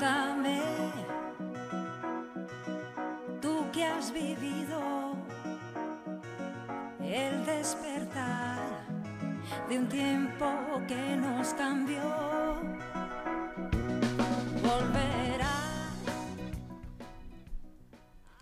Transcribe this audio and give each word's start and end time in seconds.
Cuéntame, 0.00 0.62
tú 3.42 3.70
que 3.70 3.84
has 3.84 4.10
vivido 4.10 5.14
el 7.02 7.44
despertar 7.44 8.86
de 9.68 9.78
un 9.78 9.88
tiempo 9.90 10.46
que 10.88 11.16
nos 11.16 11.52
cambió. 11.52 12.00
Volverá. 14.62 15.58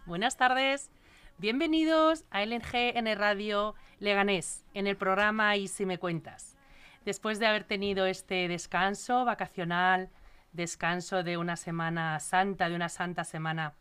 Buenas 0.07 0.37
tardes, 0.37 0.93
bienvenidos 1.39 2.25
a 2.31 2.45
LNG 2.45 2.97
en 2.97 3.09
el 3.09 3.19
Radio 3.19 3.75
Leganés, 3.99 4.65
en 4.75 4.87
el 4.87 4.97
programa 4.97 5.57
Y 5.57 5.67
si 5.67 5.87
me 5.87 5.99
cuentas. 5.99 6.57
Después 7.05 7.41
de 7.41 7.47
haber 7.49 7.65
tenido 7.65 8.07
este 8.07 8.47
descanso 8.47 9.25
vacacional, 9.25 10.09
descanso 10.59 11.23
de 11.23 11.39
una 11.39 11.57
semana 11.57 12.21
santa, 12.21 12.69
de 12.69 12.75
una 12.75 12.91
santa 12.91 13.25
semana, 13.25 13.75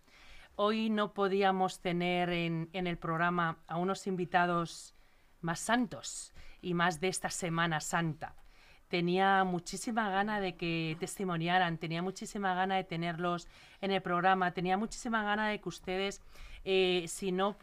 hoy 0.56 0.90
no 0.90 1.12
podíamos 1.14 1.82
tener 1.82 2.30
en, 2.30 2.70
el 2.72 2.98
programa 2.98 3.58
a 3.68 3.78
unos 3.78 4.08
invitados 4.08 4.94
más 5.42 5.60
santos 5.60 6.34
y 6.62 6.76
más 6.76 7.02
de 7.02 7.08
esta 7.10 7.30
Semana 7.32 7.82
Santa. 7.82 8.36
Tenía 8.88 9.44
muchísima 9.44 10.10
gana 10.10 10.40
de 10.40 10.56
que 10.56 10.96
testimoniaran, 11.00 11.78
tenía 11.80 12.02
muchísima 12.02 12.54
gana 12.54 12.76
de 12.76 12.84
tenerlos 12.84 13.48
en 13.82 13.92
el 13.92 14.02
programa, 14.02 14.52
tenía 14.52 14.78
muchísima 14.78 15.24
gana 15.24 15.50
de 15.50 15.60
que 15.60 15.70
ustedes, 15.70 16.22
eh, 16.64 17.06
si, 17.08 17.32
no 17.32 17.58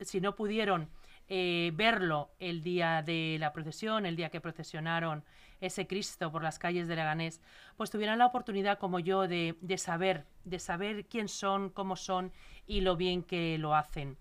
si 0.00 0.20
no 0.20 0.36
pudieron 0.36 0.88
eh, 1.28 1.72
verlo 1.74 2.30
el 2.38 2.62
día 2.62 3.02
de 3.02 3.36
la 3.40 3.52
procesión, 3.52 4.06
el 4.06 4.16
día 4.16 4.30
que 4.30 4.40
procesionaron 4.40 5.24
ese 5.60 5.86
Cristo 5.86 6.30
por 6.32 6.42
las 6.42 6.58
calles 6.58 6.88
de 6.88 6.96
Leganés, 6.96 7.40
pues 7.76 7.90
tuvieran 7.90 8.18
la 8.18 8.26
oportunidad 8.26 8.78
como 8.78 8.98
yo 8.98 9.28
de, 9.28 9.56
de 9.60 9.78
saber, 9.78 10.26
de 10.44 10.58
saber 10.58 11.06
quién 11.06 11.28
son, 11.28 11.70
cómo 11.70 11.96
son 11.96 12.32
y 12.66 12.80
lo 12.80 12.96
bien 12.96 13.22
que 13.22 13.58
lo 13.58 13.74
hacen 13.74 14.16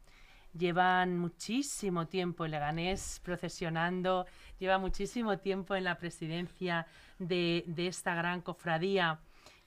llevan 0.57 1.17
muchísimo 1.19 2.07
tiempo 2.07 2.45
en 2.45 2.51
Leganés 2.51 3.21
procesionando, 3.23 4.25
lleva 4.57 4.77
muchísimo 4.77 5.37
tiempo 5.37 5.75
en 5.75 5.83
la 5.83 5.97
presidencia 5.97 6.87
de, 7.19 7.63
de 7.67 7.87
esta 7.87 8.15
gran 8.15 8.41
cofradía, 8.41 9.19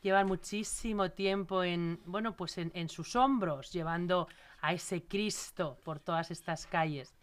llevan 0.03 0.27
muchísimo 0.27 1.11
tiempo 1.11 1.63
en, 1.63 2.01
bueno, 2.05 2.37
pues 2.37 2.59
en, 2.59 2.73
en, 2.75 2.89
sus 2.89 3.15
hombros, 3.15 3.73
llevando 3.73 4.29
a 4.61 4.73
ese 4.73 5.05
Cristo 5.05 5.79
por 5.85 6.01
todas 6.01 6.31
estas 6.31 6.67
calles. 6.67 7.15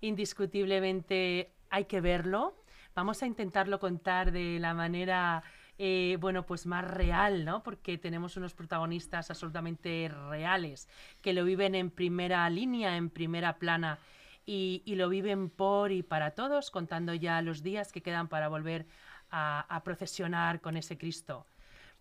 Indiscutiblemente 0.00 1.52
hay 1.70 1.84
que 1.84 2.00
verlo. 2.00 2.54
Vamos 2.94 3.22
a 3.22 3.26
intentarlo 3.26 3.80
contar 3.80 4.32
de 4.32 4.58
la 4.60 4.74
manera 4.74 5.42
eh, 5.78 6.16
bueno, 6.20 6.44
pues 6.44 6.66
más 6.66 6.84
real, 6.84 7.44
¿no? 7.44 7.62
Porque 7.62 7.98
tenemos 7.98 8.36
unos 8.36 8.54
protagonistas 8.54 9.30
absolutamente 9.30 10.10
reales, 10.28 10.88
que 11.20 11.32
lo 11.32 11.44
viven 11.44 11.74
en 11.74 11.90
primera 11.90 12.48
línea, 12.50 12.96
en 12.96 13.10
primera 13.10 13.58
plana, 13.58 13.98
y, 14.44 14.82
lo 14.86 15.08
viven 15.08 15.50
por 15.50 15.92
y 15.92 16.02
para 16.02 16.32
todos, 16.32 16.70
contando 16.70 17.14
ya 17.14 17.42
los 17.42 17.62
días 17.62 17.92
que 17.92 18.02
quedan 18.02 18.28
para 18.28 18.48
volver 18.48 18.86
a, 19.30 19.80
procesionar 19.84 20.60
con 20.60 20.76
ese 20.76 20.98
Cristo. 20.98 21.46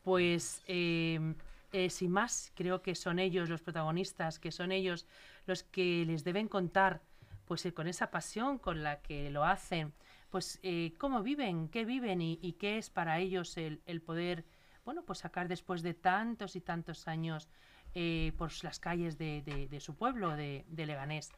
Pues 0.04 0.64
eh, 0.68 1.34
eh, 1.72 1.90
sin 1.90 2.12
más, 2.12 2.52
creo 2.56 2.82
que 2.82 2.96
son 2.96 3.20
ellos 3.20 3.50
los 3.50 3.62
protagonistas, 3.62 4.40
que 4.40 4.52
son 4.52 4.72
ellos 4.72 5.08
los 5.46 5.64
que 5.64 6.04
les 6.06 6.24
deben 6.24 6.48
contar, 6.48 7.02
pues 7.46 7.66
eh, 7.66 7.74
con 7.74 7.88
esa 7.88 8.12
pasión 8.12 8.58
con 8.58 8.84
la 8.84 9.02
que 9.02 9.30
lo 9.30 9.46
hacen, 9.46 9.94
pues 10.32 10.60
eh, 10.64 10.94
cómo 10.98 11.22
viven, 11.22 11.68
qué 11.70 11.86
viven 11.86 12.22
y, 12.22 12.40
y, 12.42 12.54
qué 12.54 12.78
es 12.78 12.90
para 12.90 13.20
ellos 13.20 13.58
el, 13.58 13.82
el, 13.86 14.02
poder, 14.02 14.46
bueno, 14.86 15.04
pues 15.04 15.20
sacar 15.20 15.48
después 15.48 15.84
de 15.84 15.94
tantos 15.94 16.56
y 16.56 16.62
tantos 16.62 17.08
años 17.08 17.50
eh, 17.94 18.32
por 18.38 18.52
las 18.64 18.80
calles 18.80 19.18
de, 19.18 19.42
de, 19.42 19.68
de 19.68 19.80
su 19.82 19.96
pueblo, 19.96 20.36
de, 20.36 20.66
de, 20.70 20.86
Leganés, 20.86 21.30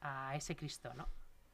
a 0.00 0.34
ese 0.34 0.56
Cristo, 0.56 0.94
¿no? 0.94 1.08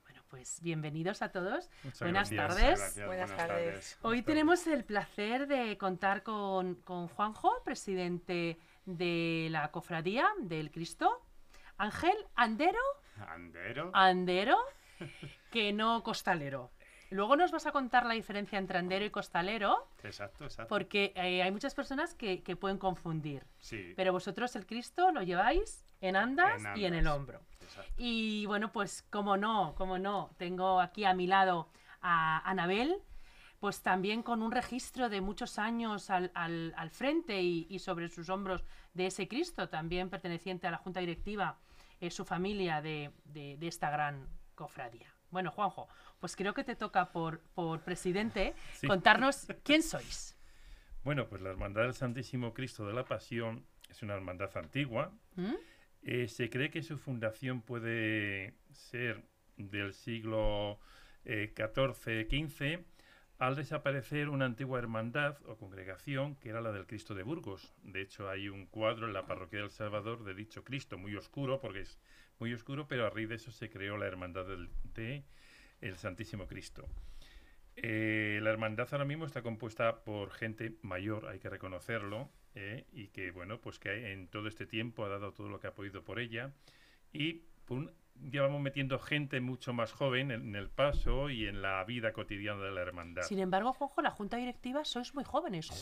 Bueno, 0.05 0.23
pues 0.29 0.61
bienvenidos 0.63 1.21
a 1.23 1.31
todos. 1.31 1.69
Muchas 1.83 2.01
Buenas 2.01 2.31
gracias, 2.31 2.57
tardes. 2.57 2.79
gracias, 2.79 3.07
Buenas 3.07 3.31
buenas 3.31 3.49
tardes. 3.49 3.67
tardes. 3.67 3.99
Hoy 4.03 4.09
Buenas 4.09 4.27
tenemos 4.27 4.67
el 4.69 4.85
placer 4.85 5.49
de 5.49 5.77
contar 5.77 6.23
con, 6.23 6.77
con 6.77 7.09
Juanjo, 7.09 7.63
presidente 7.65 8.61
de 8.87 9.49
la 9.51 9.73
cofradía 9.73 10.29
del 10.43 10.71
Cristo, 10.71 11.27
Ángel 11.77 12.15
Andero. 12.37 12.79
Andero. 13.27 13.91
Andero, 13.93 14.59
que 15.51 15.73
no 15.73 16.05
costalero. 16.05 16.71
Luego 17.11 17.37
nos 17.37 17.53
vas 17.53 17.67
a 17.67 17.73
contar 17.73 18.07
la 18.07 18.15
diferencia 18.15 18.59
entre 18.59 18.79
andero 18.79 19.05
y 19.05 19.11
costalero, 19.11 19.89
Exacto, 20.03 20.45
exacto. 20.45 20.69
porque 20.69 21.13
eh, 21.17 21.43
hay 21.43 21.51
muchas 21.53 21.75
personas 21.75 22.15
que, 22.15 22.43
que 22.43 22.57
pueden 22.57 22.79
confundir. 22.79 23.47
Sí. 23.59 23.93
Pero 23.97 24.13
vosotros 24.13 24.57
el 24.57 24.67
Cristo 24.67 25.11
lo 25.13 25.23
lleváis 25.23 25.85
en 26.01 26.17
andas, 26.17 26.65
En 26.65 26.77
y 26.77 26.85
en 26.87 26.95
el 26.95 27.07
hombro. 27.07 27.41
exacto. 27.63 27.93
Y 27.97 28.47
bueno, 28.47 28.73
pues 28.73 29.03
como 29.11 29.37
no, 29.37 29.75
como 29.77 29.99
no, 29.99 30.31
tengo 30.39 30.81
aquí 30.81 31.05
a 31.05 31.15
mi 31.15 31.27
lado 31.27 31.69
a 32.01 32.49
Anabel, 32.49 32.97
pues 33.61 33.81
también 33.83 34.23
con 34.23 34.43
un 34.43 34.53
registro 34.53 35.09
de 35.09 35.21
muchos 35.23 35.59
años 35.59 36.11
al, 36.11 36.31
al, 36.35 36.75
al 36.77 36.91
frente 36.91 37.41
y, 37.41 37.67
y, 37.71 37.79
sobre 37.79 38.09
sus 38.11 38.29
hombros 38.29 38.63
de 38.93 39.07
ese 39.07 39.27
Cristo, 39.27 39.69
también 39.71 40.11
perteneciente 40.11 40.67
a 40.67 40.71
la 40.71 40.77
Junta 40.77 41.01
Directiva, 41.01 41.57
eh, 42.01 42.11
su 42.11 42.27
familia 42.27 42.83
de, 42.83 43.11
de, 43.25 43.57
de 43.57 43.67
esta 43.67 43.89
gran 43.89 44.29
cofradía. 44.55 45.15
Bueno, 45.31 45.51
Juanjo, 45.51 45.89
pues 46.25 46.37
creo 46.37 46.55
que 46.55 46.65
te 46.65 46.75
toca 46.75 47.13
por, 47.13 47.41
por 47.55 47.83
presidente 47.83 48.55
Sí. 48.73 48.87
contarnos 48.87 49.47
quién 49.63 49.83
sois. 49.83 50.35
Bueno, 51.03 51.29
pues 51.29 51.43
la 51.43 51.51
Hermandad 51.51 51.83
del 51.83 51.93
Santísimo 51.93 52.55
Cristo 52.55 52.87
de 52.87 52.95
la 52.95 53.05
Pasión 53.05 53.67
es 53.91 54.03
una 54.03 54.15
hermandad 54.15 54.57
antigua. 54.57 55.13
¿Mm? 55.37 55.53
Eh, 56.01 56.29
se 56.29 56.49
cree 56.49 56.71
que 56.71 56.83
su 56.83 56.97
fundación 56.97 57.61
puede 57.61 58.55
ser 58.73 59.23
del 59.59 59.93
siglo 59.93 60.81
eh, 61.27 61.53
XIV-XV 61.55 62.83
al 63.37 63.55
desaparecer 63.57 64.31
una 64.31 64.47
antigua 64.47 64.79
hermandad 64.79 65.37
o 65.45 65.59
congregación 65.59 66.37
que 66.37 66.49
era 66.49 66.63
la 66.63 66.73
del 66.73 66.87
Cristo 66.87 67.15
de 67.15 67.23
Burgos. 67.23 67.75
De 67.83 68.01
hecho, 68.01 68.31
hay 68.31 68.49
un 68.49 68.65
cuadro 68.65 69.07
en 69.07 69.13
la 69.13 69.27
parroquia 69.27 69.61
del 69.61 69.71
Salvador 69.71 70.25
de 70.25 70.33
dicho 70.33 70.65
Cristo, 70.65 70.97
muy 70.97 71.15
oscuro, 71.17 71.61
porque 71.61 71.81
es 71.81 71.99
muy 72.39 72.55
oscuro, 72.55 72.89
pero 72.89 73.07
a 73.07 73.11
raíz 73.11 73.29
de 73.29 73.35
eso 73.35 73.53
se 73.53 73.69
creó 73.69 73.99
la 73.99 74.07
hermandad 74.07 74.47
del, 74.47 74.71
de 74.95 75.23
el 75.89 75.97
Santísimo 75.97 76.47
Cristo. 76.47 76.87
Eh, 77.77 78.39
la 78.43 78.51
hermandad 78.51 78.89
ahora 78.93 79.05
mismo 79.05 79.27
está 79.27 79.43
compuesta 79.43 80.05
por 80.05 80.31
gente 80.31 80.77
mayor, 80.83 81.27
hay 81.29 81.39
que 81.41 81.49
reconocerlo, 81.51 82.31
eh, 82.55 82.87
y 82.93 83.09
que, 83.09 83.31
bueno, 83.33 83.61
pues 83.61 83.79
que 83.79 84.13
en 84.13 84.29
todo 84.29 84.47
este 84.49 84.65
tiempo 84.67 85.05
ha 85.05 85.09
dado 85.09 85.33
todo 85.33 85.49
lo 85.49 85.59
que 85.59 85.67
ha 85.67 85.75
podido 85.75 86.03
por 86.05 86.21
ella. 86.21 86.53
Y 87.13 87.43
un- 87.69 87.91
ya 88.31 88.43
vamos 88.43 88.61
metiendo 88.61 89.01
gente 89.01 89.41
mucho 89.41 89.73
más 89.73 89.91
joven 89.93 90.31
en, 90.31 90.43
en 90.43 90.55
el 90.55 90.71
paso 90.71 91.31
y 91.31 91.47
en 91.49 91.63
la 91.63 91.83
vida 91.83 92.13
cotidiana 92.13 92.63
de 92.63 92.71
la 92.71 92.81
hermandad. 92.83 93.23
Sin 93.23 93.41
embargo, 93.41 93.73
Juanjo, 93.73 94.03
la 94.03 94.11
Junta 94.13 94.37
Directiva 94.37 94.85
sois 94.85 95.13
muy 95.15 95.25
jóvenes. 95.25 95.67
Sí. 95.67 95.81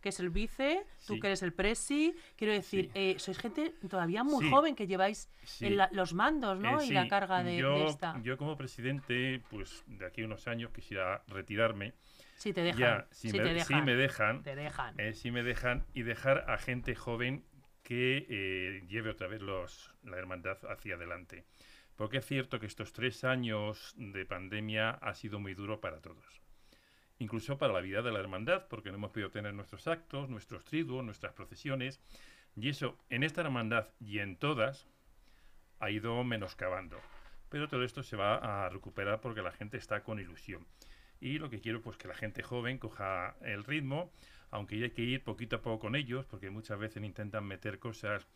Que 0.00 0.10
es 0.10 0.20
el 0.20 0.30
vice, 0.30 0.86
tú 1.06 1.14
Sí. 1.14 1.20
que 1.20 1.26
eres 1.26 1.42
el 1.42 1.52
presi, 1.52 2.14
quiero 2.36 2.52
decir, 2.52 2.86
Sí. 2.86 2.90
eh, 2.94 3.14
sois 3.18 3.36
gente 3.38 3.74
todavía 3.88 4.22
muy 4.22 4.44
Sí. 4.44 4.50
joven 4.50 4.76
que 4.76 4.86
lleváis 4.86 5.28
Sí. 5.42 5.66
en 5.66 5.76
la- 5.76 5.88
los 5.92 6.14
mandos, 6.14 6.58
¿no? 6.60 6.80
Eh, 6.80 6.86
y 6.86 6.90
la 6.92 7.08
carga 7.08 7.42
de, 7.42 7.56
yo, 7.56 7.78
de 7.78 7.86
esta. 7.86 8.20
yo 8.22 8.36
como 8.38 8.56
presidente, 8.56 9.42
pues 9.50 9.82
de 9.86 10.06
aquí 10.06 10.22
a 10.22 10.26
unos 10.26 10.46
años 10.46 10.70
quisiera 10.72 11.22
retirarme. 11.26 11.94
Si 12.36 12.52
te 12.52 12.62
dejan. 12.62 12.78
ya, 12.80 13.06
si, 13.10 13.30
si 13.30 13.36
me, 13.38 13.42
te 13.42 13.48
si 13.48 13.54
dejan. 13.56 13.84
me 13.84 13.94
dejan, 13.96 14.42
Te 14.44 14.54
dejan. 14.54 14.94
eh, 15.00 15.12
si 15.14 15.32
me 15.32 15.42
dejan 15.42 15.84
y 15.94 16.02
dejar 16.02 16.48
a 16.48 16.56
gente 16.58 16.94
joven 16.94 17.44
que 17.82 18.84
lleve 18.88 19.10
otra 19.10 19.26
vez 19.26 19.40
los, 19.42 19.92
la 20.04 20.18
hermandad 20.18 20.58
hacia 20.70 20.94
adelante. 20.94 21.44
Porque 21.96 22.18
es 22.18 22.26
cierto 22.26 22.60
que 22.60 22.66
estos 22.66 22.92
tres 22.92 23.24
años 23.24 23.92
de 23.96 24.24
pandemia 24.24 24.90
ha 24.90 25.14
sido 25.14 25.40
muy 25.40 25.54
duro 25.54 25.80
para 25.80 26.00
todos. 26.00 26.40
Incluso 27.18 27.58
para 27.58 27.72
la 27.72 27.80
vida 27.80 28.02
de 28.02 28.12
la 28.12 28.20
hermandad, 28.20 28.66
porque 28.68 28.90
no 28.90 28.96
hemos 28.96 29.10
podido 29.10 29.30
tener 29.30 29.52
nuestros 29.54 29.88
actos, 29.88 30.28
nuestros 30.28 30.64
triduos, 30.64 31.04
nuestras 31.04 31.32
procesiones. 31.32 32.00
Y 32.56 32.68
eso, 32.68 32.96
en 33.10 33.22
esta 33.24 33.40
hermandad 33.40 33.88
y 34.00 34.20
en 34.20 34.36
todas, 34.36 34.86
ha 35.80 35.90
ido 35.90 36.22
menoscabando. 36.24 37.00
Pero 37.48 37.68
todo 37.68 37.82
esto 37.82 38.02
se 38.02 38.16
va 38.16 38.66
a 38.66 38.68
recuperar 38.68 39.20
porque 39.20 39.42
la 39.42 39.52
gente 39.52 39.78
está 39.78 40.02
con 40.02 40.20
ilusión. 40.20 40.66
Y 41.20 41.38
lo 41.38 41.50
que 41.50 41.60
quiero, 41.60 41.82
pues 41.82 41.96
que 41.96 42.06
la 42.06 42.14
gente 42.14 42.42
joven 42.42 42.78
coja 42.78 43.34
el 43.40 43.64
ritmo, 43.64 44.12
aunque 44.50 44.76
hay 44.76 44.90
que 44.90 45.02
ir 45.02 45.24
poquito 45.24 45.56
a 45.56 45.62
poco 45.62 45.80
con 45.80 45.96
ellos, 45.96 46.24
porque 46.26 46.50
muchas 46.50 46.78
veces 46.78 47.02
intentan 47.02 47.44
meter 47.44 47.78
cosas 47.78 48.26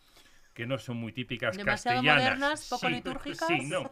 que 0.55 0.67
no 0.67 0.79
son 0.79 0.97
muy 0.97 1.13
típicas 1.13 1.57
Demasiado 1.57 1.99
castellanas. 1.99 2.25
modernas, 2.25 2.69
poco 2.69 2.89
litúrgicas. 2.89 3.49
Sí, 3.49 3.67
no. 3.67 3.91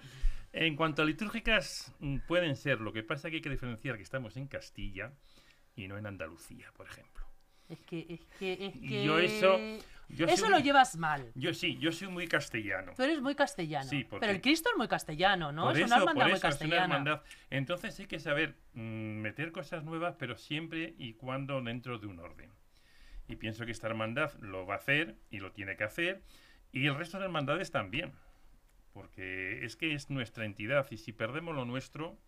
En 0.52 0.75
cuanto 0.76 1.02
a 1.02 1.05
litúrgicas, 1.05 1.94
mm, 2.00 2.19
pueden 2.26 2.56
ser. 2.56 2.81
Lo 2.81 2.93
que 2.93 3.02
pasa 3.02 3.29
es 3.29 3.32
que 3.32 3.37
hay 3.37 3.43
que 3.43 3.50
diferenciar 3.50 3.97
que 3.97 4.02
estamos 4.02 4.37
en 4.37 4.49
Castilla 4.49 5.12
y 5.76 5.87
no 5.88 5.97
en 5.97 6.06
Andalucía, 6.06 6.73
por 6.76 6.87
ejemplo. 6.87 7.25
Es 7.69 7.79
que, 7.82 8.05
es 8.08 8.20
que, 8.38 8.67
es 8.67 8.73
que... 8.73 9.05
yo 9.05 9.19
eso- 9.20 9.58
yo 10.08 10.26
eso 10.26 10.47
soy- 10.47 10.50
lo 10.50 10.58
llevas 10.58 10.97
mal. 10.97 11.31
Yo 11.37 11.55
sí, 11.55 11.79
yo 11.79 11.93
soy 11.93 12.08
muy 12.08 12.26
castellano. 12.26 12.93
Tú 12.97 13.05
eres 13.05 13.20
muy 13.23 13.37
castellano. 13.37 13.88
Sí, 13.88 14.02
porque- 14.02 14.26
Pero 14.26 14.32
el 14.32 14.41
Cristo 14.43 14.70
es 14.73 14.76
muy 14.76 14.88
castellano, 14.88 15.52
¿no? 15.52 15.62
Por 15.67 15.76
es 15.76 15.79
eso, 15.79 15.87
una 15.87 15.97
hermandad 15.99 16.14
por 16.14 16.25
muy 16.25 16.32
eso, 16.32 16.37
es 16.37 16.43
una 16.43 16.50
castellana. 16.50 16.82
hermandad. 16.82 17.23
Entonces 17.50 18.00
hay 18.00 18.06
que 18.06 18.19
saber 18.19 18.56
mm, 18.75 18.81
meter 19.20 19.53
cosas 19.53 19.85
nuevas, 19.85 20.17
pero 20.19 20.37
siempre 20.37 20.94
y 20.99 21.12
cuando 21.12 21.62
dentro 21.62 22.00
de 22.00 22.08
un 22.08 22.19
orden. 22.19 22.50
Y 23.29 23.37
pienso 23.37 23.64
que 23.64 23.70
esta 23.70 23.87
hermandad 23.87 24.32
lo 24.41 24.67
va 24.67 24.75
a 24.75 24.79
hacer 24.79 25.14
y 25.31 25.38
lo 25.38 25.53
tiene 25.53 25.76
que 25.76 25.85
hacer. 25.85 26.23
Y 26.73 26.88
el 26.88 26.96
resto 26.96 27.20
de 27.20 27.26
hermandades 27.26 27.70
también. 27.70 28.12
Porque 28.92 29.64
es 29.64 29.76
que 29.76 29.94
es 29.94 30.10
nuestra 30.10 30.44
entidad 30.44 30.87
y 30.90 30.96
si 30.98 31.12
perdemos 31.12 31.54
lo 31.54 31.64
nuestro, 31.64 32.19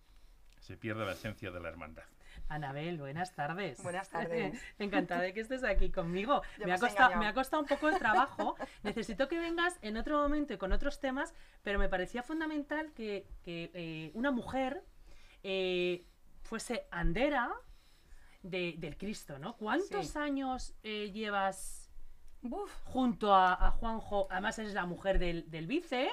se 0.61 0.77
pierde 0.77 1.05
la 1.05 1.13
esencia 1.13 1.51
de 1.51 1.61
la 1.61 1.69
hermandad. 1.69 2.05
Anabel, 2.49 2.99
buenas 2.99 3.35
tardes. 3.35 3.83
Buenas 3.83 4.09
tardes. 4.11 4.61
Encantada 4.79 5.23
de 5.23 5.33
que 5.35 5.41
estés 5.41 5.65
aquí 5.65 5.91
conmigo. 5.91 6.43
Me 6.59 6.67
me 6.67 6.73
ha, 6.73 6.79
costado, 6.79 7.09
engañado. 7.11 7.21
me 7.21 7.27
ha 7.29 7.35
costado 7.35 7.63
un 7.63 7.69
poco 7.69 7.89
el 7.89 7.99
trabajo. 7.99 8.57
Necesito 8.83 9.29
que 9.29 9.39
vengas 9.39 9.79
en 9.83 9.97
otro 9.97 10.21
momento 10.21 10.55
y 10.55 10.59
con 10.59 10.73
otros 10.73 11.01
temas, 11.01 11.35
pero 11.63 11.79
me 11.79 11.89
parecía 11.89 12.23
fundamental 12.23 12.93
que, 12.93 13.27
que, 13.43 13.71
eh, 13.75 14.11
una 14.15 14.31
mujer 14.31 14.83
eh, 15.43 16.05
fuese 16.43 16.87
andera 16.91 17.51
de- 18.43 18.75
del 18.79 18.97
Cristo, 18.97 19.39
¿no? 19.39 19.57
¿Cuántos 19.57 20.09
Sí. 20.11 20.19
años 20.19 20.75
eh, 20.85 21.11
llevas 21.13 21.91
junto 22.85 23.35
a, 23.35 23.53
a 23.67 23.71
Juanjo? 23.73 24.27
Además 24.31 24.59
eres 24.59 24.75
la 24.75 24.87
mujer 24.87 25.19
del, 25.19 25.51
del 25.51 25.67
vice. 25.67 26.09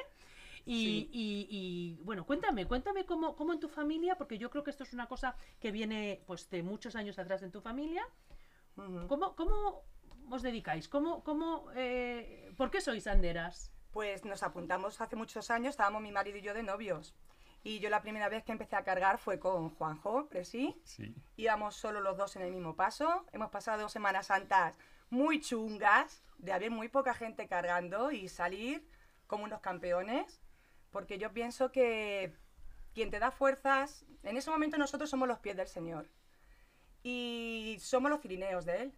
Y, 0.72 0.84
Sí. 0.86 1.10
y- 1.12 1.48
y, 1.50 2.04
bueno, 2.04 2.26
cuéntame, 2.28 2.68
cuéntame 2.68 3.04
cómo, 3.06 3.36
cómo 3.36 3.54
en 3.54 3.60
tu 3.60 3.68
familia, 3.70 4.16
porque 4.20 4.38
yo 4.38 4.52
creo 4.52 4.64
que 4.64 4.70
esto 4.70 4.84
es 4.84 4.94
una 4.94 5.08
cosa 5.08 5.36
que 5.60 5.72
viene 5.72 6.22
pues 6.28 6.48
de 6.52 6.62
muchos 6.62 6.96
años 6.96 7.18
atrás 7.18 7.42
en 7.42 7.52
tu 7.52 7.60
familia. 7.62 8.04
ujú. 8.78 9.08
¿Cómo, 9.08 9.36
cómo 9.36 9.84
os 10.30 10.42
dedicáis? 10.44 10.88
¿Cómo, 10.88 11.24
cómo, 11.24 11.66
eh, 11.76 12.54
¿Por 12.56 12.70
qué 12.70 12.82
sois 12.82 13.08
anderas? 13.08 13.72
Pues 13.92 14.24
nos 14.26 14.44
apuntamos 14.44 15.02
hace 15.02 15.16
muchos 15.16 15.50
años, 15.50 15.72
estábamos 15.72 16.02
mi 16.04 16.12
marido 16.12 16.38
y 16.38 16.42
yo 16.42 16.54
de 16.54 16.62
novios. 16.64 17.16
Y 17.64 17.80
yo 17.80 17.90
la 17.90 18.02
primera 18.04 18.30
vez 18.30 18.44
que 18.44 18.52
empecé 18.54 18.76
a 18.78 18.84
cargar 18.84 19.18
fue 19.18 19.40
con 19.40 19.72
Juanjo, 19.72 20.28
Presi. 20.30 20.80
Sí. 20.84 21.14
Íbamos 21.36 21.76
solo 21.76 22.00
los 22.00 22.16
dos 22.16 22.36
en 22.36 22.44
el 22.44 22.52
mismo 22.52 22.76
paso. 22.76 23.26
Hemos 23.34 23.50
pasado 23.50 23.82
dos 23.82 23.92
Semanas 23.92 24.28
Santas 24.28 24.78
muy 25.10 25.42
chungas, 25.42 26.24
de 26.38 26.54
haber 26.54 26.70
muy 26.72 26.88
poca 26.90 27.14
gente 27.16 27.48
cargando 27.48 28.12
y 28.12 28.30
salir 28.30 28.88
como 29.28 29.44
unos 29.44 29.60
campeones. 29.62 30.39
Porque 30.92 31.18
yo 31.18 31.32
pienso 31.34 31.72
que 31.72 32.36
quien 32.94 33.12
te 33.12 33.20
da 33.20 33.32
fuerzas, 33.32 34.06
en 34.24 34.38
ese 34.38 34.50
momento 34.50 34.78
nosotros 34.78 35.10
somos 35.10 35.28
los 35.28 35.40
pies 35.40 35.56
del 35.56 35.68
Señor. 35.68 36.10
Y 37.04 37.78
somos 37.80 38.10
los 38.12 38.22
cirineos 38.22 38.66
de 38.66 38.82
Él. 38.84 38.94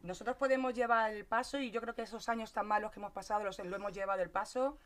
Nosotros 0.00 0.36
podemos 0.36 0.74
llevar 0.74 1.12
el 1.12 1.24
paso 1.24 1.58
y 1.58 1.70
yo 1.70 1.80
creo 1.80 1.94
que 1.94 2.02
esos 2.02 2.28
años 2.28 2.52
tan 2.52 2.66
malos 2.66 2.90
que 2.90 2.98
hemos 2.98 3.12
pasado 3.12 3.44
los, 3.44 3.58
lo 3.58 3.76
hemos 3.76 3.92
llevado 3.92 4.22
el 4.22 4.30
paso 4.30 4.78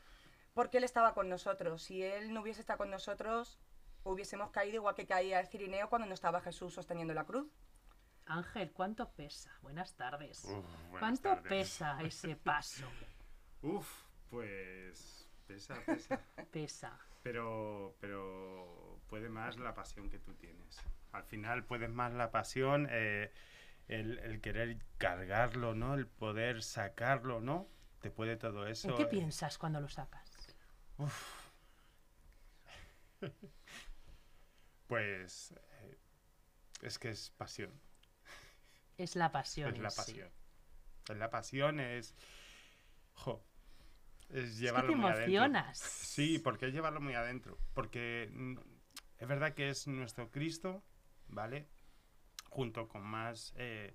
porque 0.52 0.78
Él 0.78 0.84
estaba 0.84 1.14
con 1.14 1.28
nosotros. 1.28 1.82
Si 1.82 2.02
Él 2.02 2.32
no 2.32 2.42
hubiese 2.42 2.60
estado 2.60 2.78
con 2.78 2.90
nosotros, 2.90 3.58
hubiésemos 4.04 4.50
caído 4.50 4.76
igual 4.76 4.94
que 4.94 5.06
caía 5.06 5.40
el 5.40 5.46
cirineo 5.46 5.88
cuando 5.88 6.06
no 6.06 6.14
estaba 6.14 6.40
Jesús 6.40 6.74
sosteniendo 6.74 7.14
la 7.14 7.24
cruz. 7.24 7.46
Ángel, 8.26 8.72
¿cuánto 8.72 9.12
pesa? 9.12 9.56
Buenas 9.62 9.94
tardes. 9.94 10.44
Uf, 10.44 10.50
buenas 10.88 10.98
¿Cuánto 10.98 11.28
tardes. 11.28 11.48
pesa 11.48 11.98
ese 12.02 12.36
paso? 12.36 12.86
Uf, 13.62 13.88
pues 14.30 15.25
pesa, 15.46 15.74
pesa. 15.84 16.20
Pesa. 16.52 16.98
pero, 17.22 17.96
pero 18.00 19.00
puede 19.08 19.28
más 19.28 19.58
la 19.58 19.74
pasión 19.74 20.08
que 20.10 20.18
tú 20.18 20.34
tienes. 20.34 20.80
Al 21.12 21.24
final 21.24 21.64
puedes 21.64 21.90
más 21.90 22.12
la 22.12 22.30
pasión, 22.30 22.88
eh, 22.90 23.32
el, 23.88 24.18
el 24.20 24.40
querer 24.40 24.78
cargarlo, 24.98 25.74
¿no? 25.74 25.94
El 25.94 26.06
poder 26.06 26.62
sacarlo, 26.62 27.40
¿no? 27.40 27.68
Te 28.00 28.10
puede 28.10 28.36
todo 28.36 28.66
eso. 28.66 28.90
¿En 28.90 28.96
qué 28.96 29.02
eh, 29.02 29.06
piensas 29.06 29.58
cuando 29.58 29.80
lo 29.80 29.88
sacas? 29.88 30.54
Pues 34.86 35.52
eh, 35.52 35.98
es 36.82 36.98
que 36.98 37.10
es 37.10 37.30
pasión. 37.30 37.72
Es 38.96 39.16
la 39.16 39.32
pasión. 39.32 39.74
Es 39.74 39.80
la 39.80 39.90
sí. 39.90 39.96
pasión. 39.96 40.30
Es 41.08 41.16
la 41.16 41.30
pasión, 41.30 41.80
es. 41.80 42.14
Jo, 43.14 43.44
es 44.30 44.58
Es 44.60 44.60
que 44.60 44.60
llevarlo 44.60 44.90
te 44.92 44.96
muy 44.96 45.10
adentro. 45.10 45.24
emocionas. 45.44 45.78
Sí, 45.78 46.38
porque 46.38 46.66
es 46.66 46.72
llevarlo 46.74 47.00
muy 47.00 47.14
adentro. 47.14 47.58
Porque 47.74 48.28
mm, 48.32 48.56
es 49.18 49.28
verdad 49.28 49.54
que 49.54 49.68
es 49.70 49.86
nuestro 49.86 50.30
Cristo, 50.30 50.82
¿vale? 51.28 51.68
Junto 52.50 52.88
con 52.88 53.02
más. 53.02 53.52
eh, 53.56 53.94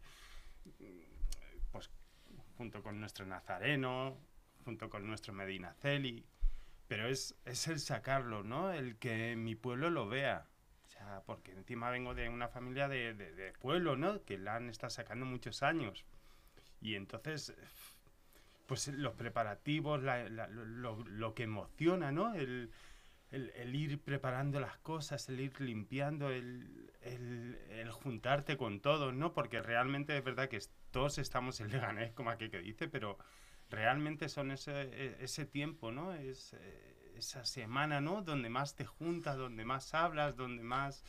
pues 1.71 1.89
junto 2.57 2.83
con 2.83 2.99
nuestro 2.99 3.25
Nazareno, 3.25 4.17
junto 4.63 4.89
con 4.89 5.07
nuestro 5.07 5.33
Medina 5.33 5.73
Celi. 5.73 6.25
Pero 6.87 7.07
es, 7.07 7.35
es 7.45 7.67
el 7.67 7.79
sacarlo, 7.79 8.43
¿no? 8.43 8.71
El 8.71 8.97
que 8.97 9.35
mi 9.35 9.55
pueblo 9.55 9.89
lo 9.89 10.07
vea. 10.09 10.47
O 10.85 10.89
sea, 10.89 11.21
porque 11.25 11.51
encima 11.53 11.89
vengo 11.89 12.13
de 12.13 12.27
una 12.29 12.49
familia 12.49 12.87
de, 12.89 13.13
de- 13.13 13.31
de 13.33 13.53
pueblo, 13.53 13.95
¿no? 13.95 14.23
Que 14.25 14.37
la 14.37 14.55
han 14.55 14.69
estado 14.69 14.89
sacando 14.89 15.25
muchos 15.25 15.63
años. 15.63 16.05
Y 16.81 16.95
entonces, 16.95 17.53
pues 18.71 18.87
los 18.87 19.15
preparativos, 19.15 20.01
la- 20.01 20.29
lo, 20.29 21.33
que 21.35 21.43
emociona, 21.43 22.13
¿no? 22.13 22.33
El, 22.35 22.71
el- 23.29 23.75
ir 23.75 23.99
preparando 24.01 24.61
las 24.61 24.77
cosas, 24.77 25.27
el 25.27 25.41
ir 25.41 25.59
limpiando, 25.59 26.29
el, 26.29 26.89
el- 27.01 27.91
juntarte 27.91 28.55
con 28.55 28.79
todos, 28.79 29.13
¿no? 29.13 29.33
Porque 29.33 29.61
realmente 29.61 30.17
es 30.17 30.23
verdad 30.23 30.47
que 30.47 30.61
todos 30.89 31.17
estamos 31.17 31.59
en 31.59 31.69
Leganés, 31.69 32.13
como 32.13 32.29
aquel 32.29 32.49
que 32.49 32.61
dice, 32.61 32.87
pero 32.87 33.17
realmente 33.69 34.29
son 34.29 34.51
ese, 34.51 34.71
e- 34.83 35.17
ese 35.19 35.45
tiempo, 35.45 35.91
¿no? 35.91 36.13
Es 36.13 36.53
eh, 36.53 37.13
esa 37.17 37.43
semana, 37.43 37.99
¿no? 37.99 38.21
Donde 38.21 38.47
más 38.47 38.73
te 38.77 38.85
juntas, 38.85 39.35
donde 39.35 39.65
más 39.65 39.93
hablas, 39.93 40.37
donde 40.37 40.63
más... 40.63 41.03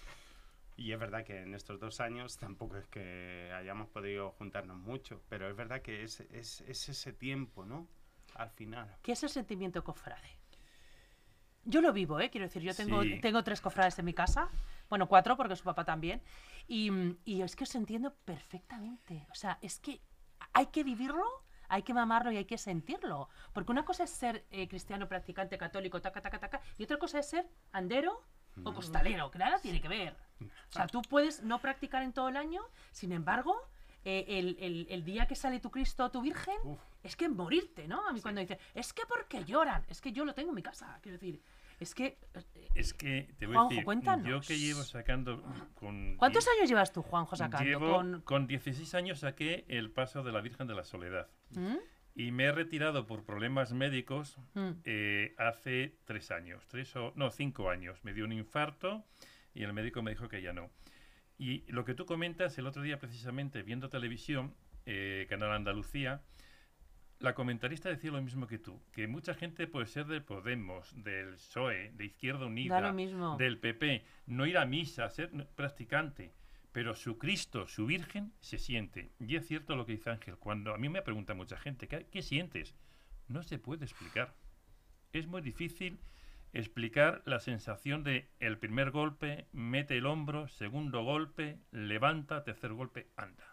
Y 0.76 0.92
es 0.92 0.98
verdad 0.98 1.24
que 1.24 1.42
en 1.42 1.54
estos 1.54 1.78
dos 1.78 2.00
años 2.00 2.38
tampoco 2.38 2.76
es 2.78 2.86
que 2.86 3.52
hayamos 3.54 3.88
podido 3.88 4.30
juntarnos 4.32 4.78
mucho, 4.78 5.22
pero 5.28 5.48
es 5.48 5.54
verdad 5.56 5.82
que 5.82 6.02
es, 6.02 6.20
es, 6.20 6.62
es 6.62 6.88
ese 6.88 7.12
tiempo, 7.12 7.64
¿no? 7.64 7.86
Al 8.34 8.50
final. 8.50 8.96
¿Qué 9.02 9.12
es 9.12 9.22
el 9.22 9.28
sentimiento 9.28 9.84
cofrade? 9.84 10.38
Yo 11.64 11.80
lo 11.80 11.92
vivo, 11.92 12.19
¿eh? 12.19 12.30
Quiero 12.30 12.46
decir, 12.46 12.62
yo 12.62 12.74
tengo, 12.74 13.02
Sí. 13.02 13.20
tengo 13.20 13.44
tres 13.44 13.60
cofrades 13.60 13.98
en 13.98 14.04
mi 14.06 14.14
casa. 14.14 14.48
Bueno, 14.88 15.06
cuatro, 15.08 15.36
porque 15.36 15.54
su 15.54 15.62
papá 15.64 15.84
también. 15.84 16.20
Y, 16.66 16.90
mm, 16.90 17.18
y 17.25 17.42
es 17.42 17.54
que 17.54 17.64
os 17.64 17.75
entiendo 17.75 18.14
perfectamente. 18.25 19.26
O 19.30 19.34
sea, 19.34 19.58
es 19.60 19.78
que 19.78 20.00
hay 20.54 20.66
que 20.66 20.82
vivirlo, 20.82 21.25
hay 21.68 21.82
que 21.82 21.94
mamarlo 21.94 22.32
y 22.32 22.36
hay 22.38 22.46
que 22.46 22.58
sentirlo. 22.58 23.28
Porque 23.52 23.70
una 23.70 23.85
cosa 23.85 24.04
es 24.04 24.11
ser 24.11 24.44
eh, 24.50 24.66
cristiano, 24.66 25.06
practicante, 25.08 25.56
católico, 25.56 26.00
taca, 26.02 26.20
taca, 26.20 26.40
taca. 26.40 26.61
Y 26.78 26.85
otra 26.85 26.99
cosa 26.99 27.20
es 27.20 27.28
ser 27.28 27.47
andero 27.70 28.25
o 28.64 28.75
costalero, 28.75 29.30
que 29.30 29.38
nada 29.38 29.58
tiene 29.61 29.80
que 29.80 29.88
ver. 29.88 30.16
O 30.70 30.72
sea, 30.72 30.87
tú 30.87 31.02
puedes 31.02 31.42
no 31.42 31.61
practicar 31.61 32.02
en 32.02 32.12
todo 32.12 32.28
el 32.28 32.37
año, 32.37 32.62
sin 32.92 33.12
embargo, 33.12 33.54
eh, 34.04 34.25
el, 34.28 34.56
el- 34.61 34.87
el 34.90 35.04
día 35.04 35.26
que 35.26 35.34
sale 35.37 35.61
tu 35.61 35.70
Cristo 35.70 36.04
o 36.04 36.11
tu 36.11 36.22
Virgen, 36.22 36.56
Uf. 36.64 36.80
es 37.04 37.14
que 37.16 37.28
morirte, 37.28 37.87
¿no? 37.87 38.06
A 38.08 38.12
mí 38.12 38.20
cuando 38.20 38.40
dicen, 38.40 38.58
es 38.75 38.92
que 38.92 39.02
porque 39.06 39.44
lloran, 39.44 39.84
es 39.88 40.00
que 40.00 40.12
yo 40.12 40.25
lo 40.25 40.34
tengo 40.34 40.49
en 40.50 40.56
mi 40.56 40.62
casa, 40.62 40.99
quiero 41.02 41.18
decir, 41.18 41.40
es 41.78 41.94
que... 41.94 42.18
eh, 42.54 42.68
Es 42.75 42.94
que 42.94 43.28
te 43.38 43.46
voy 43.46 43.54
Juanjo, 43.54 43.66
a 43.66 43.70
decir, 43.70 43.84
cuéntanos. 43.84 44.26
yo 44.28 44.40
que 44.40 44.58
llevo 44.58 44.82
sacando 44.82 45.42
con... 45.75 46.16
¿Cuántos 46.16 46.46
años 46.49 46.68
llevas 46.68 46.92
tú, 46.92 47.02
Juanjo, 47.02 47.37
sacando? 47.37 47.64
Llevo, 47.68 47.92
Con... 47.96 48.20
con 48.22 48.46
16 48.46 48.94
años 48.94 49.20
saqué 49.20 49.64
el 49.68 49.90
paso 49.90 50.22
de 50.22 50.32
la 50.32 50.40
Virgen 50.40 50.66
de 50.66 50.75
la 50.75 50.84
Soledad. 50.84 51.28
¿Mm? 51.50 51.76
Y 52.14 52.30
me 52.30 52.44
he 52.44 52.52
retirado 52.52 53.06
por 53.06 53.25
problemas 53.25 53.72
médicos 53.72 54.37
Mm. 54.54 54.70
eh, 54.84 55.34
hace 55.38 55.96
tres 56.04 56.30
años, 56.30 56.66
tres 56.68 56.94
o 56.96 57.12
no, 57.16 57.30
cinco 57.30 57.70
años. 57.70 58.04
Me 58.04 58.12
dio 58.12 58.25
un 58.26 58.32
infarto 58.32 59.04
y 59.54 59.62
el 59.62 59.73
médico 59.73 60.02
me 60.02 60.11
dijo 60.12 60.28
que 60.28 60.42
ya 60.42 60.52
no. 60.52 60.71
Y 61.38 61.64
lo 61.73 61.85
que 61.85 61.94
tú 61.94 62.06
comentas 62.06 62.56
el 62.59 62.66
otro 62.66 62.82
día 62.82 62.99
precisamente 62.99 63.62
viendo 63.62 63.88
televisión, 63.88 64.54
eh, 64.87 65.26
Canal 65.28 65.52
Andalucía, 65.52 66.23
la 67.18 67.35
comentarista 67.35 67.88
decía 67.88 68.11
lo 68.11 68.21
mismo 68.21 68.47
que 68.47 68.59
tú, 68.59 68.82
que 68.92 69.06
mucha 69.06 69.35
gente 69.35 69.66
puede 69.66 69.87
ser 69.87 70.06
de 70.06 70.21
Podemos, 70.21 70.92
del 71.04 71.35
PSOE, 71.35 71.92
de 71.94 72.06
Izquierda 72.06 72.47
Unida, 72.47 72.92
mismo. 72.92 73.37
del 73.37 73.59
PP, 73.59 74.04
no 74.26 74.44
ir 74.44 74.59
a 74.59 74.64
misa, 74.66 75.09
ser 75.09 75.30
practicante, 75.54 76.32
pero 76.73 76.94
su 76.94 77.18
Cristo, 77.18 77.68
su 77.68 77.87
Virgen, 77.87 78.32
se 78.40 78.59
siente. 78.59 79.12
Y 79.21 79.37
es 79.37 79.47
cierto 79.47 79.76
lo 79.76 79.87
que 79.87 79.92
dice 79.92 80.11
Ángel, 80.11 80.37
cuando 80.37 80.75
a 80.75 80.78
mí 80.78 80.88
me 80.88 81.02
pregunta 81.02 81.35
mucha 81.35 81.56
gente, 81.56 81.87
¿qué, 81.87 82.06
qué 82.11 82.23
sientes? 82.23 82.75
No 83.28 83.42
se 83.42 83.59
puede 83.59 83.85
explicar. 83.85 84.35
Es 85.12 85.26
muy 85.26 85.42
difícil 85.42 86.00
explicar 86.52 87.23
la 87.25 87.40
sensación 87.40 88.04
de 88.04 88.28
el 88.40 88.59
primer 88.59 88.90
golpe, 88.90 89.47
mete 89.52 89.97
el 89.99 90.06
hombro, 90.06 90.49
segundo 90.49 91.02
golpe, 91.04 91.59
levanta, 91.71 92.44
tercer 92.44 92.73
golpe, 92.73 93.09
anda. 93.16 93.44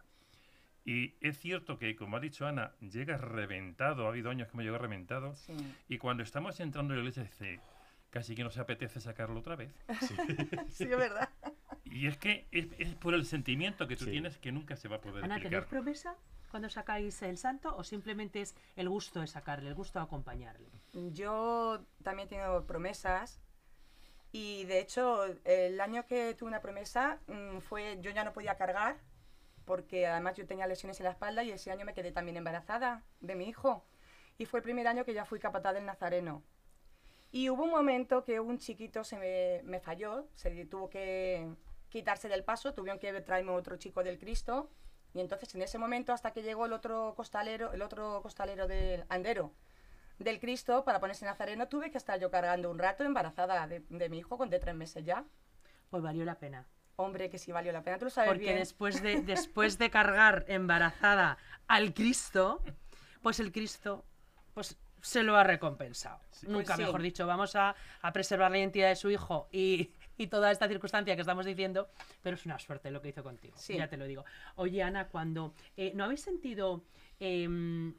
Y 0.86 1.15
es 1.22 1.38
cierto 1.39 1.77
que, 1.77 1.96
como 1.96 2.18
ha 2.18 2.20
dicho 2.20 2.48
Ana, 2.48 2.74
llegas 2.79 3.22
reventado, 3.22 4.06
ha 4.06 4.10
habido 4.10 4.29
años 4.29 4.48
que 4.50 4.58
me 4.58 4.63
llegado 4.63 4.82
reventado, 4.82 5.36
Sí. 5.36 5.53
y 5.88 5.98
cuando 5.98 6.24
estamos 6.24 6.60
entrando 6.60 6.94
en 6.94 7.00
la 7.00 7.03
iglesia 7.03 7.24
dice, 7.24 7.60
casi 8.10 8.34
que 8.36 8.44
nos 8.44 8.58
apetece 8.58 9.00
sacarlo 9.00 9.39
otra 9.39 9.56
vez. 9.56 9.72
Sí, 10.70 10.84
es 10.86 10.89
verdad. 10.98 11.29
Y 11.86 12.08
es 12.08 12.18
que 12.18 12.48
es, 12.51 12.68
es 12.79 12.96
por 12.96 13.13
el 13.13 13.25
sentimiento 13.25 13.88
que 13.88 13.96
tú 13.96 14.06
Sí. 14.06 14.12
tienes 14.12 14.38
que 14.38 14.51
nunca 14.51 14.75
se 14.75 14.88
va 14.88 14.98
a 14.98 15.01
poder 15.01 15.24
Ana, 15.24 15.36
¿tenéis 15.36 15.53
explicar. 15.53 15.70
promesa 15.70 16.15
cuando 16.50 16.70
sacáis 16.70 17.22
el 17.22 17.38
santo 17.38 17.75
o 17.75 17.84
simplemente 17.84 18.41
es 18.41 18.56
el 18.75 18.89
gusto 18.89 19.22
de 19.22 19.27
sacarle, 19.27 19.70
el 19.70 19.75
gusto 19.75 20.00
de 20.00 20.06
acompañarle? 20.06 20.70
Yo 20.94 21.86
también 22.03 22.27
tengo 22.27 22.65
promesas 22.65 23.39
y 24.32 24.65
de 24.65 24.79
hecho 24.79 25.24
el 25.46 25.79
año 25.82 26.06
que 26.06 26.36
tuve 26.36 26.50
una 26.50 26.62
promesa 26.62 27.20
mm, 27.27 27.60
fue 27.60 27.98
yo 28.01 28.12
ya 28.12 28.24
no 28.24 28.34
podía 28.34 28.58
cargar 28.58 28.98
porque 29.70 30.08
además 30.08 30.36
yo 30.36 30.48
tenía 30.48 30.65
lesiones 30.65 31.00
en 31.00 31.03
la 31.03 31.12
espalda 31.12 31.44
y 31.44 31.51
ese 31.51 31.70
año 31.72 31.86
me 31.86 31.94
quedé 31.94 32.12
también 32.12 32.38
embarazada 32.38 33.03
de 33.20 33.36
mi 33.36 33.48
hijo. 33.48 33.86
Y 34.39 34.46
fue 34.46 34.62
el 34.62 34.63
primer 34.63 34.88
año 34.88 35.06
que 35.06 35.13
ya 35.13 35.25
fui 35.25 35.38
capataz 35.38 35.75
del 35.75 35.86
Nazareno. 35.86 36.41
Y 37.32 37.51
hubo 37.51 37.65
un 37.65 37.70
momento 37.70 38.24
que 38.24 38.39
un 38.39 38.58
chiquito 38.58 39.03
se 39.03 39.20
me, 39.20 39.62
me 39.70 39.79
falló, 39.79 40.27
se 40.34 40.65
tuvo 40.65 40.89
que 40.89 41.48
quitarse 41.89 42.27
del 42.29 42.44
paso, 42.44 42.74
tuvieron 42.74 42.98
que 42.98 43.13
traerme 43.22 43.51
otro 43.51 43.77
chico 43.77 44.03
del 44.03 44.18
Cristo. 44.18 44.72
Y 45.13 45.20
entonces 45.22 45.54
en 45.56 45.62
ese 45.62 45.78
momento, 45.78 46.13
hasta 46.13 46.32
que 46.32 46.44
llegó 46.44 46.66
el 46.66 46.74
otro 46.74 47.13
costalero, 47.16 47.72
el 47.74 47.82
otro 47.82 48.22
costalero 48.22 48.68
del 48.68 49.06
andero 49.10 49.54
del 50.20 50.39
Cristo 50.39 50.84
para 50.84 51.00
ponerse 51.00 51.25
Nazareno, 51.25 51.68
tuve 51.68 51.92
que 51.92 51.98
estar 51.98 52.20
yo 52.20 52.30
cargando 52.30 52.70
un 52.70 52.78
rato 52.78 53.04
embarazada 53.04 53.66
de, 53.68 53.84
de 53.89 54.10
mi 54.10 54.20
hijo 54.20 54.38
con 54.38 54.50
de 54.50 54.60
tres 54.60 54.75
meses 54.75 55.04
ya. 55.06 55.24
Pues 55.89 56.04
valió 56.04 56.25
la 56.25 56.36
pena. 56.36 56.68
Hombre, 56.98 57.30
que 57.30 57.39
sí 57.39 57.51
valió 57.54 57.72
la 57.72 57.82
pena, 57.82 57.98
tú 57.98 58.06
lo 58.06 58.12
sabes 58.12 58.28
Porque 58.30 58.44
bien. 58.44 58.58
después 58.58 59.01
de, 59.01 59.22
después 59.24 59.78
de 59.78 59.89
cargar 59.89 60.44
embarazada 60.50 61.38
al 61.68 61.94
Cristo, 61.94 62.62
pues 63.22 63.39
el 63.39 63.51
Cristo 63.54 64.06
pues 64.54 64.78
se 65.01 65.24
lo 65.24 65.38
ha 65.38 65.44
recompensado. 65.46 66.20
Nunca 66.44 66.75
Pues 66.75 66.78
sí. 66.78 66.84
mejor 66.84 67.01
dicho, 67.01 67.25
vamos 67.25 67.56
a, 67.56 67.74
a 68.01 68.12
preservar 68.12 68.51
la 68.51 68.58
identidad 68.58 68.89
de 68.89 68.98
su 68.98 69.10
hijo 69.10 69.48
y, 69.51 69.94
y 70.20 70.28
toda 70.28 70.52
esta 70.52 70.68
circunstancia 70.68 71.16
que 71.16 71.22
estamos 71.22 71.46
diciendo, 71.46 71.90
pero 72.22 72.36
es 72.36 72.46
una 72.46 72.60
suerte 72.60 72.92
lo 72.92 73.02
que 73.02 73.08
hizo 73.10 73.24
contigo, 73.24 73.56
Sí. 73.58 73.78
ya 73.78 73.88
te 73.88 73.96
lo 73.98 74.06
digo. 74.06 74.26
Oye, 74.56 74.84
Ana, 74.84 75.08
cuando 75.08 75.54
eh, 75.78 75.94
no 75.96 76.04
habéis 76.04 76.22
sentido, 76.22 76.84
em, 77.22 77.96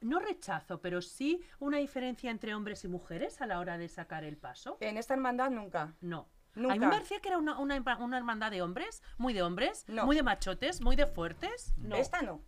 no 0.00 0.18
rechazo, 0.18 0.80
pero 0.80 1.00
sí 1.00 1.40
una 1.60 1.78
diferencia 1.78 2.30
entre 2.32 2.52
hombres 2.54 2.82
y 2.84 2.88
mujeres 2.88 3.40
a 3.40 3.46
la 3.46 3.60
hora 3.60 3.78
de 3.78 3.88
sacar 3.88 4.24
el 4.24 4.36
paso, 4.36 4.76
En 4.80 4.98
esta 4.98 5.14
hermandad 5.14 5.50
nunca. 5.50 5.94
no. 6.00 6.28
Nunca. 6.54 6.74
A 6.74 6.76
mí 6.76 6.84
me 6.84 6.90
parecía 6.92 7.18
que 7.20 7.28
era 7.28 7.38
una, 7.38 7.58
una, 7.58 7.80
una 8.00 8.18
hermandad 8.18 8.50
de 8.50 8.60
hombres, 8.60 9.02
muy 9.16 9.32
de 9.32 9.40
hombres, 9.42 9.84
No. 9.88 10.04
muy 10.04 10.16
de 10.16 10.22
machotes, 10.22 10.82
muy 10.82 10.96
de 10.96 11.06
fuertes. 11.06 11.72
No. 11.78 11.96
Esta 11.96 12.20
no. 12.20 12.42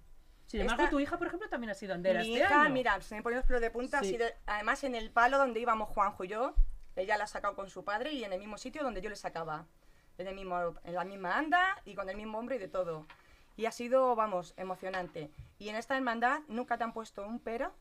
Sin 0.45 0.61
embargo, 0.61 0.83
esta- 0.83 0.91
tu 0.91 1.01
hija, 1.01 1.17
por 1.17 1.29
ejemplo, 1.29 1.49
también 1.49 1.71
ha 1.71 1.75
sido 1.75 1.95
andera 1.95 2.21
Mi 2.21 2.35
este 2.35 2.45
hija, 2.45 2.63
año. 2.65 2.75
mira, 2.75 3.01
se 3.01 3.15
me 3.15 3.23
ponen 3.23 3.39
los 3.39 3.47
pelos 3.47 3.63
de 3.63 3.71
punta. 3.71 4.01
ha 4.01 4.03
Sí. 4.03 4.11
sido- 4.11 4.27
además, 4.45 4.85
en 4.85 4.95
el 4.95 5.11
palo 5.11 5.39
donde 5.39 5.59
íbamos 5.61 5.89
Juanjo 5.89 6.23
y 6.25 6.29
yo, 6.29 6.55
ella 6.97 7.17
la 7.17 7.25
ha 7.25 7.27
sacado 7.29 7.55
con 7.55 7.69
su 7.71 7.85
padre 7.85 8.13
y 8.13 8.25
en 8.25 8.33
el 8.33 8.39
mismo 8.39 8.59
sitio 8.59 8.83
donde 8.83 9.01
yo 9.01 9.11
le 9.11 9.17
sacaba. 9.17 9.67
En, 10.17 10.29
el 10.29 10.35
mismo, 10.35 10.75
en 10.85 10.95
la 10.95 11.05
misma 11.05 11.37
anda 11.37 11.81
y 11.85 11.95
con 11.95 12.09
el 12.09 12.17
mismo 12.17 12.39
hombre 12.39 12.57
y 12.57 12.59
de 12.61 12.69
todo. 12.69 13.07
Y 13.57 13.67
ha 13.67 13.73
sido, 13.73 14.15
vamos, 14.15 14.55
emocionante. 14.57 15.31
Y 15.59 15.69
en 15.69 15.77
esta 15.77 15.97
hermandad 15.97 16.41
nunca 16.49 16.77
te 16.79 16.85
han 16.85 16.93
puesto 16.93 17.27
un 17.27 17.41
pero. 17.41 17.73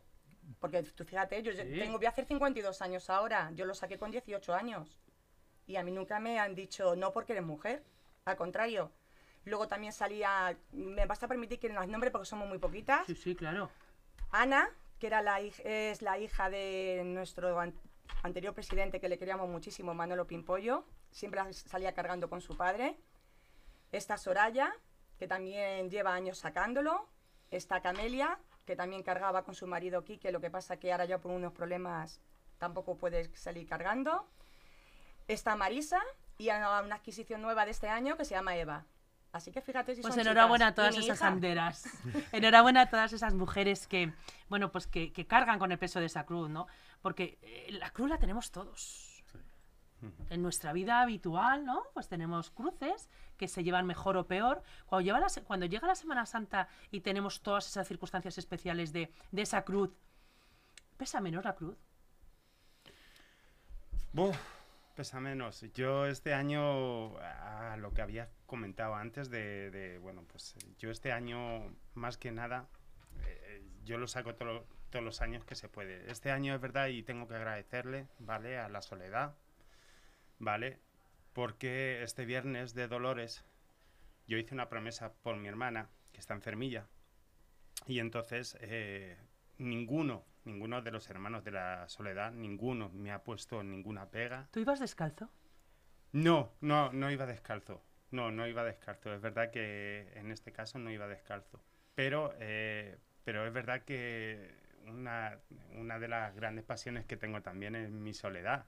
Porque 0.60 0.84
tú 0.84 1.06
fíjate, 1.06 1.42
yo 1.44 1.52
Sí. 1.52 1.58
tengo, 1.58 1.98
voy 1.98 2.06
a 2.06 2.10
hacer 2.10 2.26
52 2.26 2.82
años 2.82 3.10
ahora. 3.10 3.52
Yo 3.54 3.66
lo 3.66 3.74
saqué 3.76 3.98
con 3.98 4.12
18 4.12 4.54
años. 4.54 5.00
Y 5.68 5.76
a 5.78 5.84
mí 5.84 5.92
nunca 5.92 6.20
me 6.20 6.40
han 6.40 6.56
dicho 6.56 6.96
no 6.96 7.12
porque 7.12 7.34
eres 7.34 7.46
mujer. 7.46 7.84
Al 8.26 8.36
contrario. 8.36 8.92
Luego 9.46 9.68
también 9.68 9.94
salía, 9.94 10.58
me 10.72 11.06
vas 11.06 11.22
a 11.22 11.28
permitir 11.28 11.60
que 11.60 11.70
las 11.70 11.88
nombre 11.88 12.12
porque 12.12 12.26
somos 12.26 12.48
muy 12.48 12.58
poquitas. 12.60 13.06
Sí, 13.06 13.16
sí, 13.16 13.36
claro. 13.36 13.70
Ana, 14.32 14.70
que 15.00 15.08
era 15.08 15.22
la, 15.22 15.40
es 15.40 16.02
la 16.02 16.18
hija 16.18 16.50
de 16.50 17.04
nuestro 17.06 17.60
anterior 18.24 18.54
presidente 18.54 19.00
que 19.00 19.10
le 19.10 19.18
queríamos 19.18 19.50
muchísimo, 19.50 19.94
Manolo 19.94 20.28
Pimpollo, 20.28 20.86
siempre 21.12 21.42
salía 21.54 21.94
cargando 21.94 22.30
con 22.30 22.42
su 22.42 22.56
padre. 22.56 22.98
Está 23.92 24.18
Soraya, 24.18 24.74
que 25.18 25.28
también 25.28 25.90
lleva 25.90 26.14
años 26.14 26.40
sacándolo. 26.40 27.08
Está 27.52 27.82
Camelia, 27.82 28.40
que 28.66 28.76
también 28.76 29.04
cargaba 29.04 29.44
con 29.44 29.56
su 29.56 29.68
marido 29.68 30.04
Quique, 30.04 30.32
lo 30.32 30.42
que 30.42 30.50
pasa 30.50 30.78
que 30.78 30.92
ahora 30.92 31.06
ya 31.06 31.20
por 31.20 31.32
unos 31.32 31.54
problemas 31.54 32.20
tampoco 32.58 32.98
puede 32.98 33.36
salir 33.36 33.68
cargando. 33.68 34.28
Está 35.28 35.56
Marisa 35.56 36.02
y 36.38 36.50
una 36.50 36.96
adquisición 36.96 37.42
nueva 37.42 37.66
de 37.66 37.72
este 37.72 37.88
año 37.88 38.18
que 38.18 38.26
se 38.26 38.36
llama 38.36 38.58
Eva. 38.58 38.86
Así 39.34 39.52
que 39.52 39.62
fíjate 39.62 39.96
si 39.96 40.02
Pues 40.02 40.14
son 40.14 40.22
enhorabuena 40.22 40.68
a 40.68 40.76
todas 40.76 40.96
esas 40.96 41.18
hija, 41.18 41.30
banderas. 41.30 41.86
enhorabuena 42.32 42.82
a 42.82 42.90
todas 42.90 43.12
esas 43.14 43.34
mujeres 43.34 43.88
que, 43.88 44.14
bueno, 44.48 44.72
pues 44.72 44.86
que, 44.88 45.12
que 45.12 45.26
cargan 45.26 45.58
con 45.60 45.72
el 45.72 45.80
peso 45.80 46.00
de 46.00 46.06
esa 46.06 46.26
cruz, 46.26 46.50
¿no? 46.50 46.68
Porque 47.02 47.40
eh, 47.42 47.68
la 47.72 47.90
cruz 47.92 48.10
la 48.10 48.20
tenemos 48.20 48.52
todos. 48.52 49.10
En 50.30 50.42
nuestra 50.42 50.74
vida 50.74 51.02
habitual, 51.02 51.66
¿no? 51.66 51.84
Pues 51.94 52.10
tenemos 52.10 52.50
cruces 52.52 53.10
que 53.38 53.48
se 53.48 53.64
llevan 53.64 53.86
mejor 53.88 54.18
o 54.18 54.28
peor. 54.28 54.62
Cuando, 54.86 55.06
lleva 55.06 55.20
la 55.22 55.30
se- 55.30 55.44
cuando 55.44 55.66
llega 55.66 55.88
la 55.88 55.96
Semana 55.96 56.26
Santa 56.26 56.68
y 56.92 57.00
tenemos 57.00 57.42
todas 57.42 57.66
esas 57.68 57.88
circunstancias 57.88 58.38
especiales 58.38 58.92
de, 58.92 59.14
de 59.32 59.42
esa 59.42 59.64
cruz, 59.64 59.92
¿pesa 60.98 61.22
menos 61.22 61.46
la 61.46 61.56
cruz? 61.56 61.78
Buf, 64.12 64.38
pesa 64.94 65.20
menos. 65.20 65.66
Yo 65.74 66.06
este 66.06 66.34
año, 66.34 67.18
a 67.18 67.76
lo 67.78 67.94
que 67.94 68.02
había 68.02 68.30
comentado 68.46 68.96
antes 68.96 69.30
de, 69.30 70.00
bueno, 70.02 70.24
pues 70.28 70.56
yo 70.78 70.92
este 70.92 71.12
año, 71.12 71.76
más 71.94 72.18
que 72.18 72.32
nada, 72.32 72.68
eh, 73.26 73.64
yo 73.84 73.98
lo 73.98 74.08
saco 74.08 74.36
todos 74.36 74.66
los 75.04 75.22
años 75.22 75.46
que 75.46 75.56
se 75.56 75.70
puede. 75.70 76.10
Este 76.12 76.32
año 76.32 76.54
es 76.56 76.62
verdad 76.62 76.88
y 76.88 77.04
tengo 77.04 77.28
que 77.28 77.36
agradecerle, 77.36 78.08
¿vale? 78.20 78.60
A 78.60 78.70
la 78.70 78.82
soledad, 78.82 79.36
¿vale? 80.40 80.80
Porque 81.34 82.04
este 82.04 82.26
viernes 82.26 82.74
de 82.76 82.88
Dolores 82.88 83.44
yo 84.28 84.38
hice 84.38 84.54
una 84.54 84.70
promesa 84.70 85.14
por 85.14 85.36
mi 85.36 85.48
hermana, 85.48 85.90
que 86.12 86.20
está 86.20 86.34
enfermilla, 86.34 86.88
y 87.88 88.00
entonces 88.00 88.58
eh, 88.62 89.18
ninguno, 89.58 90.24
ninguno 90.46 90.82
de 90.82 90.92
los 90.92 91.10
hermanos 91.10 91.44
de 91.44 91.52
la 91.52 91.88
soledad, 91.90 92.32
ninguno 92.32 92.90
me 92.90 93.12
ha 93.12 93.24
puesto 93.24 93.64
ninguna 93.64 94.10
pega. 94.10 94.48
¿Tú 94.52 94.60
ibas 94.60 94.80
descalzo? 94.80 95.30
No, 96.12 96.54
no, 96.62 96.92
no 96.94 97.12
iba 97.12 97.26
descalzo. 97.26 97.84
No, 98.12 98.32
no 98.32 98.48
iba 98.48 98.64
descalzo. 98.64 99.14
Es 99.14 99.22
verdad 99.22 99.52
que 99.52 100.12
en 100.16 100.32
este 100.32 100.52
caso 100.52 100.78
no 100.78 100.92
iba 100.92 101.08
descalzo. 101.08 101.64
Pero, 101.96 102.34
eh, 102.40 103.00
pero 103.24 103.46
es 103.48 103.54
verdad 103.54 103.84
que 103.84 104.56
una, 104.88 105.40
una 105.76 106.00
de 106.00 106.08
las 106.08 106.36
grandes 106.36 106.64
pasiones 106.64 107.06
que 107.06 107.18
tengo 107.18 107.42
también 107.42 107.76
es 107.76 107.90
mi 107.90 108.14
soledad. 108.14 108.66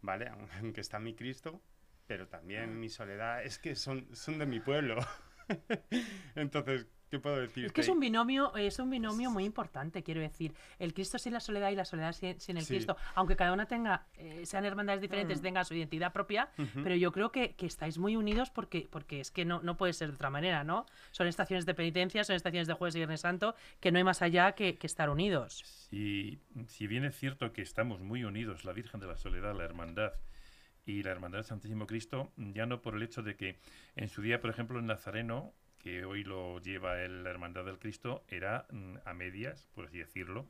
¿Vale? 0.00 0.30
Aunque 0.60 0.80
está 0.80 0.98
mi 0.98 1.14
Cristo, 1.14 1.60
pero 2.06 2.28
también 2.28 2.78
mi 2.78 2.88
soledad 2.88 3.42
es 3.42 3.58
que 3.58 3.74
son, 3.74 4.14
son 4.14 4.38
de 4.38 4.46
mi 4.46 4.60
pueblo. 4.60 4.98
Entonces, 6.34 6.86
¿qué 7.10 7.18
puedo 7.18 7.36
decir? 7.40 7.66
Es 7.66 7.72
que 7.72 7.80
es 7.80 7.88
un 7.88 8.00
binomio, 8.00 8.54
es 8.56 8.78
un 8.78 8.90
binomio 8.90 9.30
muy 9.30 9.44
importante, 9.44 10.02
quiero 10.02 10.20
decir. 10.20 10.52
El 10.78 10.92
Cristo 10.94 11.18
sin 11.18 11.32
la 11.32 11.40
soledad 11.40 11.70
y 11.70 11.76
la 11.76 11.84
soledad 11.84 12.12
sin, 12.12 12.38
sin 12.40 12.56
el 12.56 12.64
Sí. 12.64 12.74
Cristo. 12.74 12.96
Aunque 13.14 13.36
cada 13.36 13.52
una 13.52 13.66
tenga, 13.66 14.06
eh, 14.16 14.44
sean 14.46 14.64
hermandades 14.64 15.00
diferentes, 15.00 15.40
Mm. 15.40 15.42
tenga 15.42 15.64
su 15.64 15.74
identidad 15.74 16.12
propia, 16.12 16.50
pero 16.82 16.94
yo 16.94 17.12
creo 17.12 17.32
que, 17.32 17.54
que 17.54 17.66
estáis 17.66 17.98
muy 17.98 18.16
unidos 18.16 18.50
porque, 18.50 18.88
porque 18.90 19.20
es 19.20 19.30
que 19.30 19.44
no, 19.44 19.60
no 19.62 19.76
puede 19.76 19.92
ser 19.92 20.08
de 20.08 20.14
otra 20.14 20.30
manera, 20.30 20.64
¿no? 20.64 20.86
Son 21.10 21.26
estaciones 21.26 21.66
de 21.66 21.74
penitencia, 21.74 22.24
son 22.24 22.36
estaciones 22.36 22.66
de 22.68 22.74
Jueves 22.74 22.94
y 22.94 22.98
Viernes 22.98 23.20
Santo, 23.20 23.54
que 23.80 23.90
no 23.92 23.98
hay 23.98 24.04
más 24.04 24.22
allá 24.22 24.52
que, 24.52 24.76
que 24.78 24.86
estar 24.86 25.10
unidos. 25.10 25.62
Si, 25.90 26.38
si 26.66 26.86
bien 26.86 27.04
es 27.04 27.16
cierto 27.16 27.52
que 27.52 27.62
estamos 27.62 28.00
muy 28.00 28.24
unidos, 28.24 28.64
la 28.64 28.72
Virgen 28.72 29.00
de 29.00 29.06
la 29.06 29.16
Soledad, 29.16 29.56
la 29.56 29.64
Hermandad 29.64 30.12
y 30.86 31.02
la 31.02 31.10
Hermandad 31.10 31.38
del 31.38 31.44
Santísimo 31.44 31.86
Cristo, 31.86 32.32
ya 32.36 32.64
no 32.64 32.80
por 32.80 32.94
el 32.94 33.02
hecho 33.02 33.22
de 33.22 33.36
que 33.36 33.58
en 33.94 34.08
su 34.08 34.22
día, 34.22 34.40
por 34.40 34.48
ejemplo, 34.50 34.78
el 34.78 34.86
Nazareno, 34.86 35.52
que 35.78 36.04
hoy 36.04 36.24
lo 36.24 36.60
lleva 36.60 37.00
el- 37.02 37.24
la 37.24 37.30
Hermandad 37.30 37.64
del 37.64 37.78
Cristo, 37.78 38.24
era 38.28 38.66
mm, 38.70 38.96
a 39.04 39.14
medias, 39.14 39.66
por 39.74 39.86
así 39.86 39.98
decirlo, 39.98 40.46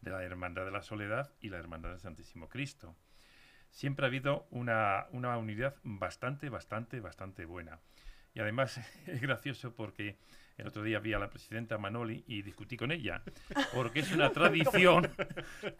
de 0.00 0.10
la 0.10 0.22
Hermandad 0.24 0.64
de 0.64 0.70
la 0.72 0.82
Soledad 0.82 1.32
y 1.40 1.48
la 1.50 1.58
Hermandad 1.58 1.90
del 1.90 2.00
Santísimo 2.00 2.48
Cristo. 2.48 2.96
Siempre 3.70 4.04
ha 4.04 4.08
habido 4.08 4.46
una, 4.50 5.06
una 5.12 5.36
unidad 5.38 5.76
bastante, 5.82 6.48
bastante, 6.48 7.00
bastante 7.00 7.44
buena. 7.46 7.80
Y 8.34 8.40
además 8.40 8.78
es 9.06 9.20
gracioso 9.20 9.74
porque 9.74 10.18
el 10.62 10.68
otro 10.68 10.82
día 10.82 10.98
vi 11.00 11.12
a 11.12 11.18
la 11.18 11.28
presidenta 11.28 11.76
Manoli 11.76 12.24
y 12.26 12.42
discutí 12.42 12.76
con 12.76 12.92
ella, 12.92 13.20
porque 13.74 14.00
es 14.00 14.12
una 14.12 14.30
tradición 14.30 15.10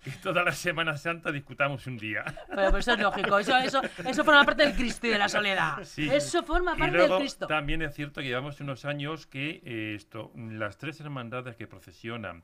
que 0.02 0.10
toda 0.22 0.42
la 0.42 0.52
Semana 0.52 0.96
Santa 0.96 1.30
discutamos 1.32 1.86
un 1.86 1.96
día. 1.98 2.24
Pero, 2.48 2.62
pero 2.66 2.76
eso 2.78 2.92
es 2.92 2.98
lógico, 3.00 3.38
eso, 3.38 3.56
eso, 3.56 3.80
eso 4.04 4.24
forma 4.24 4.44
parte 4.44 4.64
del 4.64 4.74
Cristo 4.74 5.06
y 5.06 5.10
de 5.10 5.18
la 5.18 5.28
soledad. 5.28 5.82
Sí. 5.84 6.08
Eso 6.10 6.42
forma 6.42 6.74
Y 6.76 6.78
parte 6.80 6.96
luego 6.96 7.14
del 7.14 7.22
Cristo. 7.22 7.46
también 7.46 7.80
es 7.82 7.94
cierto 7.94 8.20
que 8.20 8.26
llevamos 8.28 8.60
unos 8.60 8.84
años 8.84 9.26
que 9.26 9.62
eh, 9.64 9.94
esto, 9.96 10.32
las 10.36 10.78
tres 10.78 11.00
hermandades 11.00 11.56
que 11.56 11.66
procesionan 11.66 12.42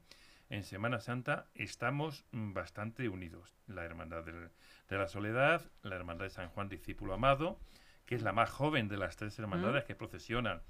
en 0.50 0.62
Semana 0.62 1.00
Santa 1.00 1.46
estamos 1.54 2.24
mm, 2.32 2.52
bastante 2.54 3.08
unidos. 3.08 3.54
La 3.66 3.84
Hermandad 3.84 4.24
del- 4.24 4.48
de 4.88 4.96
la 4.96 5.06
Soledad, 5.08 5.60
la 5.82 5.96
Hermandad 5.96 6.24
de 6.26 6.30
San 6.30 6.48
Juan 6.48 6.68
Discípulo 6.68 7.12
Amado, 7.14 7.58
que 8.06 8.14
es 8.14 8.22
la 8.22 8.32
más 8.32 8.48
joven 8.48 8.88
de 8.88 8.96
las 8.96 9.16
tres 9.16 9.38
hermandades 9.38 9.84
que 9.84 9.94
procesionan 9.94 10.62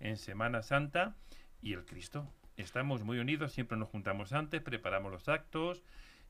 en 0.00 0.16
Semana 0.16 0.62
Santa, 0.62 1.14
y 1.62 1.72
el 1.72 1.84
Cristo. 1.84 2.26
Estamos 2.56 3.02
muy 3.02 3.18
unidos, 3.18 3.52
siempre 3.52 3.76
nos 3.76 3.88
juntamos 3.88 4.32
antes, 4.32 4.62
preparamos 4.62 5.12
los 5.12 5.28
actos 5.28 5.82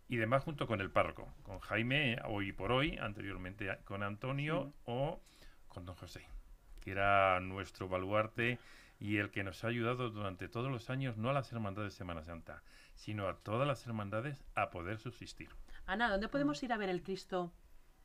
y 0.09 0.17
demás 0.17 0.45
junto 0.45 0.67
con 0.67 0.81
el 0.81 0.91
párroco, 0.91 1.29
con 1.43 1.59
Jaime 1.61 2.19
hoy 2.27 2.53
por 2.53 2.73
hoy, 2.73 2.97
anteriormente 2.99 3.79
con 3.85 4.03
Antonio 4.03 4.73
o 4.85 5.21
con 5.69 5.85
don 5.85 5.95
José, 5.97 6.27
que 6.81 6.93
era 6.93 7.39
nuestro 7.41 7.89
baluarte 7.89 8.59
y 8.99 9.19
el 9.19 9.31
que 9.31 9.45
nos 9.45 9.63
ha 9.63 9.69
ayudado 9.69 10.11
durante 10.11 10.49
todos 10.49 10.71
los 10.71 10.89
años, 10.91 11.17
no 11.17 11.29
a 11.31 11.33
las 11.33 11.53
hermandades 11.53 11.93
de 11.93 11.97
Semana 11.99 12.23
Santa, 12.25 12.63
sino 12.95 13.29
a 13.29 13.37
todas 13.37 13.67
las 13.69 13.87
hermandades 13.87 14.43
a 14.55 14.71
poder 14.71 14.99
subsistir. 14.99 15.51
Ana, 15.87 16.09
¿dónde 16.09 16.29
podemos 16.29 16.63
ir 16.63 16.73
a 16.73 16.77
ver 16.79 16.89
el 16.89 17.03
Cristo 17.03 17.53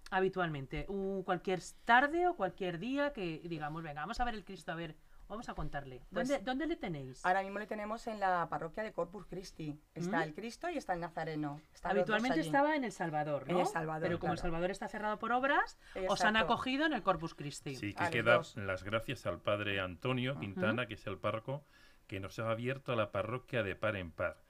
habitualmente? 0.10 0.86
Un- 0.90 1.24
¿Cualquier 1.24 1.62
tarde 1.86 2.28
o 2.28 2.36
cualquier 2.36 2.78
día 2.78 3.14
que 3.14 3.42
digamos, 3.46 3.84
venga, 3.84 4.02
vamos 4.02 4.20
a 4.20 4.26
ver 4.26 4.34
el 4.36 4.44
Cristo 4.44 4.72
a 4.72 4.76
ver 4.76 4.96
Vamos 5.32 5.48
a 5.48 5.54
contarle. 5.54 6.02
¿Dónde, 6.12 6.34
Pues- 6.36 6.46
dónde 6.46 6.68
le 6.68 6.76
tenéis? 6.76 7.26
Ahora 7.26 7.42
mismo 7.42 7.58
le 7.58 7.66
tenemos 7.66 8.06
en 8.08 8.20
la 8.20 8.50
parroquia 8.50 8.84
de 8.84 8.92
Corpus 8.92 9.26
Christi. 9.28 9.80
Está 9.96 10.20
¿Mm? 10.20 10.24
el 10.24 10.34
Cristo 10.36 10.70
y 10.70 10.76
está 10.76 10.92
el 10.94 11.00
Nazareno. 11.00 11.62
Están 11.74 11.94
Habitualmente 11.94 12.42
estaba 12.42 12.76
en 12.76 12.84
El 12.84 12.92
Salvador, 12.92 13.46
En. 13.48 13.58
El 13.58 13.66
Salvador, 13.66 14.02
Pero 14.02 14.20
como 14.20 14.34
El. 14.34 14.40
Salvador 14.40 14.72
está 14.72 14.90
cerrado 14.90 15.18
por 15.20 15.32
obras, 15.32 15.80
os 16.10 16.20
han 16.26 16.36
acogido 16.36 16.86
en 16.86 16.92
el 16.92 17.02
Corpus 17.02 17.34
Christi. 17.34 17.78
Sí, 17.78 17.94
que 17.94 18.02
los 18.02 18.10
queda 18.10 18.34
dos. 18.36 18.58
las 18.58 18.84
gracias 18.84 19.26
al 19.26 19.40
padre 19.40 19.80
Antonio 19.80 20.38
Quintana, 20.38 20.86
que 20.86 20.96
es 20.96 21.08
el 21.08 21.18
párroco, 21.18 21.64
que 22.08 22.20
nos 22.20 22.38
ha 22.40 22.52
abierto 22.52 22.92
a 22.92 22.98
la 22.98 23.14
parroquia 23.14 23.64
de 23.64 23.78
par 23.78 23.96
en 23.96 24.12
par. 24.12 24.42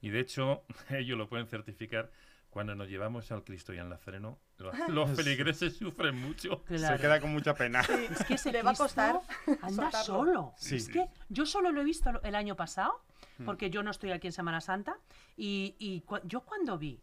Y 0.00 0.08
de 0.08 0.20
hecho, 0.20 0.64
ellos 0.88 1.18
lo 1.18 1.28
pueden 1.28 1.48
certificar, 1.48 2.10
cuando 2.50 2.74
nos 2.74 2.88
llevamos 2.88 3.30
al 3.32 3.44
Cristo 3.44 3.72
y 3.72 3.78
al 3.78 3.88
Nazareno, 3.88 4.38
los, 4.58 4.74
los 4.88 5.10
feligreses 5.16 5.76
sufren 5.76 6.16
mucho. 6.16 6.62
Claro. 6.64 6.96
Se 6.96 7.00
queda 7.02 7.20
con 7.20 7.32
mucha 7.32 7.54
pena. 7.54 7.80
Es 7.80 8.24
que 8.24 8.34
ese 8.34 8.52
Le 8.52 8.62
va 8.62 8.72
a 8.72 8.74
costar 8.74 9.20
anda 9.62 9.90
soltarlo. 9.90 10.04
solo. 10.04 10.54
Sí. 10.58 10.76
Es 10.76 10.88
que 10.88 11.08
yo 11.28 11.46
solo 11.46 11.70
lo 11.72 11.80
he 11.80 11.84
visto 11.84 12.10
el 12.22 12.34
año 12.34 12.56
pasado, 12.56 13.02
Hmm. 13.38 13.44
porque 13.46 13.70
yo 13.70 13.82
no 13.82 13.90
estoy 13.90 14.10
aquí 14.12 14.26
en 14.26 14.32
Semana 14.32 14.60
Santa, 14.60 14.98
y, 15.36 15.74
y 15.78 16.02
cua- 16.02 16.20
yo 16.24 16.40
cuando 16.42 16.76
vi 16.78 17.00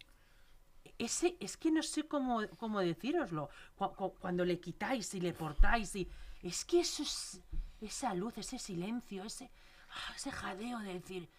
ese, 0.97 1.37
es 1.39 1.57
que 1.57 1.71
no 1.71 1.83
sé 1.83 2.07
cómo, 2.07 2.41
cómo 2.57 2.79
decíroslo, 2.79 3.49
Cu- 3.75 3.93
cu- 3.95 4.13
cuando 4.19 4.43
le 4.45 4.59
quitáis 4.59 5.13
y 5.13 5.21
le 5.21 5.33
portáis, 5.33 5.95
y 5.95 6.09
es 6.41 6.65
que 6.65 6.79
eso 6.81 7.03
es, 7.03 7.41
esa 7.81 8.13
luz, 8.13 8.37
ese 8.37 8.57
silencio, 8.59 9.23
ese, 9.23 9.51
ah, 9.91 10.13
ese 10.15 10.31
jadeo 10.31 10.79
de 10.79 10.93
decir, 10.93 11.27
"Pues, 11.27 11.36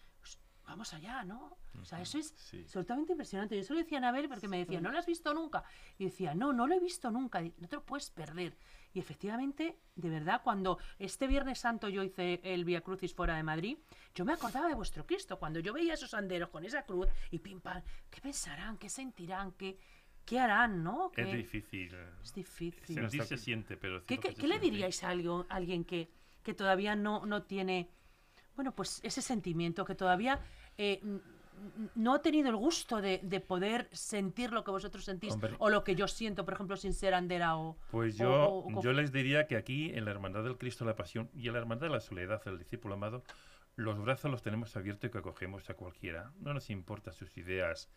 vamos 0.68 0.92
allá, 0.94 1.24
¿no? 1.24 1.56
O 1.80 1.84
sea, 1.84 2.00
eso 2.00 2.18
es 2.18 2.34
Sí. 2.36 2.60
absolutamente 2.62 3.12
impresionante. 3.12 3.56
Yo 3.56 3.62
se 3.64 3.72
lo 3.72 3.78
decía 3.78 3.98
a 3.98 4.00
Anabel 4.00 4.28
porque 4.28 4.48
me 4.48 4.58
decía, 4.58 4.80
¿no 4.80 4.90
lo 4.90 4.98
has 4.98 5.06
visto 5.06 5.32
nunca? 5.34 5.64
Y 5.98 6.04
decía, 6.04 6.34
no, 6.34 6.52
no 6.52 6.66
lo 6.66 6.74
he 6.74 6.80
visto 6.80 7.10
nunca, 7.10 7.40
no 7.42 7.68
te 7.68 7.76
lo 7.76 7.84
puedes 7.84 8.10
perder. 8.10 8.56
Y 8.92 8.98
efectivamente, 9.00 9.78
de 9.96 10.08
verdad, 10.10 10.40
cuando 10.42 10.78
este 10.98 11.26
Viernes 11.26 11.58
Santo 11.60 11.88
yo 11.88 12.02
hice 12.02 12.40
el 12.42 12.64
Via 12.64 12.80
Crucis 12.82 13.14
fuera 13.14 13.36
de 13.36 13.42
Madrid, 13.42 13.78
yo 14.14 14.24
me 14.24 14.32
acordaba 14.32 14.68
de 14.68 14.74
vuestro 14.74 15.06
Cristo. 15.06 15.38
Cuando 15.38 15.60
yo 15.60 15.72
veía 15.72 15.94
esos 15.94 16.14
anderos 16.14 16.48
con 16.50 16.64
esa 16.64 16.82
cruz 16.84 17.06
y 17.30 17.38
pim 17.38 17.60
pam, 17.60 17.82
¿qué 18.10 18.20
pensarán? 18.20 18.76
¿Qué 18.78 18.88
sentirán? 18.88 19.52
¿Qué, 19.52 19.78
qué 20.24 20.38
harán? 20.40 20.82
¿no? 20.82 21.10
Es 21.16 21.26
¿Qué- 21.26 21.36
difícil. 21.36 21.94
es 22.22 22.32
difícil. 22.34 22.94
Sentir 22.94 23.24
se 23.24 23.36
siente, 23.36 23.76
pero... 23.76 24.04
¿Qué, 24.04 24.16
decirlo 24.16 24.22
qué- 24.22 24.28
que 24.28 24.34
se 24.34 24.40
qué 24.40 24.48
le 24.48 24.54
siente. 24.54 24.70
diríais 24.70 25.04
a 25.04 25.08
algo- 25.10 25.46
a 25.48 25.54
alguien 25.56 25.84
que, 25.84 26.10
que 26.42 26.54
todavía 26.54 26.96
no, 26.96 27.24
no 27.26 27.42
tiene, 27.42 27.90
bueno, 28.58 28.72
pues 28.74 28.98
ese 29.04 29.22
sentimiento, 29.22 29.84
que 29.84 29.94
todavía 29.94 30.40
eh, 30.78 31.00
no 31.94 32.14
ha 32.14 32.22
tenido 32.22 32.48
el 32.48 32.56
gusto 32.56 33.00
de, 33.00 33.20
de 33.22 33.38
poder 33.38 33.88
sentir 33.92 34.50
lo 34.52 34.64
que 34.64 34.72
vosotros 34.72 35.04
sentís 35.04 35.34
Hombre. 35.34 35.54
o 35.60 35.70
lo 35.70 35.84
que 35.84 35.94
yo 35.94 36.08
siento, 36.08 36.44
por 36.44 36.54
ejemplo, 36.54 36.76
sin 36.76 36.92
ser 36.92 37.14
andera 37.14 37.56
o... 37.56 37.76
Pues 37.92 38.16
yo, 38.16 38.32
o- 38.32 38.78
o- 38.78 38.82
yo 38.82 38.92
les 38.92 39.12
diría 39.12 39.46
que 39.46 39.56
aquí, 39.56 39.90
en 39.94 40.04
la 40.04 40.10
Hermandad 40.10 40.42
del 40.42 40.58
Cristo 40.58 40.84
de 40.84 40.90
la 40.90 40.96
Pasión 40.96 41.30
y 41.34 41.46
en 41.46 41.52
la 41.52 41.60
Hermandad 41.60 41.86
de 41.86 41.92
la 41.92 42.00
Soledad, 42.00 42.42
el 42.46 42.58
discípulo 42.58 42.94
amado, 42.94 43.22
los 43.76 43.96
brazos 44.02 44.28
los 44.28 44.42
tenemos 44.42 44.76
abiertos 44.76 45.08
y 45.08 45.12
que 45.12 45.18
acogemos 45.18 45.70
a 45.70 45.74
cualquiera. 45.74 46.32
No 46.40 46.52
nos 46.52 46.68
importa 46.68 47.12
sus 47.12 47.36
ideas 47.38 47.88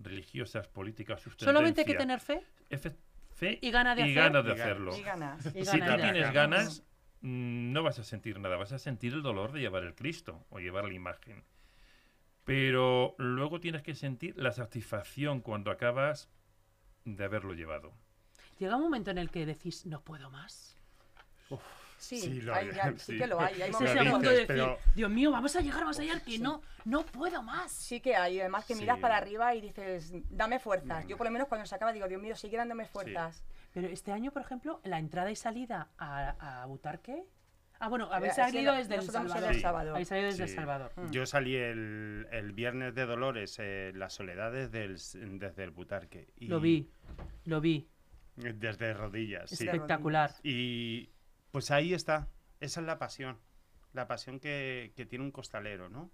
religiosas, 0.00 0.66
políticas, 0.66 1.20
sus 1.22 1.34
Solamente 1.36 1.82
hay 1.82 1.86
que 1.86 1.94
tener 1.94 2.18
fe. 2.18 2.44
Efe- 2.70 2.96
fe 3.34 3.58
y 3.62 3.70
ganas 3.70 3.96
de 3.96 4.02
y 4.02 4.04
hacer. 4.10 4.16
ganas 4.32 4.44
de 4.44 4.50
Y 4.50 4.52
hacerlo. 4.60 4.96
Y 4.96 5.02
ganas. 5.02 5.46
Y 5.54 5.64
Si 5.64 5.78
tú 5.80 5.86
tienes 5.96 6.32
ganas, 6.32 6.82
no 7.20 7.82
vas 7.82 7.98
a 7.98 8.04
sentir 8.04 8.38
nada, 8.38 8.56
vas 8.56 8.72
a 8.72 8.78
sentir 8.78 9.12
el 9.12 9.22
dolor 9.22 9.52
de 9.52 9.60
llevar 9.60 9.82
el 9.84 9.94
Cristo 9.94 10.44
o 10.50 10.58
llevar 10.60 10.84
la 10.84 10.94
imagen. 10.94 11.44
Pero 12.44 13.14
luego 13.18 13.60
tienes 13.60 13.82
que 13.82 13.94
sentir 13.94 14.34
la 14.38 14.52
satisfacción 14.52 15.40
cuando 15.40 15.70
acabas 15.70 16.28
de 17.04 17.24
haberlo 17.24 17.52
llevado. 17.54 17.92
Llega 18.58 18.76
un 18.76 18.82
momento 18.82 19.10
en 19.10 19.18
el 19.18 19.30
que 19.30 19.44
decís, 19.46 19.84
no 19.86 20.00
puedo 20.00 20.30
más. 20.30 20.74
Sí, 21.98 22.20
Sí, 22.20 22.40
lo 22.42 22.54
hay- 22.54 22.68
hay. 22.80 22.92
sí 22.96 23.12
Sí. 23.12 23.18
que 23.18 23.26
lo 23.26 23.40
hay. 23.40 23.60
hay 23.60 23.72
momentos- 23.72 24.04
segundo 24.04 24.28
de 24.30 24.34
dices, 24.38 24.48
decir, 24.48 24.64
pero- 24.64 24.78
Dios 24.94 25.10
mío, 25.10 25.32
vamos 25.32 25.56
a 25.56 25.60
llegar, 25.60 25.80
vamos 25.80 25.98
a 25.98 26.02
llegar, 26.02 26.22
que 26.22 26.38
no, 26.38 26.62
no 26.84 27.04
puedo 27.04 27.42
más. 27.42 27.72
Sí 27.72 28.00
que 28.00 28.14
hay, 28.14 28.38
además 28.38 28.64
que 28.66 28.74
Sí. 28.74 28.80
miras 28.82 29.00
para 29.00 29.16
arriba 29.16 29.52
y 29.56 29.60
dices, 29.60 30.12
dame 30.30 30.60
fuerzas. 30.60 31.08
Yo 31.08 31.16
por 31.16 31.26
lo 31.26 31.32
menos 31.32 31.48
cuando 31.48 31.66
se 31.66 31.74
acaba 31.74 31.92
digo, 31.92 32.06
Dios 32.06 32.22
mío, 32.22 32.36
sigue 32.36 32.56
dándome 32.56 32.86
fuerzas. 32.86 33.42
Pero 33.80 33.92
este 33.92 34.10
año, 34.10 34.32
por 34.32 34.42
ejemplo, 34.42 34.80
la 34.82 34.98
entrada 34.98 35.30
y 35.30 35.36
salida 35.36 35.90
a, 35.98 36.62
a 36.62 36.66
Butarque. 36.66 37.22
Ah, 37.78 37.88
bueno, 37.88 38.12
habéis 38.12 38.34
sí, 38.34 38.40
salido 38.40 38.74
desde 38.74 38.96
El 38.96 39.02
Salvador. 39.02 39.90
Habéis 39.94 40.08
salido 40.08 40.26
desde 40.26 40.42
El. 40.42 40.48
Salvador. 40.48 40.90
Mm. 40.96 41.10
Yo 41.12 41.26
salí 41.26 41.54
el, 41.54 42.26
el 42.32 42.50
viernes 42.50 42.92
de 42.96 43.06
Dolores, 43.06 43.56
eh, 43.60 43.92
la 43.94 44.10
soledad 44.10 44.50
desde 44.50 44.82
el, 44.82 44.94
s- 44.96 45.16
desde 45.16 45.62
el 45.62 45.70
Butarque. 45.70 46.26
Y 46.38 46.48
Lo 46.48 46.58
vi, 46.58 46.90
lo 47.44 47.60
vi. 47.60 47.88
Desde 48.34 48.94
rodillas, 48.94 49.48
sí. 49.50 49.64
Espectacular. 49.64 50.32
Y 50.42 51.10
pues 51.52 51.70
ahí 51.70 51.94
está. 51.94 52.26
Esa 52.58 52.80
es 52.80 52.86
la 52.88 52.98
pasión. 52.98 53.38
La 53.92 54.08
pasión 54.08 54.40
que, 54.40 54.92
que 54.96 55.06
tiene 55.06 55.24
un 55.24 55.30
costalero, 55.30 55.88
¿no? 55.88 56.10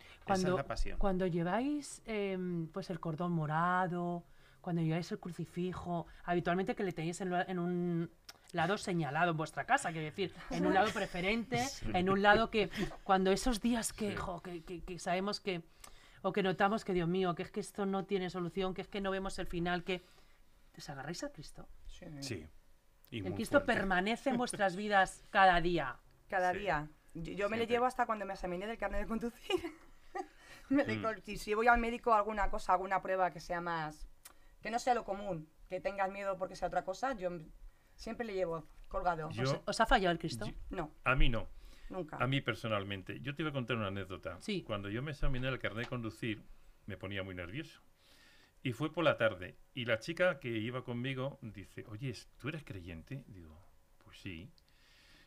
Esa 0.00 0.24
Cuando, 0.26 0.48
es 0.50 0.54
la 0.56 0.66
pasión. 0.66 0.98
cuando 0.98 1.26
lleváis 1.26 2.02
em, 2.04 2.66
pues 2.68 2.90
el 2.90 3.00
cordón 3.00 3.32
morado, 3.32 4.26
cuando 4.62 4.80
lleváis 4.80 5.10
el 5.12 5.18
crucifijo, 5.18 6.06
habitualmente 6.24 6.74
que 6.74 6.84
le 6.84 6.92
tenéis 6.92 7.20
en, 7.20 7.28
lo- 7.30 7.46
en 7.46 7.58
un 7.58 8.10
lado 8.52 8.78
señalado 8.78 9.32
en 9.32 9.36
vuestra 9.36 9.64
casa, 9.64 9.90
quiero 9.92 10.04
decir, 10.06 10.32
en 10.50 10.64
un 10.66 10.72
lado 10.74 10.90
preferente, 10.92 11.62
en 11.92 12.08
un 12.08 12.22
lado 12.22 12.50
que 12.50 12.70
cuando 13.04 13.30
esos 13.32 13.60
días 13.60 13.92
que, 13.92 14.16
jo, 14.16 14.40
que, 14.40 14.62
que- 14.64 14.82
que 14.82 14.98
sabemos 14.98 15.40
que, 15.40 15.62
o 16.22 16.32
que 16.32 16.42
notamos 16.42 16.84
que, 16.84 16.92
Dios 16.94 17.08
mío, 17.08 17.34
que 17.34 17.42
es 17.42 17.50
que 17.50 17.60
esto 17.60 17.84
no 17.84 18.04
tiene 18.04 18.30
solución, 18.30 18.72
que 18.74 18.80
es 18.82 18.88
que 18.88 19.00
no 19.00 19.10
vemos 19.10 19.38
el 19.38 19.46
final, 19.46 19.84
que 19.84 20.02
os 20.78 20.88
agarráis 20.88 21.22
a 21.24 21.30
Cristo. 21.32 21.68
Sí. 21.86 22.06
Sí. 22.20 22.46
Y 23.10 23.26
El 23.26 23.34
Cristo 23.34 23.58
fuerte. 23.60 23.74
permanece 23.74 24.30
en 24.30 24.36
vuestras 24.38 24.76
vidas 24.76 25.24
cada 25.30 25.60
día. 25.60 25.96
Cada 26.28 26.52
Sí. 26.52 26.58
día. 26.60 26.88
Yo, 27.14 27.32
yo 27.32 27.48
me 27.50 27.58
le 27.58 27.66
llevo 27.66 27.84
hasta 27.84 28.06
cuando 28.06 28.24
me 28.24 28.32
examiné 28.34 28.66
del 28.66 28.78
carnet 28.78 29.00
de 29.02 29.06
conducir. 29.06 29.60
Me 30.68 30.84
Mm. 30.84 31.36
si 31.36 31.52
voy 31.52 31.66
al 31.66 31.78
médico 31.78 32.14
alguna 32.14 32.48
cosa, 32.48 32.72
alguna 32.72 33.02
prueba 33.02 33.30
que 33.30 33.40
sea 33.40 33.60
más... 33.60 34.06
que 34.62 34.70
no 34.70 34.78
sea 34.78 34.94
lo 34.94 35.04
común, 35.04 35.48
que 35.68 35.80
tengas 35.80 36.10
miedo 36.10 36.38
porque 36.38 36.56
sea 36.56 36.68
otra 36.68 36.84
cosa, 36.84 37.14
yo 37.14 37.30
siempre 37.96 38.26
le 38.26 38.34
llevo 38.34 38.66
colgado. 38.88 39.30
Yo- 39.30 39.42
¿Os, 39.42 39.60
os 39.66 39.80
ha 39.80 39.86
fallado 39.86 40.12
el 40.12 40.18
Cristo? 40.18 40.46
Yo- 40.46 40.52
No, 40.70 40.94
A 41.04 41.14
mí 41.14 41.28
no. 41.28 41.48
nunca. 41.90 42.16
A 42.18 42.26
mí 42.26 42.40
personalmente. 42.40 43.20
Yo 43.20 43.34
te 43.34 43.42
iba 43.42 43.50
a 43.50 43.52
contar 43.52 43.76
una 43.76 43.88
anécdota. 43.88 44.38
Sí. 44.40 44.62
Cuando 44.62 44.88
yo 44.88 45.02
me 45.02 45.10
examiné 45.12 45.48
el 45.48 45.58
carnet 45.58 45.84
de 45.84 45.88
conducir, 45.90 46.42
me 46.86 46.96
ponía 46.96 47.22
muy 47.22 47.34
nervioso. 47.34 47.80
Y 48.62 48.72
fue 48.72 48.92
por 48.92 49.02
la 49.04 49.16
tarde. 49.16 49.56
Y 49.74 49.84
la 49.86 49.98
chica 49.98 50.38
que 50.38 50.48
iba 50.48 50.84
conmigo 50.84 51.38
dice, 51.42 51.84
oye, 51.88 52.14
¿tú 52.38 52.48
eres 52.48 52.62
creyente? 52.64 53.24
Digo, 53.26 53.60
pues 54.04 54.18
sí. 54.20 54.50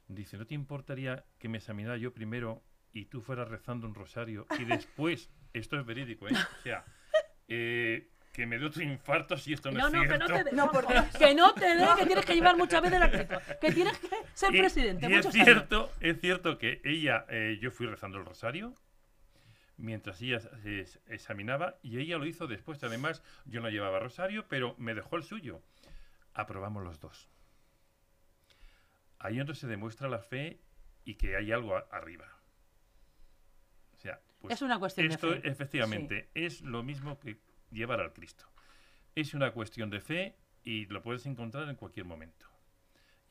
Dice, 0.08 0.38
¿no 0.38 0.46
te 0.46 0.54
importaría 0.56 1.26
que 1.40 1.50
me 1.50 1.58
examinara 1.58 1.98
yo 1.98 2.14
primero 2.14 2.64
y 2.94 3.06
tú 3.06 3.22
fueras 3.22 3.48
rezando 3.50 3.88
un 3.88 3.96
rosario 3.96 4.46
y 4.60 4.64
después, 4.88 5.30
esto 5.54 5.78
es 5.80 5.86
verídico, 5.86 6.28
¿eh? 6.30 6.34
O 6.34 6.62
sea, 6.64 6.86
eh, 7.48 8.10
que 8.36 8.46
me 8.46 8.58
dé 8.60 8.66
otro 8.66 8.84
infarto 8.84 9.38
si 9.38 9.54
esto 9.54 9.72
no, 9.72 9.80
No, 9.80 9.88
es 9.88 9.94
no, 9.94 10.02
que 10.02 10.08
cierto. 10.08 10.28
no 10.28 10.36
te 10.36 10.44
dé, 10.44 10.52
No, 10.56 10.72
por 10.72 10.86
que- 10.88 10.94
Dios. 10.94 11.06
que 11.18 11.36
no 11.36 11.54
te 11.54 11.76
dé, 11.76 11.86
que 11.98 12.06
tienes 12.06 12.26
que 12.26 12.34
llevar 12.36 12.58
muchas 12.58 12.82
veces 12.82 13.00
la 13.00 13.10
Cristo, 13.12 13.40
que 13.62 13.72
tienes 13.72 13.98
que 14.00 14.10
ser 14.34 14.54
Y- 14.56 14.60
presidente. 14.60 15.08
Y, 15.10 15.14
es 15.14 15.26
años. 15.26 15.34
cierto, 15.34 15.92
es 16.02 16.20
cierto 16.20 16.58
que 16.58 16.82
ella, 16.84 17.26
eh, 17.30 17.58
yo 17.62 17.72
fui 17.72 17.88
rezando 17.88 18.18
el 18.18 18.26
rosario 18.26 18.74
mientras 19.78 20.22
ella 20.22 20.40
se 20.40 20.86
examinaba 21.08 21.76
y 21.82 22.00
ella 22.00 22.18
lo 22.18 22.26
hizo 22.26 22.46
después. 22.48 22.84
Además, 22.84 23.24
yo 23.46 23.62
no 23.62 23.70
llevaba 23.70 24.00
rosario, 24.00 24.46
pero 24.50 24.76
me 24.78 24.94
dejó 24.94 25.16
el 25.16 25.24
suyo. 25.24 25.62
Aprobamos 26.34 26.84
los 26.84 27.00
dos. 27.00 27.30
Ahí 29.20 29.38
donde 29.38 29.56
se 29.56 29.68
demuestra 29.68 30.10
la 30.10 30.20
fe 30.20 30.60
y 31.06 31.16
que 31.16 31.36
hay 31.38 31.52
algo 31.52 31.76
a- 31.78 31.88
arriba. 31.92 32.26
O 33.94 33.98
sea, 33.98 34.20
pues 34.40 34.54
Es 34.56 34.62
una 34.62 34.78
cuestión 34.78 35.08
de 35.08 35.14
esto 35.16 35.32
fe. 35.32 35.42
efectivamente 35.48 36.30
es 36.34 36.62
lo 36.62 36.84
mismo 36.84 37.20
que 37.20 37.38
llevar 37.72 38.00
al 38.02 38.14
Cristo. 38.14 38.46
Es 39.16 39.34
una 39.34 39.52
cuestión 39.52 39.90
de 39.90 40.02
fe 40.02 40.36
y 40.64 40.86
lo 40.88 41.02
puedes 41.02 41.26
encontrar 41.26 41.70
en 41.70 41.76
cualquier 41.76 42.06
momento. 42.06 42.48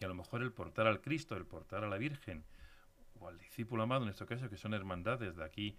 Y 0.00 0.04
a 0.04 0.08
lo 0.08 0.14
mejor 0.14 0.42
el 0.42 0.52
portar 0.52 0.86
al 0.86 1.00
Cristo, 1.00 1.36
el 1.36 1.46
portar 1.46 1.84
a 1.84 1.88
la 1.88 1.98
Virgen 1.98 2.44
o 3.20 3.28
al 3.28 3.38
discípulo 3.38 3.82
amado, 3.84 4.02
en 4.04 4.10
este 4.10 4.26
caso, 4.26 4.48
que 4.50 4.56
son 4.56 4.74
hermandades 4.74 5.36
de 5.36 5.44
aquí, 5.44 5.76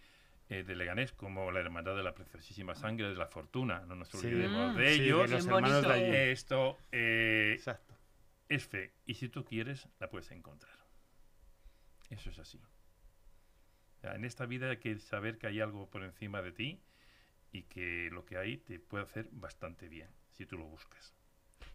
eh, 0.47 0.63
de 0.63 0.75
Leganés, 0.75 1.11
como 1.11 1.51
la 1.51 1.59
Hermandad 1.59 1.95
de 1.95 2.03
la 2.03 2.13
Preciosísima 2.13 2.75
Sangre 2.75 3.09
de 3.09 3.15
la 3.15 3.27
Fortuna, 3.27 3.79
no 3.87 3.95
nos 3.95 4.13
olvidemos 4.15 4.73
Mm. 4.73 4.77
de 4.77 4.89
Sí, 4.93 4.99
de 4.99 5.05
ellos. 5.05 5.29
los 5.31 5.45
hermanos 5.45 5.81
de 5.87 5.93
allí. 5.93 6.15
Esto 6.31 6.77
eh, 6.91 7.53
Exacto. 7.55 7.95
es 8.47 8.67
fe. 8.67 8.93
Y 9.05 9.15
si 9.15 9.27
tú 9.27 9.43
quieres, 9.43 9.87
la 9.99 10.09
puedes 10.09 10.29
encontrar. 10.31 10.77
Eso 12.09 12.29
es 12.29 12.37
así. 12.39 12.59
O 13.97 13.99
sea, 14.01 14.15
en 14.15 14.23
esta 14.23 14.45
vida 14.45 14.69
hay 14.69 14.77
que 14.77 14.97
saber 14.99 15.37
que 15.39 15.47
hay 15.47 15.59
algo 15.61 15.89
por 15.89 16.03
encima 16.03 16.41
de 16.43 16.51
ti 16.51 16.79
y 17.55 17.63
que 17.63 18.09
lo 18.11 18.25
que 18.25 18.37
hay 18.37 18.57
te 18.57 18.79
puede 18.79 19.05
hacer 19.05 19.29
bastante 19.31 19.87
bien, 19.87 20.09
si 20.33 20.45
tú 20.45 20.57
lo 20.57 20.65
buscas. 20.65 21.13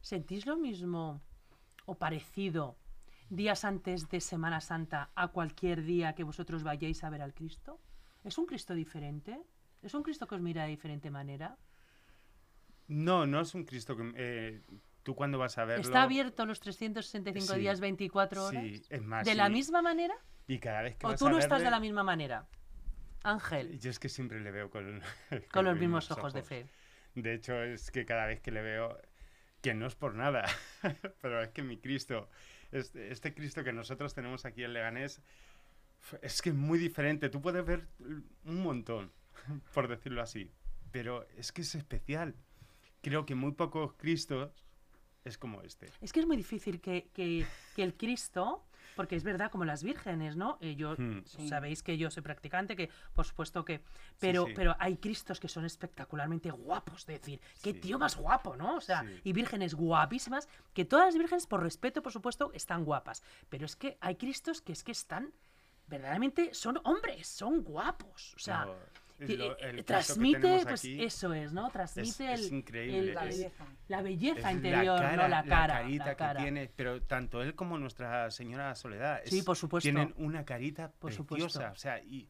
¿Sentís 0.02 0.44
lo 0.44 0.56
mismo 0.56 1.22
o 1.86 1.94
parecido 1.96 2.76
días 3.30 3.64
antes 3.64 4.08
de 4.10 4.20
Semana 4.20 4.60
Santa 4.60 5.10
a 5.14 5.28
cualquier 5.28 5.82
día 5.82 6.14
que 6.14 6.22
vosotros 6.24 6.62
vayáis 6.62 7.02
a 7.02 7.08
ver 7.10 7.22
al 7.22 7.32
Cristo? 7.32 7.80
¿Es 8.24 8.36
un 8.36 8.44
Cristo 8.44 8.74
diferente? 8.74 9.40
¿Es 9.80 9.94
un 9.94 10.02
Cristo 10.02 10.26
que 10.26 10.34
os 10.34 10.42
mira 10.42 10.64
de 10.64 10.68
diferente 10.70 11.10
manera? 11.10 11.56
No, 12.88 13.26
no 13.26 13.40
es 13.40 13.54
un 13.54 13.64
Cristo 13.64 13.96
que... 13.96 14.12
eh, 14.16 14.60
tú 15.02 15.14
cuando 15.14 15.38
vas 15.38 15.56
a 15.56 15.64
verlo... 15.64 15.82
¿Está 15.82 16.02
abierto 16.02 16.44
los 16.44 16.60
365 16.60 17.54
Sí. 17.54 17.60
días, 17.60 17.80
24 17.80 18.44
horas? 18.44 18.62
Sí, 18.62 18.82
es 18.90 19.02
más. 19.02 19.24
¿De 19.24 19.34
la 19.34 19.48
misma 19.48 19.80
manera? 19.80 20.14
Y 20.46 20.58
cada 20.58 20.82
vez 20.82 20.96
que 20.96 21.06
¿O 21.06 21.10
vas 21.10 21.18
tú 21.18 21.28
a 21.28 21.30
no 21.30 21.38
estás 21.38 21.62
de 21.62 21.70
la 21.70 21.80
misma 21.80 22.02
manera? 22.02 22.46
Ángel, 23.22 23.78
Yo 23.80 23.90
es 23.90 23.98
que 23.98 24.08
siempre 24.08 24.40
le 24.40 24.50
veo 24.50 24.70
con, 24.70 25.00
con 25.52 25.64
los 25.64 25.76
mismos 25.78 26.10
ojos 26.10 26.32
de 26.32 26.42
fe. 26.42 26.66
De 27.14 27.34
hecho, 27.34 27.62
es 27.62 27.90
que 27.90 28.04
cada 28.06 28.26
vez 28.26 28.40
que 28.40 28.50
le 28.50 28.62
veo, 28.62 29.00
que 29.62 29.74
no 29.74 29.86
es 29.86 29.94
por 29.94 30.14
nada, 30.14 30.44
pero 31.20 31.42
es 31.42 31.48
que 31.50 31.62
mi 31.62 31.76
Cristo, 31.76 32.28
este, 32.72 33.10
este 33.10 33.34
Cristo 33.34 33.64
que 33.64 33.72
nosotros 33.72 34.14
tenemos 34.14 34.44
aquí 34.44 34.62
en 34.64 34.72
Leganés, 34.72 35.20
es 36.22 36.40
que 36.40 36.50
es 36.50 36.54
muy 36.54 36.78
diferente. 36.78 37.28
Tú 37.28 37.42
puedes 37.42 37.64
ver 37.64 37.86
un 38.44 38.62
montón, 38.62 39.12
por 39.74 39.88
decirlo 39.88 40.22
así, 40.22 40.50
pero 40.92 41.26
es 41.36 41.52
que 41.52 41.62
es 41.62 41.74
especial. 41.74 42.34
Creo 43.02 43.26
que 43.26 43.34
muy 43.34 43.52
pocos 43.52 43.94
Cristos 43.94 44.64
es 45.24 45.36
como 45.36 45.62
este. 45.62 45.88
Es 46.00 46.12
que 46.12 46.20
es 46.20 46.26
muy 46.26 46.36
difícil 46.36 46.80
que, 46.80 47.10
que- 47.12 47.46
que 47.74 47.82
el 47.82 47.94
Cristo, 47.94 48.64
porque 49.00 49.16
es 49.16 49.24
verdad, 49.24 49.50
como 49.50 49.64
las 49.64 49.82
vírgenes, 49.82 50.36
¿no? 50.36 50.58
Eh, 50.60 50.74
yo, 50.76 50.94
Hmm. 50.94 51.22
Sí. 51.24 51.48
sabéis 51.48 51.82
que 51.82 51.96
yo 51.96 52.10
soy 52.10 52.22
practicante, 52.22 52.76
que 52.76 52.90
por 53.14 53.24
supuesto 53.24 53.64
que... 53.64 53.80
Pero, 54.18 54.44
sí. 54.44 54.52
pero 54.54 54.76
hay 54.78 54.98
Cristos 54.98 55.40
que 55.40 55.48
son 55.48 55.64
espectacularmente 55.64 56.50
guapos, 56.50 57.06
de 57.06 57.14
decir, 57.14 57.40
qué 57.62 57.72
Sí. 57.72 57.80
tío 57.80 57.98
más 57.98 58.14
guapo, 58.16 58.56
¿no? 58.56 58.74
O 58.76 58.80
sea, 58.82 59.00
Sí. 59.02 59.20
y 59.24 59.32
vírgenes 59.32 59.74
guapísimas, 59.74 60.50
que 60.74 60.84
todas 60.84 61.06
las 61.06 61.16
vírgenes, 61.16 61.46
por 61.46 61.62
respeto, 61.62 62.02
por 62.02 62.12
supuesto, 62.12 62.50
están 62.52 62.84
guapas. 62.84 63.22
Pero 63.48 63.64
es 63.64 63.74
que 63.74 63.96
hay 64.02 64.16
Cristos 64.16 64.60
que 64.60 64.72
es 64.72 64.84
que 64.84 64.92
están, 64.92 65.32
verdaderamente, 65.86 66.52
son 66.52 66.78
hombres, 66.84 67.26
son 67.26 67.62
guapos. 67.64 68.34
O 68.34 68.38
sea... 68.38 68.66
No, 68.66 68.74
lo- 69.28 69.58
eh, 69.58 69.70
el 69.70 69.84
transmite, 69.84 70.60
pues 70.64 70.66
aquí 70.84 71.02
eso 71.04 71.32
es, 71.34 71.52
¿no? 71.52 71.70
Transmite 71.70 72.32
es 72.32 72.40
el, 72.46 72.54
increíble, 72.54 72.98
el- 72.98 73.14
La 73.14 73.24
belleza. 73.24 73.64
la 73.88 74.02
belleza 74.02 74.50
es 74.50 74.56
interior, 74.56 75.00
la 75.00 75.10
cara, 75.10 75.16
no 75.22 75.28
la 75.28 75.44
cara. 75.44 75.74
carita 75.74 76.04
la 76.06 76.14
cara. 76.16 76.36
que 76.38 76.42
tiene, 76.44 76.70
pero 76.74 77.02
tanto 77.02 77.42
él 77.42 77.54
como 77.54 77.78
Nuestra 77.78 78.30
Señora 78.30 78.74
Soledad. 78.74 79.20
Sí, 79.24 79.38
es- 79.38 79.44
por 79.44 79.56
supuesto. 79.56 79.84
Tienen 79.86 80.14
una 80.18 80.44
carita 80.44 80.88
Por 80.90 81.10
preciosa, 81.14 81.16
supuesto. 81.52 81.72
o 81.72 81.76
sea, 81.76 81.98
y 82.02 82.28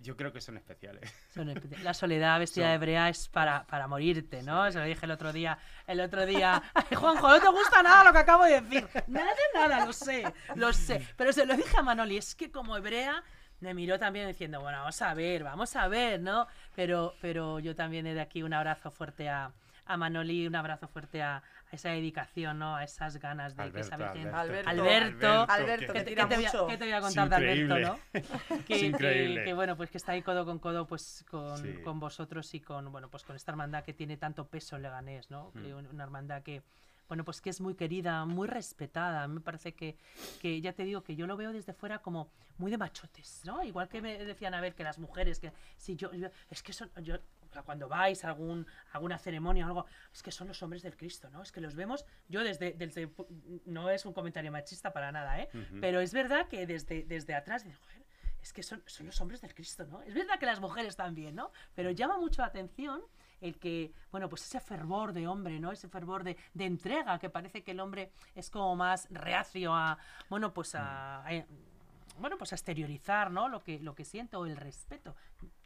yo 0.00 0.16
creo 0.16 0.32
que 0.32 0.40
son 0.40 0.56
especiales. 0.56 1.12
Son 1.34 1.52
La 1.82 1.92
soledad 1.92 2.38
vestida 2.38 2.66
Son- 2.66 2.70
de 2.70 2.74
hebrea 2.76 3.08
es 3.08 3.28
para, 3.28 3.66
para 3.66 3.88
morirte, 3.88 4.42
¿no? 4.42 4.70
Se 4.70 4.78
lo 4.78 4.84
dije 4.84 5.04
el 5.06 5.10
otro 5.10 5.32
día. 5.32 5.58
El 5.88 6.00
otro 6.00 6.24
día. 6.24 6.62
Ay, 6.74 6.94
Juanjo, 6.96 7.28
no 7.28 7.40
te 7.40 7.48
gusta 7.48 7.82
nada 7.82 8.04
lo 8.04 8.12
que 8.12 8.18
acabo 8.18 8.44
de 8.44 8.60
decir. 8.60 8.86
Nada 9.08 9.26
de 9.26 9.58
nada, 9.58 9.84
lo 9.86 9.92
sé, 9.92 10.22
lo 10.54 10.72
sé. 10.72 11.04
Pero 11.16 11.32
se 11.32 11.46
lo 11.46 11.56
dije 11.56 11.76
a 11.76 11.82
Manoli, 11.82 12.16
es 12.16 12.34
que 12.36 12.50
como 12.52 12.76
hebrea 12.76 13.24
me 13.60 13.74
miró 13.74 13.98
también 13.98 14.28
diciendo, 14.28 14.60
bueno, 14.60 14.78
vamos 14.78 15.00
a 15.02 15.14
ver, 15.14 15.44
vamos 15.44 15.74
a 15.76 15.88
ver, 15.88 16.20
¿no? 16.20 16.46
Pero, 16.76 17.14
pero 17.20 17.58
yo 17.58 17.74
también 17.74 18.06
he 18.06 18.14
de 18.14 18.20
aquí 18.20 18.42
un 18.42 18.52
abrazo 18.54 18.90
fuerte 18.90 19.28
a, 19.28 19.50
a 19.86 19.96
Manoli, 19.96 20.46
un 20.46 20.54
abrazo 20.56 20.86
fuerte 20.88 21.22
a, 21.22 21.36
a 21.38 21.42
esa 21.72 21.90
dedicación, 21.90 22.58
¿no? 22.58 22.76
A 22.76 22.84
esas 22.84 23.16
ganas 23.18 23.56
de 23.56 23.70
que 23.72 23.80
esa 23.80 23.96
Virgen- 23.96 24.32
Alberto. 24.34 24.68
Alberto. 24.70 25.46
Alberto, 25.48 25.92
¿Qué 25.92 25.98
que 25.98 26.04
te, 26.04 26.10
tira 26.10 26.22
qué 26.24 26.28
te 26.28 26.36
voy 26.36 26.44
a, 26.44 26.48
mucho. 26.52 26.66
qué 26.68 26.76
te 26.78 26.84
voy 26.84 26.92
a 26.92 27.00
contar 27.00 27.28
de 27.28 27.36
Alberto, 27.36 27.78
no? 27.78 27.98
Que, 28.12 28.18
Es 28.74 28.80
que- 28.80 28.86
increíble. 28.86 29.44
que, 29.44 29.54
bueno, 29.54 29.76
pues 29.76 29.90
que 29.90 29.98
está 29.98 30.12
ahí 30.12 30.22
codo 30.22 30.44
con 30.44 30.58
codo 30.58 30.86
pues 30.86 31.24
con, 31.30 31.58
Sí. 31.58 31.74
con 31.82 31.98
vosotros 32.00 32.52
y 32.54 32.60
con 32.60 32.92
bueno, 32.92 33.08
pues 33.10 33.22
con 33.24 33.34
esta 33.36 33.50
hermandad 33.52 33.82
que 33.84 33.92
tiene 33.92 34.16
tanto 34.16 34.46
peso 34.46 34.76
en 34.76 34.82
Leganés, 34.82 35.30
¿no? 35.30 35.50
Mm. 35.54 35.72
un- 35.74 35.86
una 35.88 36.04
hermandad 36.04 36.42
que 36.42 36.62
bueno, 37.08 37.24
pues 37.24 37.40
que 37.40 37.50
es 37.50 37.60
muy 37.60 37.74
querida, 37.74 38.24
muy 38.26 38.46
respetada. 38.46 39.26
Me 39.28 39.40
parece 39.40 39.74
que, 39.74 39.96
que 40.40 40.60
ya 40.60 40.72
te 40.74 40.84
digo 40.84 41.02
que 41.02 41.16
yo 41.16 41.26
lo 41.26 41.36
veo 41.36 41.52
desde 41.52 41.72
fuera 41.72 42.00
como 42.00 42.30
muy 42.58 42.70
de 42.70 42.78
machotes, 42.78 43.42
¿no? 43.44 43.62
Igual 43.64 43.88
que 43.88 44.02
me 44.02 44.22
decían 44.24 44.52
a 44.54 44.60
ver 44.60 44.74
que 44.74 44.84
las 44.84 44.98
mujeres 44.98 45.38
que 45.40 45.52
si 45.76 45.96
yo, 45.96 46.12
yo- 46.12 46.28
es 46.50 46.62
que 46.62 46.72
son 46.72 46.90
yo 47.02 47.16
cuando 47.64 47.88
vais 47.88 48.24
a 48.24 48.28
algún 48.28 48.66
alguna 48.92 49.16
ceremonia 49.18 49.64
o 49.64 49.68
algo, 49.68 49.86
es 50.12 50.22
que 50.22 50.30
son 50.30 50.48
los 50.48 50.62
hombres 50.62 50.82
del 50.82 50.96
Cristo, 50.96 51.30
¿no? 51.30 51.42
Es 51.42 51.50
que 51.50 51.60
los 51.62 51.74
vemos 51.74 52.04
yo 52.28 52.44
desde 52.44 52.72
desde 52.74 53.10
no 53.64 53.88
es 53.88 54.04
un 54.04 54.12
comentario 54.12 54.52
machista 54.52 54.92
para 54.92 55.10
nada, 55.10 55.40
¿eh? 55.40 55.48
Pero 55.80 56.00
es 56.00 56.12
verdad 56.12 56.46
que 56.48 56.66
desde 56.66 57.04
desde 57.04 57.34
atrás 57.34 57.64
digo, 57.64 57.76
"Joder, 57.86 58.04
es 58.42 58.52
que 58.52 58.62
son, 58.62 58.82
son 58.86 59.06
los 59.06 59.18
hombres 59.22 59.40
del 59.40 59.54
Cristo, 59.54 59.86
¿no? 59.86 60.02
Es 60.02 60.12
verdad 60.14 60.38
que 60.38 60.46
las 60.46 60.60
mujeres 60.60 60.94
también, 60.94 61.34
¿no? 61.36 61.50
Pero 61.74 61.90
llama 61.90 62.18
mucho 62.18 62.42
la 62.42 62.48
atención 62.48 63.00
el 63.40 63.58
que, 63.58 63.92
bueno, 64.10 64.28
pues 64.28 64.42
ese 64.42 64.60
fervor 64.60 65.12
de 65.12 65.26
hombre, 65.26 65.60
¿no? 65.60 65.72
Ese 65.72 65.88
fervor 65.88 66.24
de, 66.24 66.36
de 66.54 66.64
entrega, 66.64 67.18
que 67.18 67.30
parece 67.30 67.62
que 67.62 67.70
el 67.72 67.80
hombre 67.80 68.12
es 68.34 68.50
como 68.50 68.74
más 68.76 69.06
reacio 69.10 69.74
a, 69.74 69.98
bueno, 70.28 70.52
pues 70.52 70.74
a, 70.74 71.26
a- 71.26 71.44
bueno, 72.18 72.36
pues 72.36 72.52
a 72.52 72.56
exteriorizar, 72.56 73.30
¿no? 73.30 73.48
Lo 73.48 73.62
que, 73.62 73.78
lo 73.78 73.94
que 73.94 74.04
siente 74.04 74.36
o 74.36 74.44
el 74.46 74.56
respeto. 74.56 75.14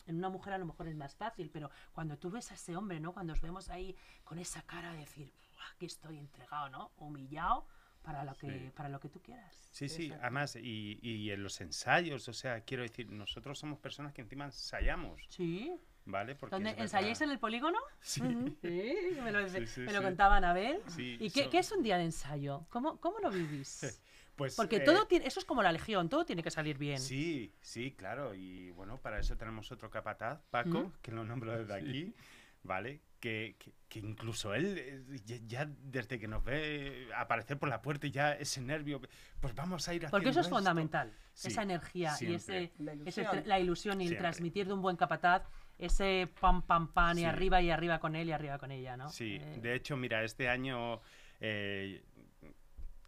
En 0.06 0.16
una 0.16 0.28
mujer 0.28 0.52
a 0.52 0.58
lo 0.58 0.66
mejor 0.66 0.86
es 0.88 0.96
más 0.96 1.14
fácil, 1.14 1.48
pero 1.50 1.70
cuando 1.92 2.18
tú 2.18 2.30
ves 2.30 2.50
a 2.50 2.54
ese 2.54 2.76
hombre, 2.76 3.00
¿no? 3.00 3.12
Cuando 3.14 3.32
os 3.32 3.40
vemos 3.40 3.70
ahí 3.70 3.96
con 4.24 4.38
esa 4.38 4.60
cara 4.62 4.92
de 4.92 4.98
decir, 4.98 5.32
"Buah, 5.54 5.70
aquí 5.74 5.86
estoy 5.86 6.18
entregado, 6.18 6.68
¿no? 6.68 6.90
Humillado 6.98 7.66
para 8.02 8.24
lo 8.24 8.34
que, 8.34 8.48
Sí. 8.50 8.70
para 8.74 8.88
lo 8.88 8.98
que 8.98 9.08
tú 9.08 9.22
quieras. 9.22 9.56
Sí, 9.70 9.88
sí, 9.88 10.12
además, 10.20 10.56
y, 10.56 10.98
y 11.00 11.30
en 11.30 11.42
los 11.42 11.60
ensayos, 11.60 12.28
o 12.28 12.32
sea, 12.32 12.60
quiero 12.62 12.82
decir, 12.82 13.08
nosotros 13.12 13.58
somos 13.60 13.78
personas 13.78 14.12
que 14.12 14.20
encima 14.22 14.44
ensayamos, 14.44 15.22
Sí. 15.28 15.72
¿Vale? 16.04 16.34
Porque 16.34 16.54
¿Dónde 16.54 16.74
ensayáis 16.78 17.20
en 17.20 17.30
el 17.30 17.38
polígono? 17.38 17.78
Sí. 18.00 18.20
Sí, 18.60 18.94
me 19.22 19.32
lo, 19.32 19.48
Sí, 19.48 19.66
sí, 19.66 19.80
me 19.80 19.92
lo 19.92 19.98
sí. 20.00 20.04
contaba 20.04 20.36
Anabel. 20.36 20.80
Sí, 20.88 21.16
¿Y 21.20 21.30
qué, 21.30 21.44
so- 21.44 21.50
qué 21.50 21.58
es 21.58 21.72
un 21.72 21.82
día 21.82 21.96
de 21.98 22.04
ensayo? 22.04 22.66
¿Cómo, 22.70 22.98
cómo 23.00 23.18
lo 23.20 23.30
vivís? 23.30 24.00
Pues, 24.34 24.56
Porque 24.56 24.76
eh, 24.76 24.80
todo 24.80 25.06
tiene, 25.06 25.26
eso 25.26 25.38
es 25.38 25.44
como 25.44 25.62
la 25.62 25.70
legión, 25.70 26.08
todo 26.08 26.24
tiene 26.24 26.42
que 26.42 26.50
salir 26.50 26.78
bien. 26.78 26.98
Sí, 26.98 27.52
sí, 27.60 27.92
claro, 27.92 28.34
y 28.34 28.70
bueno, 28.70 28.96
para 28.98 29.20
eso 29.20 29.36
tenemos 29.36 29.70
otro 29.70 29.90
capataz, 29.90 30.40
Paco, 30.50 30.70
Ujú. 30.78 30.92
que 31.02 31.12
lo 31.12 31.22
nombro 31.22 31.56
desde 31.56 31.74
aquí, 31.74 32.14
¿vale? 32.62 33.02
Que, 33.20 33.56
que- 33.58 33.72
que 33.90 33.98
incluso 33.98 34.54
él, 34.54 34.76
eh, 34.78 35.20
ya, 35.26 35.36
ya 35.46 35.66
desde 35.82 36.18
que 36.18 36.26
nos 36.28 36.42
ve 36.42 37.08
aparecer 37.14 37.58
por 37.58 37.68
la 37.68 37.82
puerta 37.82 38.06
y 38.06 38.10
ya 38.10 38.32
ese 38.32 38.62
nervio, 38.62 39.02
pues 39.38 39.54
vamos 39.54 39.86
a 39.86 39.92
ir 39.94 40.06
Porque 40.10 40.30
eso 40.30 40.40
es 40.40 40.46
esto. 40.46 40.56
fundamental, 40.56 41.12
Sí, 41.34 41.48
esa 41.48 41.62
energía 41.62 42.12
y 42.14 42.16
siempre. 42.16 42.64
ese, 42.64 42.72
La 42.82 42.92
ese 42.94 43.20
ilusión. 43.20 43.26
tra- 43.26 43.44
la 43.44 43.60
ilusión 43.60 44.00
y 44.00 44.04
el 44.04 44.08
Siempre. 44.08 44.28
transmitir 44.28 44.66
de 44.66 44.72
un 44.72 44.80
buen 44.80 44.96
capataz, 44.96 45.42
ese 45.78 46.28
pam, 46.40 46.62
pam, 46.62 46.92
pam, 46.92 47.18
y 47.18 47.22
Sí. 47.22 47.26
arriba 47.26 47.60
y 47.60 47.70
arriba 47.70 47.98
con 47.98 48.14
él 48.16 48.28
y 48.28 48.32
arriba 48.32 48.58
con 48.58 48.70
ella, 48.70 48.96
¿no? 48.96 49.08
Sí, 49.10 49.38
Eh, 49.40 49.58
de 49.60 49.74
hecho, 49.74 49.96
mira, 49.96 50.22
este 50.22 50.48
año 50.48 51.00
eh, 51.40 52.02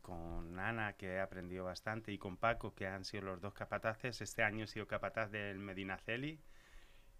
con 0.03 0.59
Ana, 0.59 0.92
que 0.94 1.14
he 1.14 1.20
aprendido 1.20 1.64
bastante, 1.64 2.12
y 2.12 2.18
con 2.18 2.37
Paco, 2.37 2.74
que 2.74 2.87
han 2.87 3.05
sido 3.05 3.22
los 3.24 3.40
dos 3.40 3.55
capataces, 3.55 4.20
este 4.20 4.42
año 4.42 4.64
he 4.64 4.68
sido 4.68 4.87
capataz 4.87 5.31
del 5.31 5.59
Medinaceli. 5.59 6.38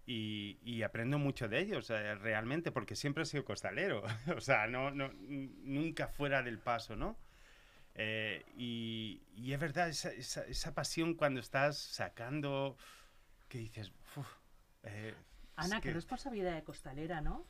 Y, 0.07 0.59
y 0.63 0.83
aprendo 0.83 1.17
mucho 1.17 1.47
de 1.47 1.59
ellos, 1.59 1.89
eh, 1.89 2.13
realmente, 2.15 2.71
porque 2.71 2.95
siempre 2.95 3.23
he 3.23 3.25
sido 3.25 3.43
costalero, 3.43 4.03
o 4.37 4.39
sea, 4.41 4.67
no, 4.67 4.91
no, 4.91 5.11
nunca 5.13 6.07
fuera 6.07 6.43
del 6.43 6.59
paso, 6.59 6.95
¿no? 6.95 7.17
Eh, 7.95 8.43
y, 8.55 9.21
y 9.35 9.53
es 9.53 9.59
verdad, 9.59 9.89
esa, 9.89 10.11
esa, 10.11 10.43
esa 10.45 10.75
pasión 10.75 11.15
cuando 11.15 11.39
estás 11.39 11.77
sacando, 11.79 12.77
que 13.49 13.57
dices, 13.59 13.91
"Uf, 14.15 14.27
eh, 14.83 15.15
Ana, 15.55 15.77
es 15.77 15.81
qué 15.81 15.89
que- 15.89 15.93
responsabilidad 15.93 16.53
de 16.53 16.63
costalera, 16.63 17.21
¿no? 17.21 17.45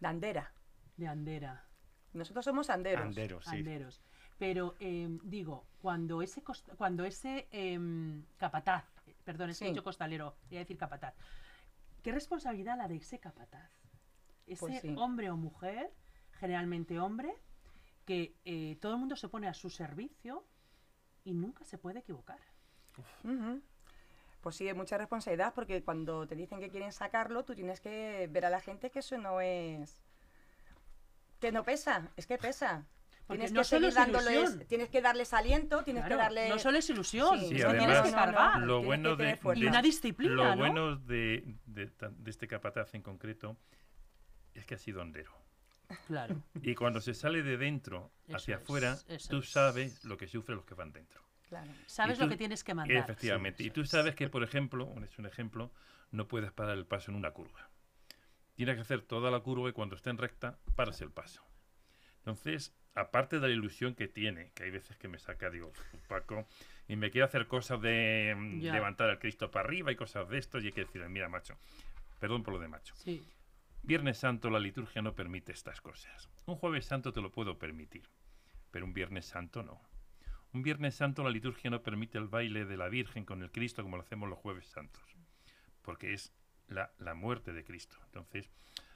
Dandera. 0.00 0.52
De 0.96 1.06
andera. 1.06 1.64
Nosotros 2.12 2.44
somos 2.44 2.70
anderos. 2.70 3.04
Anderos, 3.06 3.44
sí. 3.44 3.56
Anderos. 3.56 4.00
Pero 4.38 4.74
em, 4.80 5.18
digo, 5.22 5.66
cuando 5.80 6.22
ese 6.22 6.42
costa- 6.42 6.74
cuando 6.76 7.04
ese 7.04 7.48
em, 7.50 8.24
capataz, 8.36 8.84
perdón, 9.24 9.50
es 9.50 9.58
que 9.58 9.64
he 9.64 9.68
Sí. 9.68 9.72
dicho 9.74 9.84
costalero, 9.84 10.36
voy 10.48 10.56
a 10.56 10.60
decir 10.60 10.76
capataz. 10.78 11.14
¿Qué 12.02 12.12
responsabilidad 12.12 12.76
la 12.78 12.88
de 12.88 12.96
ese 12.96 13.18
capataz? 13.18 13.70
Ese 14.46 14.60
Pues 14.60 14.80
sí. 14.80 14.94
hombre 14.96 15.30
o 15.30 15.36
mujer, 15.36 15.92
generalmente 16.38 16.98
hombre, 17.00 17.34
que 18.06 18.34
eh, 18.44 18.78
todo 18.80 18.92
el 18.94 18.98
mundo 18.98 19.16
se 19.16 19.28
pone 19.28 19.48
a 19.48 19.54
su 19.54 19.68
servicio 19.70 20.44
y 21.24 21.34
nunca 21.34 21.64
se 21.64 21.76
puede 21.78 21.98
equivocar. 21.98 22.38
Pues 24.40 24.56
sí, 24.56 24.68
es 24.68 24.76
mucha 24.76 24.96
responsabilidad 24.98 25.52
porque 25.54 25.82
cuando 25.82 26.26
te 26.26 26.36
dicen 26.36 26.60
que 26.60 26.70
quieren 26.70 26.92
sacarlo, 26.92 27.44
tú 27.44 27.54
tienes 27.54 27.80
que 27.80 28.28
ver 28.30 28.44
a 28.46 28.50
la 28.50 28.60
gente 28.60 28.90
que 28.90 29.00
eso 29.00 29.18
no 29.18 29.40
es... 29.40 30.00
Que 31.40 31.52
no 31.52 31.64
pesa, 31.64 32.10
es 32.16 32.26
que 32.26 32.38
pesa. 32.38 32.84
Porque 33.26 33.40
Tienes 33.40 33.52
no 33.52 33.60
que 33.60 33.64
solo 33.64 33.80
seguir 33.80 33.88
es 33.88 33.94
dándoles, 33.94 34.38
ilusión. 34.38 34.66
tienes 34.68 34.88
que 34.88 35.02
darles 35.02 35.34
aliento, 35.34 35.82
tienes 35.84 36.02
Claro, 36.04 36.16
que 36.16 36.22
darles... 36.22 36.48
No 36.50 36.58
solo 36.58 36.78
es 36.78 36.88
ilusión, 36.88 37.38
Sí, 37.38 37.44
es 37.44 37.50
Sí, 37.50 37.62
además- 37.62 37.86
tienes 37.86 38.02
que 38.02 38.10
cargar. 38.12 38.58
lo 38.60 38.82
bueno 38.82 39.16
de. 39.16 39.38
Y 39.54 39.66
una 39.66 39.82
disciplina, 39.82 40.34
lo 40.34 40.44
¿no? 40.50 40.56
bueno 40.56 40.96
de, 40.96 41.44
de 41.66 41.86
de 41.86 42.30
este 42.30 42.48
capataz 42.48 42.94
en 42.94 43.02
concreto 43.02 43.56
es 44.54 44.64
que 44.66 44.74
ha 44.76 44.78
sido 44.78 45.02
hondero. 45.02 45.30
Claro. 46.06 46.42
Y 46.62 46.74
cuando 46.74 47.00
se 47.00 47.12
sale 47.14 47.42
de 47.42 47.56
dentro 47.58 48.10
hacia 48.32 48.56
es, 48.56 48.62
afuera, 48.62 48.96
tú 49.28 49.38
es. 49.38 49.48
sabes 49.50 50.04
lo 50.04 50.16
que 50.16 50.26
sufren 50.26 50.56
los 50.56 50.64
que 50.64 50.74
van 50.74 50.92
dentro. 50.92 51.20
Claro. 51.48 51.70
Sabes 51.86 52.18
tú- 52.18 52.24
lo 52.24 52.30
que 52.30 52.36
tienes 52.36 52.62
que 52.64 52.74
mandar. 52.74 52.96
Efectivamente. 52.96 53.58
Sí, 53.62 53.68
y 53.68 53.70
tú 53.70 53.84
sabes 53.84 54.10
es. 54.10 54.16
que, 54.16 54.28
por 54.28 54.42
ejemplo, 54.42 54.84
un- 54.86 55.04
es 55.04 55.18
un 55.18 55.26
ejemplo, 55.26 55.70
no 56.10 56.28
puedes 56.28 56.52
parar 56.52 56.76
el 56.76 56.86
paso 56.86 57.10
en 57.10 57.16
una 57.16 57.30
curva. 57.32 57.68
Tienes 58.54 58.74
que 58.74 58.82
hacer 58.82 59.02
toda 59.02 59.30
la 59.30 59.40
curva 59.40 59.68
y 59.68 59.72
cuando 59.72 59.94
esté 59.96 60.10
en 60.10 60.18
recta, 60.18 60.58
paras 60.74 61.00
el 61.00 61.10
paso. 61.10 61.42
Entonces, 62.18 62.74
aparte 62.94 63.38
de 63.40 63.46
la 63.48 63.54
ilusión 63.54 63.94
que 63.94 64.08
tiene, 64.08 64.50
que 64.54 64.64
hay 64.64 64.70
veces 64.70 64.96
que 64.96 65.08
me 65.08 65.18
saca, 65.18 65.48
digo, 65.50 65.72
Paco, 66.08 66.46
y 66.88 66.96
me 66.96 67.10
quiere 67.10 67.24
hacer 67.24 67.46
cosas 67.46 67.80
de 67.80 68.34
mm, 68.36 68.60
Ya. 68.60 68.72
levantar 68.72 69.08
al 69.08 69.18
Cristo 69.18 69.50
para 69.50 69.66
arriba 69.66 69.92
y 69.92 69.96
cosas 69.96 70.28
de 70.28 70.38
esto, 70.38 70.58
y 70.58 70.66
hay 70.66 70.72
que 70.72 70.84
decirle, 70.84 71.08
mira, 71.08 71.28
macho, 71.28 71.56
perdón 72.18 72.42
por 72.42 72.54
lo 72.54 72.60
de 72.60 72.68
macho, 72.68 72.94
Sí. 72.96 73.24
Viernes 73.82 74.18
Santo 74.18 74.50
la 74.50 74.58
liturgia 74.58 75.00
no 75.00 75.14
permite 75.14 75.52
estas 75.52 75.80
cosas. 75.80 76.28
Un 76.46 76.56
jueves 76.56 76.84
santo 76.84 77.12
te 77.12 77.20
lo 77.22 77.30
puedo 77.30 77.56
permitir, 77.58 78.02
pero 78.72 78.84
un 78.84 78.92
Viernes 78.92 79.24
Santo 79.26 79.62
no. 79.62 79.80
Un 80.54 80.62
Viernes 80.62 80.94
Santo 80.94 81.22
la 81.22 81.30
liturgia 81.30 81.70
no 81.70 81.82
permite 81.82 82.18
el 82.18 82.26
baile 82.28 82.64
de 82.64 82.76
la 82.76 82.88
Virgen 82.88 83.24
con 83.24 83.42
el 83.42 83.50
Cristo 83.50 83.82
como 83.82 83.96
lo 83.96 84.02
hacemos 84.02 84.28
los 84.28 84.38
jueves 84.38 84.66
santos, 84.66 85.02
porque 85.82 86.12
es 86.14 86.32
la, 86.68 86.90
la 86.98 87.14
muerte 87.14 87.52
de 87.52 87.64
Cristo. 87.64 87.96
Entonces 88.06 88.50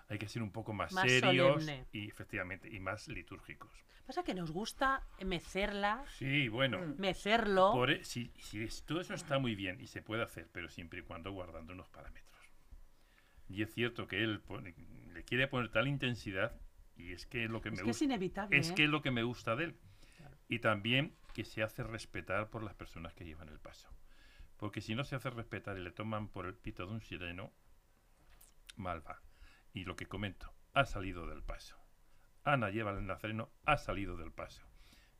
hay 0.08 0.18
que 0.18 0.28
ser 0.28 0.42
un 0.42 0.50
poco 0.50 0.72
más, 0.72 0.92
Más 0.92 1.04
serios 1.10 1.62
solemne. 1.62 1.86
y 1.92 2.08
efectivamente 2.08 2.68
y 2.70 2.80
más 2.80 3.08
litúrgicos. 3.08 3.70
Pasa 4.06 4.24
que 4.24 4.34
nos 4.34 4.50
gusta 4.50 5.06
mecerla, 5.24 6.04
Sí, 6.18 6.48
bueno. 6.48 6.78
Mm. 6.80 6.98
mecerlo. 7.00 7.70
Por 7.72 7.90
e- 7.90 8.04
si, 8.04 8.32
si 8.38 8.62
es- 8.64 8.84
todo 8.84 9.00
eso 9.00 9.14
está 9.14 9.38
muy 9.38 9.54
bien 9.54 9.80
y 9.80 9.86
se 9.86 10.02
puede 10.02 10.22
hacer, 10.22 10.48
pero 10.52 10.68
siempre 10.68 11.00
y 11.00 11.02
cuando 11.02 11.30
guardando 11.32 11.72
unos 11.72 11.88
parámetros. 11.88 12.36
Y 13.48 13.62
es 13.62 13.72
cierto 13.72 14.06
que 14.08 14.22
él 14.22 14.40
pone- 14.40 14.74
le 15.14 15.22
quiere 15.24 15.46
poner 15.48 15.70
tal 15.70 15.86
intensidad 15.86 16.58
y 16.96 17.12
es 17.12 17.26
que 17.26 17.44
es 17.44 17.50
lo 17.50 17.60
que 17.60 17.68
es 17.68 17.72
me 17.74 17.76
que 17.84 17.90
es 17.90 17.96
gusta. 17.96 18.04
inevitable. 18.04 18.58
Es 18.58 18.70
¿eh? 18.70 18.74
que 18.74 18.84
es 18.84 18.90
lo 18.90 19.02
que 19.02 19.10
me 19.10 19.22
gusta 19.22 19.54
de 19.54 19.64
él. 19.64 19.76
Y 20.48 20.58
también 20.58 21.14
que 21.32 21.44
se 21.44 21.62
hace 21.62 21.82
respetar 21.82 22.50
por 22.50 22.62
las 22.62 22.74
personas 22.74 23.14
que 23.14 23.24
llevan 23.24 23.48
el 23.48 23.58
paso. 23.58 23.88
Porque 24.56 24.80
si 24.80 24.94
no 24.94 25.04
se 25.04 25.16
hace 25.16 25.30
respetar 25.30 25.76
y 25.76 25.82
le 25.82 25.90
toman 25.90 26.28
por 26.28 26.46
el 26.46 26.54
pito 26.54 26.86
de 26.86 26.92
un 26.92 27.00
sireno, 27.00 27.52
mal 28.76 29.06
va. 29.06 29.20
Y 29.72 29.84
lo 29.84 29.96
que 29.96 30.06
comento, 30.06 30.52
ha 30.74 30.84
salido 30.84 31.26
del 31.26 31.42
paso. 31.42 31.76
Ana 32.44 32.70
lleva 32.70 32.90
el 32.90 33.06
nazareno, 33.06 33.50
ha 33.64 33.76
salido 33.76 34.16
del 34.16 34.32
paso. 34.32 34.62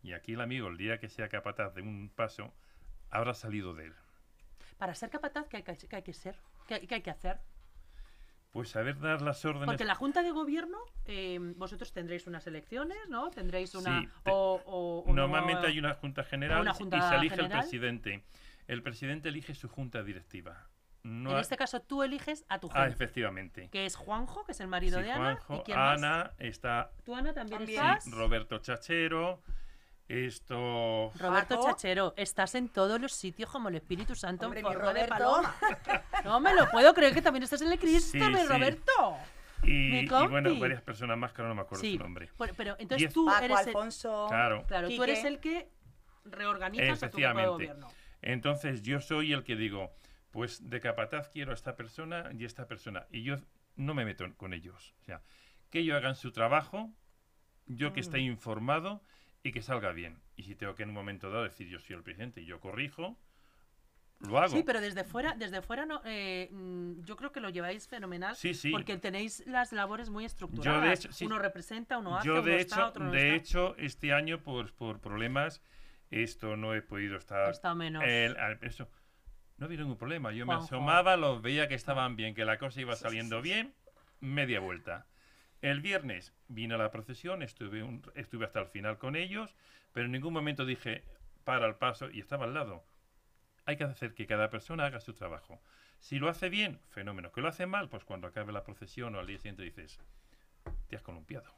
Y 0.02 0.12
aquí 0.12 0.32
el 0.32 0.40
amigo, 0.40 0.68
el 0.68 0.76
día 0.76 0.98
que 0.98 1.08
sea 1.08 1.28
capataz 1.28 1.74
de 1.74 1.82
un 1.82 2.10
paso, 2.14 2.52
habrá 3.10 3.34
salido 3.34 3.74
de 3.74 3.86
él. 3.86 3.94
Para 4.78 4.94
ser 4.94 5.10
capataz, 5.10 5.46
¿qué 5.48 5.58
hay 5.58 5.62
que, 5.62 5.76
qué 5.76 5.96
hay 5.96 6.02
que 6.02 6.12
ser? 6.12 6.38
¿Qué, 6.66 6.86
qué 6.86 6.96
hay 6.96 7.02
que 7.02 7.10
hacer? 7.10 7.40
Pues 8.52 8.68
saber 8.68 8.98
dar 9.00 9.22
las 9.22 9.42
órdenes. 9.46 9.66
Porque 9.66 9.86
la 9.86 9.94
Junta 9.94 10.22
de 10.22 10.30
Gobierno, 10.30 10.76
eh, 11.06 11.38
vosotros 11.56 11.90
tendréis 11.94 12.26
unas 12.26 12.46
elecciones, 12.46 12.98
¿no? 13.08 13.30
Tendréis 13.30 13.74
una... 13.74 14.00
Sí, 14.02 14.08
te- 14.22 14.30
o, 14.30 14.60
o- 14.66 15.04
o 15.06 15.12
Normalmente 15.14 15.62
no- 15.62 15.68
hay 15.68 15.78
una 15.78 15.94
junta 15.94 16.22
general 16.22 16.60
una 16.60 16.72
y 16.72 16.74
se 16.74 17.14
elige 17.16 17.36
general. 17.36 17.52
el 17.52 17.58
presidente. 17.60 18.24
El 18.68 18.82
presidente 18.82 19.30
elige 19.30 19.54
su 19.54 19.68
junta 19.70 20.02
directiva. 20.02 20.68
No 21.02 21.32
En 21.32 21.38
este 21.38 21.56
caso 21.56 21.80
tú 21.80 22.02
eliges 22.02 22.44
a 22.50 22.60
tu 22.60 22.68
Ah, 22.74 22.86
efectivamente. 22.86 23.70
que 23.70 23.86
es 23.86 23.96
Juanjo, 23.96 24.44
que 24.44 24.52
es 24.52 24.60
el 24.60 24.68
marido 24.68 24.98
Sí, 24.98 25.04
de 25.04 25.12
Ana. 25.12 25.24
Juanjo, 25.36 25.56
¿Y 25.56 25.62
quién 25.64 25.78
más? 25.78 25.98
Ana, 26.02 26.30
está 26.38 26.90
¿Tú, 27.04 27.16
Ana, 27.16 27.32
también, 27.32 27.58
También. 27.60 27.80
estás? 27.80 28.04
sí, 28.04 28.10
Roberto 28.12 28.58
Chachero, 28.58 29.42
esto... 30.12 31.10
Roberto 31.18 31.56
Paco. 31.56 31.68
Chachero, 31.70 32.14
estás 32.16 32.54
en 32.54 32.68
todos 32.68 33.00
los 33.00 33.12
sitios 33.12 33.50
como 33.50 33.68
el 33.68 33.76
Espíritu 33.76 34.14
Santo 34.14 34.46
Hombre, 34.46 34.60
en 34.60 34.66
forma 34.66 34.92
de 34.92 35.08
paloma. 35.08 35.54
No 36.24 36.38
me 36.40 36.54
lo 36.54 36.68
puedo 36.70 36.92
creer 36.94 37.14
que 37.14 37.22
también 37.22 37.42
estás 37.42 37.62
en 37.62 37.72
el 37.72 37.78
Cristo, 37.78 38.12
Sí, 38.12 38.18
mi 38.18 38.36
sí. 38.36 38.46
Roberto. 38.46 39.16
Y, 39.64 40.06
bueno, 40.08 40.58
varias 40.58 40.82
personas 40.82 41.16
más 41.16 41.32
que 41.32 41.40
ahora 41.40 41.50
no 41.50 41.54
me 41.54 41.60
acuerdo 41.62 41.82
Sí, 41.82 41.94
su 41.96 42.02
nombre. 42.02 42.30
Bueno, 42.36 42.52
pero 42.56 42.76
entonces 42.78 43.12
tú 43.12 43.26
Paco, 43.26 43.44
eres 43.44 43.60
el, 43.60 43.68
Alfonso. 43.68 44.26
Claro. 44.28 44.64
claro, 44.66 44.88
tú 44.88 45.02
eres 45.04 45.24
el 45.24 45.38
que 45.38 45.68
reorganizas 46.24 47.02
a 47.02 47.10
tu 47.10 47.18
grupo 47.18 47.38
de 47.38 47.46
gobierno. 47.46 47.88
Entonces 48.22 48.82
yo 48.82 49.00
soy 49.00 49.32
el 49.32 49.44
que 49.44 49.56
digo, 49.56 49.94
pues 50.30 50.68
de 50.68 50.80
capataz 50.80 51.28
quiero 51.28 51.52
a 51.52 51.54
esta 51.54 51.76
persona 51.76 52.30
y 52.36 52.44
esta 52.44 52.66
persona. 52.66 53.06
Y 53.10 53.22
yo 53.22 53.36
no 53.76 53.94
me 53.94 54.04
meto 54.04 54.24
con 54.36 54.52
ellos. 54.52 54.94
O 55.00 55.04
sea, 55.04 55.22
que 55.70 55.80
ellos 55.80 55.96
hagan 55.96 56.16
su 56.16 56.32
trabajo, 56.32 56.90
yo 57.66 57.92
que 57.92 58.00
esté 58.00 58.18
Mm. 58.18 58.32
informado 58.32 59.02
y 59.42 59.52
que 59.52 59.62
salga 59.62 59.92
bien. 59.92 60.20
Y 60.36 60.44
si 60.44 60.54
tengo 60.54 60.74
que 60.74 60.82
en 60.84 60.90
un 60.90 60.94
momento 60.94 61.30
dado 61.30 61.44
decir 61.44 61.68
yo 61.68 61.78
soy 61.78 61.96
el 61.96 62.02
presidente 62.02 62.40
y 62.40 62.46
yo 62.46 62.60
corrijo, 62.60 63.18
lo 64.20 64.38
hago. 64.38 64.48
Sí, 64.56 64.62
pero 64.64 64.80
desde 64.80 65.02
fuera, 65.04 65.34
desde 65.34 65.62
fuera 65.62 65.84
no, 65.84 66.00
eh, 66.04 66.48
mm, 66.52 67.02
yo 67.02 67.16
creo 67.16 67.32
que 67.32 67.40
lo 67.40 67.50
lleváis 67.50 67.88
fenomenal. 67.88 68.36
Sí, 68.36 68.54
sí. 68.54 68.70
Porque 68.70 68.96
tenéis 68.96 69.42
las 69.46 69.72
labores 69.72 70.10
muy 70.10 70.24
estructuradas. 70.24 70.80
Yo, 70.80 70.86
de 70.88 70.92
hecho, 70.94 71.12
sí. 71.12 71.26
Uno 71.26 71.38
representa, 71.38 71.98
uno 71.98 72.16
hace, 72.16 72.28
Yo 72.28 72.34
uno 72.34 72.42
de 72.42 72.60
está, 72.60 72.76
hecho, 72.76 72.86
otro 72.88 73.04
no 73.04 73.10
de 73.10 73.18
está. 73.18 73.34
hecho, 73.36 73.76
este 73.78 74.12
año 74.12 74.40
por, 74.42 74.72
por 74.74 75.00
problemas, 75.00 75.60
esto 76.10 76.56
no 76.56 76.74
he 76.74 76.82
podido 76.82 77.16
estar. 77.16 77.50
estado 77.50 77.74
menos. 77.74 78.04
el- 78.06 78.36
al- 78.36 78.58
eso, 78.62 78.88
no 79.56 79.66
había 79.66 79.78
ningún 79.78 79.96
problema. 79.98 80.30
Yo 80.30 80.46
me 80.46 80.54
Juanjo. 80.54 80.66
asomaba, 80.66 81.16
los 81.16 81.42
veía 81.42 81.66
que 81.66 81.74
estaban 81.74 82.14
bien, 82.14 82.34
que 82.36 82.44
la 82.44 82.58
cosa 82.58 82.80
iba 82.80 82.94
saliendo 82.94 83.42
bien, 83.42 83.74
media 84.20 84.60
vuelta. 84.60 85.06
El 85.62 85.80
viernes 85.80 86.34
vine 86.48 86.74
a 86.74 86.78
la 86.78 86.90
procesión, 86.90 87.42
estuve, 87.42 87.82
un- 87.82 88.02
estuve 88.14 88.44
hasta 88.44 88.60
el 88.60 88.66
final 88.66 88.98
con 88.98 89.16
ellos, 89.16 89.54
pero 89.92 90.06
en 90.06 90.12
ningún 90.12 90.32
momento 90.34 90.66
dije 90.66 91.04
para 91.44 91.66
el 91.66 91.76
paso 91.76 92.10
y 92.10 92.20
estaba 92.20 92.44
al 92.44 92.54
lado. 92.54 92.84
Hay 93.64 93.76
que 93.76 93.84
hacer 93.84 94.12
que 94.14 94.26
cada 94.26 94.50
persona 94.50 94.86
haga 94.86 95.00
su 95.00 95.14
trabajo. 95.14 95.62
Si 96.00 96.18
lo 96.18 96.28
hace 96.28 96.48
bien, 96.48 96.80
fenómeno. 96.90 97.30
Que 97.30 97.40
lo 97.40 97.48
hace 97.48 97.66
mal, 97.66 97.88
pues 97.88 98.04
cuando 98.04 98.26
acabe 98.26 98.52
la 98.52 98.64
procesión 98.64 99.14
o 99.14 99.20
al 99.20 99.26
día 99.28 99.38
siguiente 99.38 99.62
dices, 99.62 100.00
te 100.88 100.96
has 100.96 101.02
columpiado. 101.02 101.50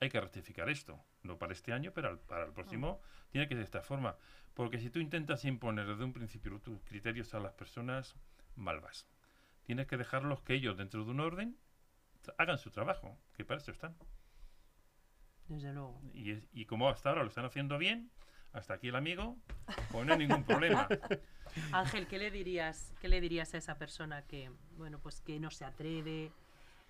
Hay 0.00 0.08
que 0.08 0.20
rectificar 0.20 0.70
esto. 0.70 0.98
No 1.22 1.38
para 1.38 1.52
este 1.52 1.72
año, 1.74 1.92
pero 1.92 2.08
al- 2.08 2.20
para 2.20 2.46
el 2.46 2.52
próximo 2.52 3.02
tiene 3.30 3.46
que 3.46 3.54
ser 3.54 3.58
de 3.58 3.64
esta 3.64 3.82
forma. 3.82 4.16
Porque 4.54 4.78
si 4.78 4.88
tú 4.88 5.00
intentas 5.00 5.44
imponer 5.44 5.86
desde 5.86 6.04
un 6.04 6.14
principio 6.14 6.58
tus 6.60 6.80
criterios 6.82 7.34
a 7.34 7.40
las 7.40 7.52
personas, 7.52 8.16
mal 8.56 8.80
vas. 8.80 9.06
Tienes 9.64 9.86
que 9.86 9.98
dejarlos 9.98 10.40
que 10.40 10.54
ellos, 10.54 10.78
dentro 10.78 11.04
de 11.04 11.10
un 11.10 11.20
orden, 11.20 11.58
hagan 12.38 12.58
su 12.58 12.70
trabajo, 12.70 13.18
que 13.34 13.44
para 13.44 13.60
eso 13.60 13.70
están. 13.70 13.96
Desde 15.48 15.72
luego. 15.72 16.00
Y, 16.12 16.32
es- 16.32 16.46
y 16.52 16.66
como 16.66 16.88
hasta 16.88 17.08
ahora 17.08 17.22
lo 17.22 17.28
están 17.28 17.44
haciendo 17.46 17.78
bien, 17.78 18.10
hasta 18.52 18.74
aquí 18.74 18.88
el 18.88 18.96
amigo, 18.96 19.36
pues 19.90 20.06
no 20.06 20.12
hay 20.12 20.18
ningún 20.18 20.44
problema. 20.44 20.88
Ángel, 21.72 22.06
¿qué 22.06 22.18
le 22.18 22.30
dirías, 22.30 22.92
qué 23.00 23.08
le 23.08 23.20
dirías 23.20 23.54
a 23.54 23.58
esa 23.58 23.78
persona 23.78 24.22
que, 24.26 24.50
bueno, 24.76 24.98
pues 25.00 25.20
que 25.20 25.40
no 25.40 25.50
se 25.50 25.64
atreve, 25.64 26.30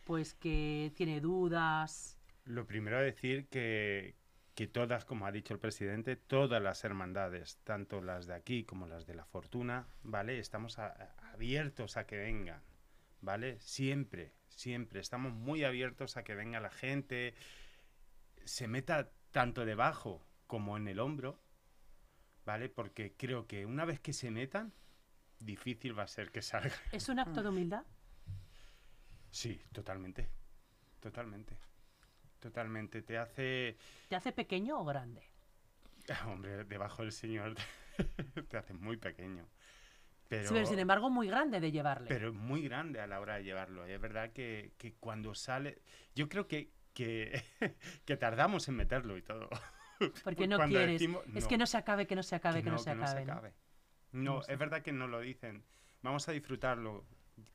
pues 0.05 0.35
que 0.35 0.93
tiene 0.97 1.21
dudas? 1.21 2.19
Lo 2.45 2.67
primero 2.67 2.97
a 2.97 3.01
decir 3.03 3.47
que, 3.49 4.17
que 4.55 4.67
todas, 4.67 5.05
como 5.05 5.27
ha 5.27 5.33
dicho 5.33 5.55
el 5.55 5.61
presidente, 5.61 6.17
todas 6.17 6.61
las 6.61 6.83
hermandades, 6.83 7.59
tanto 7.63 8.01
las 8.01 8.27
de 8.27 8.35
aquí 8.35 8.65
como 8.65 8.87
las 8.89 9.07
de 9.07 9.15
la 9.15 9.25
Fortuna, 9.25 9.87
¿vale? 10.03 10.39
Estamos 10.41 10.79
a- 10.81 10.87
a- 10.89 11.33
abiertos 11.33 11.97
a 11.97 12.07
que 12.07 12.17
vengan, 12.17 12.63
¿vale? 13.21 13.61
Siempre, 13.61 14.33
siempre. 14.59 15.01
Estamos 15.01 15.33
muy 15.33 15.65
abiertos 15.65 16.17
a 16.17 16.25
que 16.25 16.35
venga 16.35 16.61
la 16.61 16.71
gente, 16.71 17.35
se 18.45 18.67
meta 18.67 19.11
tanto 19.31 19.65
debajo 19.65 20.27
como 20.47 20.77
en 20.77 20.89
el 20.89 20.99
hombro, 20.99 21.41
¿vale? 22.45 22.69
Porque 22.69 23.15
creo 23.17 23.47
que 23.47 23.67
una 23.67 23.85
vez 23.85 24.01
que 24.01 24.13
se 24.13 24.31
metan, 24.31 24.73
difícil 25.39 25.97
va 25.97 26.05
a 26.05 26.09
ser 26.09 26.31
que 26.31 26.43
salgan. 26.43 26.79
¿Es 26.93 27.09
un 27.09 27.21
acto 27.21 27.43
de 27.43 27.49
humildad? 27.49 27.85
Sí, 29.31 29.61
totalmente. 29.73 30.29
Totalmente. 31.01 31.57
Totalmente. 32.41 33.03
Te 33.03 33.19
hace... 33.19 33.77
¿Te 34.09 34.17
hace 34.17 34.33
pequeño 34.33 34.81
o 34.81 34.85
grande? 34.85 35.23
Hombre, 36.27 36.65
debajo 36.65 37.03
del 37.03 37.13
Señor 37.13 37.55
te 38.49 38.57
hace 38.57 38.75
muy 38.75 38.97
pequeño. 38.97 39.47
Pero, 40.29 40.49
Sí, 40.49 40.55
pero 40.55 40.67
sin 40.67 40.79
embargo 40.79 41.09
muy 41.11 41.27
grande 41.27 41.59
de 41.59 41.73
llevarle. 41.73 42.07
pero 42.09 42.35
muy 42.35 42.63
grande 42.63 43.01
a 43.01 43.07
la 43.07 43.19
hora 43.21 43.37
de 43.37 43.45
llevarlo. 43.45 43.87
Es 43.87 43.99
verdad 44.01 44.31
que, 44.33 44.73
que 44.77 44.95
cuando 44.95 45.35
sale... 45.35 45.81
Yo 46.15 46.29
creo 46.29 46.47
que, 46.47 46.71
que, 46.93 47.43
que 48.05 48.17
tardamos 48.19 48.69
en 48.69 48.77
meterlo 48.77 49.17
y 49.17 49.23
todo. 49.23 49.49
porque 50.25 50.47
no 50.47 50.57
cuando 50.57 50.77
quieres. 50.77 51.01
decimos- 51.01 51.23
Es 51.35 51.47
que 51.47 51.57
no 51.57 51.67
se 51.67 51.79
acabe, 51.79 52.07
que 52.07 52.15
no 52.15 52.23
se 52.23 52.37
acabe, 52.37 52.63
que, 52.63 52.71
no, 52.71 52.79
se 52.79 52.91
acabe. 52.91 53.55
¿no? 54.13 54.43
Es 54.47 54.59
verdad 54.59 54.83
que 54.83 54.93
no 54.93 55.07
lo 55.09 55.21
dicen. 55.21 55.65
Vamos 56.03 56.29
a 56.29 56.33
disfrutarlo, 56.33 57.07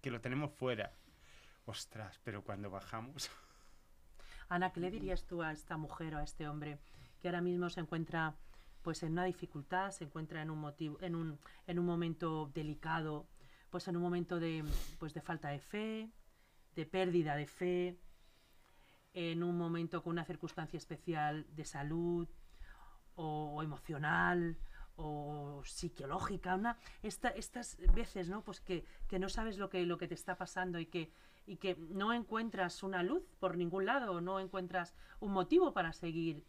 que 0.02 0.10
lo 0.12 0.20
tenemos 0.20 0.52
fuera. 0.52 0.94
Ostras, 1.66 2.20
pero 2.24 2.44
cuando 2.44 2.70
bajamos... 2.72 3.30
Ana, 4.50 4.72
¿qué 4.74 4.80
le 4.80 4.92
dirías 4.92 5.26
tú 5.26 5.42
a 5.44 5.52
esta 5.52 5.78
mujer 5.78 6.16
o 6.16 6.18
a 6.18 6.24
este 6.24 6.48
hombre 6.48 6.80
que 7.22 7.28
ahora 7.30 7.42
mismo 7.42 7.70
se 7.70 7.80
encuentra 7.80 8.36
pues 8.84 9.04
en 9.04 9.14
una 9.14 9.26
dificultad, 9.26 9.92
se 9.92 10.06
encuentra 10.06 10.42
en 10.42 10.50
un 10.52 10.60
motivo, 10.60 10.98
en 11.02 11.16
un, 11.16 11.40
en 11.68 11.80
un 11.80 11.86
momento 11.86 12.52
delicado, 12.54 13.28
pues 13.70 13.88
en 13.88 13.96
un 13.96 14.04
momento 14.04 14.40
de, 14.40 14.64
pues 15.00 15.14
de 15.14 15.22
falta 15.22 15.50
de 15.50 15.60
fe, 15.60 16.10
de 16.76 16.86
pérdida 16.86 17.36
de 17.36 17.48
fe, 17.48 17.98
en 19.14 19.44
un 19.44 19.58
momento 19.58 20.02
con 20.04 20.12
una 20.14 20.26
circunstancia 20.26 20.78
especial 20.78 21.46
de 21.56 21.66
salud 21.66 22.28
o, 23.16 23.62
emocional 23.64 24.58
o 24.96 25.62
psicológica, 25.66 26.56
una, 26.56 26.78
esta- 27.04 27.30
estas 27.30 27.78
veces, 27.94 28.30
¿no? 28.30 28.44
Pues 28.44 28.60
que, 28.62 28.86
que 29.08 29.20
no 29.20 29.30
sabes 29.30 29.58
lo 29.58 29.70
que, 29.70 29.86
lo 29.86 29.98
que 29.98 30.08
te 30.08 30.14
está 30.16 30.36
pasando 30.38 30.80
y 30.80 30.86
que, 30.88 31.12
y 31.46 31.58
que 31.58 31.76
no 31.90 32.14
encuentras 32.14 32.84
una 32.84 33.04
luz 33.04 33.24
por 33.40 33.58
ningún 33.58 33.86
lado, 33.86 34.22
no 34.22 34.40
encuentras 34.40 34.94
un 35.20 35.32
motivo 35.34 35.74
para 35.74 35.94
seguir. 35.94 36.44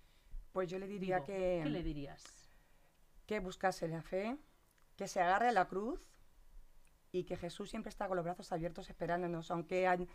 Pues 0.54 0.70
yo 0.70 0.78
le 0.78 0.86
diría 0.86 1.24
que, 1.24 1.60
¿Qué 1.64 1.68
le 1.68 1.82
dirías? 1.82 2.22
que 3.26 3.40
buscase 3.40 3.88
la 3.88 4.02
fe, 4.02 4.36
que 4.96 5.08
se 5.08 5.20
agarre 5.20 5.48
a 5.48 5.52
la 5.52 5.66
cruz 5.66 6.00
y 7.10 7.24
que 7.24 7.36
Jesús 7.36 7.70
siempre 7.70 7.90
está 7.90 8.06
con 8.06 8.14
los 8.16 8.24
brazos 8.24 8.52
abiertos 8.52 8.88
esperándonos, 8.88 9.50
aunque 9.50 9.88
hay- 9.88 10.06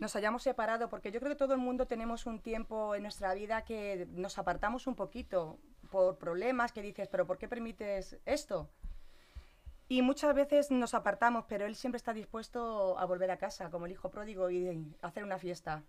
nos 0.00 0.16
hayamos 0.16 0.42
separado, 0.42 0.88
porque 0.88 1.12
yo 1.12 1.20
creo 1.20 1.30
que 1.30 1.36
todo 1.38 1.54
el 1.54 1.60
mundo 1.60 1.86
tenemos 1.86 2.26
un 2.26 2.40
tiempo 2.40 2.96
en 2.96 3.02
nuestra 3.04 3.34
vida 3.34 3.64
que 3.64 4.08
nos 4.10 4.36
apartamos 4.36 4.88
un 4.88 4.96
poquito 4.96 5.60
por 5.92 6.18
problemas 6.18 6.72
que 6.72 6.82
dices, 6.82 7.06
pero 7.06 7.24
¿por 7.24 7.38
qué 7.38 7.46
permites 7.46 8.18
esto? 8.26 8.68
Y 9.88 10.02
muchas 10.02 10.34
veces 10.34 10.72
nos 10.72 10.92
apartamos, 10.94 11.44
pero 11.48 11.66
él 11.66 11.76
siempre 11.76 11.98
está 11.98 12.12
dispuesto 12.12 12.98
a 12.98 13.04
volver 13.04 13.30
a 13.30 13.36
casa, 13.38 13.70
como 13.70 13.86
el 13.86 13.92
hijo 13.92 14.10
pródigo, 14.10 14.50
y 14.50 14.92
hacer 15.02 15.22
una 15.22 15.38
fiesta. 15.38 15.84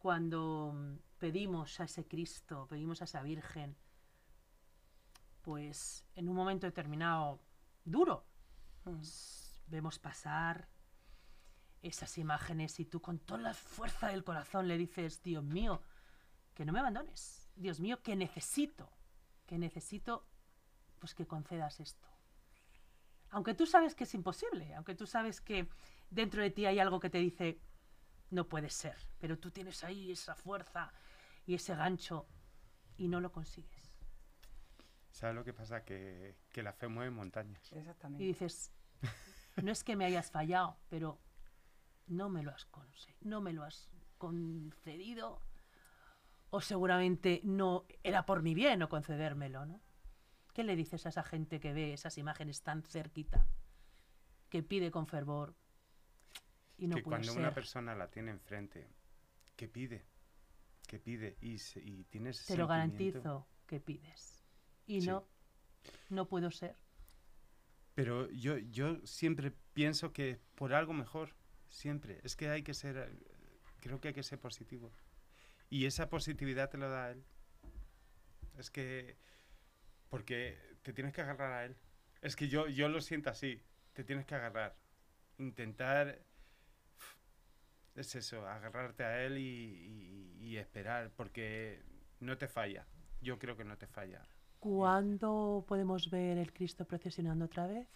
Cuando 0.00 0.74
pedimos 1.20 1.78
a 1.78 1.84
ese 1.84 2.04
Cristo, 2.08 2.66
pedimos 2.68 3.00
a 3.00 3.04
esa 3.04 3.22
Virgen, 3.22 3.76
pues 5.42 6.04
en 6.16 6.28
un 6.28 6.34
momento 6.34 6.66
determinado 6.66 7.40
duro, 7.84 8.24
Mm. 8.84 9.02
vemos 9.66 9.98
pasar 9.98 10.66
esas 11.82 12.18
imágenes 12.18 12.80
y 12.80 12.84
tú 12.84 13.00
con 13.00 13.18
toda 13.18 13.40
la 13.40 13.54
fuerza 13.54 14.08
del 14.08 14.24
corazón 14.24 14.68
le 14.68 14.76
dices, 14.76 15.22
Dios 15.22 15.44
mío, 15.44 15.82
que 16.54 16.64
no 16.64 16.72
me 16.72 16.80
abandones, 16.80 17.48
Dios 17.56 17.78
mío, 17.80 18.02
que 18.02 18.16
necesito, 18.16 18.90
que 19.46 19.58
necesito, 19.58 20.26
pues 20.98 21.14
que 21.14 21.26
concedas 21.26 21.80
esto. 21.80 22.08
Aunque 23.30 23.54
tú 23.54 23.66
sabes 23.66 23.94
que 23.94 24.04
es 24.04 24.14
imposible, 24.14 24.74
aunque 24.74 24.94
tú 24.94 25.06
sabes 25.06 25.40
que 25.40 25.68
dentro 26.10 26.42
de 26.42 26.50
ti 26.50 26.66
hay 26.66 26.78
algo 26.78 27.00
que 27.00 27.10
te 27.10 27.18
dice, 27.18 27.60
no 28.30 28.48
puede 28.48 28.70
ser, 28.70 28.96
pero 29.18 29.38
tú 29.38 29.50
tienes 29.50 29.84
ahí 29.84 30.10
esa 30.12 30.34
fuerza 30.34 30.92
y 31.46 31.54
ese 31.54 31.74
gancho 31.74 32.26
y 32.96 33.08
no 33.08 33.20
lo 33.20 33.32
consigues. 33.32 33.90
¿Sabes 35.10 35.34
lo 35.34 35.44
que 35.44 35.52
pasa? 35.52 35.84
Que, 35.84 36.36
que 36.52 36.62
la 36.62 36.72
fe 36.72 36.88
mueve 36.88 37.10
montañas. 37.10 37.72
Y 37.72 37.78
Exactamente. 37.78 38.24
dices, 38.24 38.72
no 39.62 39.72
es 39.72 39.84
que 39.84 39.96
me 39.96 40.04
hayas 40.04 40.30
fallado, 40.30 40.78
pero 40.88 41.20
no 42.06 42.28
me 42.28 42.42
lo 42.42 42.50
has 42.50 42.68
no 43.20 43.40
me 43.40 43.52
lo 43.52 43.64
has 43.64 43.88
concedido 44.18 45.40
o 46.50 46.60
seguramente 46.60 47.40
no 47.44 47.86
era 48.02 48.26
por 48.26 48.42
mi 48.42 48.54
bien 48.54 48.78
no 48.80 48.88
concedérmelo, 48.88 49.66
¿no? 49.66 49.80
¿Qué 50.52 50.64
le 50.64 50.76
dices 50.76 51.06
a 51.06 51.10
esa 51.10 51.22
gente 51.22 51.60
que 51.60 51.72
ve 51.72 51.92
esas 51.92 52.18
imágenes 52.18 52.62
tan 52.62 52.82
cerquita, 52.82 53.46
que 54.48 54.62
pide 54.62 54.90
con 54.90 55.06
fervor 55.06 55.54
y 56.76 56.88
no 56.88 56.96
que 56.96 57.02
puede 57.02 57.18
cuando 57.18 57.32
ser? 57.32 57.40
una 57.40 57.54
persona 57.54 57.94
la 57.94 58.10
tiene 58.10 58.32
enfrente, 58.32 58.90
que 59.54 59.68
pide, 59.68 60.04
que 60.90 60.98
pide 60.98 61.36
y, 61.40 61.58
se- 61.58 61.80
y 61.80 62.02
tienes 62.04 62.44
Te 62.46 62.56
lo 62.56 62.66
garantizo 62.66 63.46
que 63.64 63.78
pides. 63.78 64.42
Y 64.88 65.00
Sí. 65.02 65.06
no, 65.06 65.24
no 66.08 66.26
puedo 66.26 66.50
ser. 66.50 66.74
Pero 67.94 68.28
yo, 68.30 68.58
yo 68.58 68.96
siempre 69.06 69.52
pienso 69.72 70.12
que 70.12 70.40
por 70.56 70.74
algo 70.74 70.92
mejor, 70.92 71.36
siempre. 71.68 72.18
Es 72.24 72.34
que 72.34 72.48
hay 72.48 72.64
que 72.64 72.74
ser, 72.74 73.12
creo 73.80 74.00
que 74.00 74.08
hay 74.08 74.14
que 74.14 74.24
ser 74.24 74.40
positivo. 74.40 74.90
Y 75.68 75.86
esa 75.86 76.08
positividad 76.08 76.70
te 76.70 76.78
lo 76.78 76.90
da 76.90 77.12
él. 77.12 77.24
Es 78.58 78.68
que, 78.68 79.16
porque 80.08 80.58
te 80.82 80.92
tienes 80.92 81.12
que 81.12 81.20
agarrar 81.20 81.52
a 81.52 81.64
él. 81.66 81.76
Es 82.20 82.34
que 82.34 82.48
yo, 82.48 82.66
yo 82.66 82.88
lo 82.88 83.00
siento 83.00 83.30
así, 83.30 83.62
te 83.92 84.02
tienes 84.02 84.26
que 84.26 84.34
agarrar. 84.34 84.76
Intentar, 85.38 86.18
es 88.00 88.14
eso, 88.16 88.46
agarrarte 88.46 89.04
a 89.04 89.22
él 89.24 89.38
y, 89.38 90.36
y- 90.40 90.46
y 90.48 90.56
esperar, 90.56 91.10
porque 91.16 91.82
no 92.20 92.36
te 92.38 92.48
falla. 92.48 92.86
Yo 93.20 93.38
creo 93.38 93.56
que 93.56 93.64
no 93.64 93.76
te 93.76 93.86
falla. 93.86 94.22
¿Cuándo 94.58 95.64
podemos 95.66 96.10
ver 96.10 96.36
el 96.38 96.52
Cristo 96.52 96.84
procesionando 96.86 97.46
otra 97.46 97.66
vez? 97.66 97.88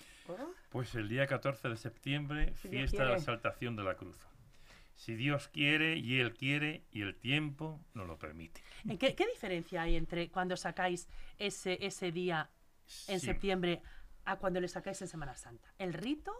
Pues 0.70 0.94
el 0.94 1.08
día 1.08 1.26
14 1.26 1.68
de 1.68 1.76
septiembre, 1.76 2.54
Si 2.56 2.68
fiesta 2.68 3.04
de 3.04 3.10
la 3.10 3.16
exaltación 3.16 3.76
de 3.76 3.84
la 3.84 3.96
cruz. 3.96 4.16
Si 4.94 5.14
Dios 5.14 5.48
quiere 5.48 5.96
y 5.96 6.20
Él 6.20 6.32
quiere 6.34 6.84
y 6.90 7.02
el 7.02 7.16
tiempo 7.16 7.80
nos 7.94 8.06
lo 8.06 8.18
permite. 8.18 8.62
¿En 8.88 8.96
qué, 8.96 9.14
qué 9.14 9.26
diferencia 9.26 9.82
hay 9.82 9.96
entre 9.96 10.30
cuando 10.30 10.56
sacáis 10.56 11.08
ese, 11.38 11.84
ese 11.84 12.12
día 12.12 12.48
en 13.08 13.20
Sí. 13.20 13.26
septiembre 13.26 13.82
a 14.24 14.36
cuando 14.36 14.60
le 14.60 14.68
sacáis 14.68 15.02
en 15.02 15.08
Semana 15.08 15.36
Santa? 15.36 15.74
¿El 15.78 15.92
rito? 15.92 16.32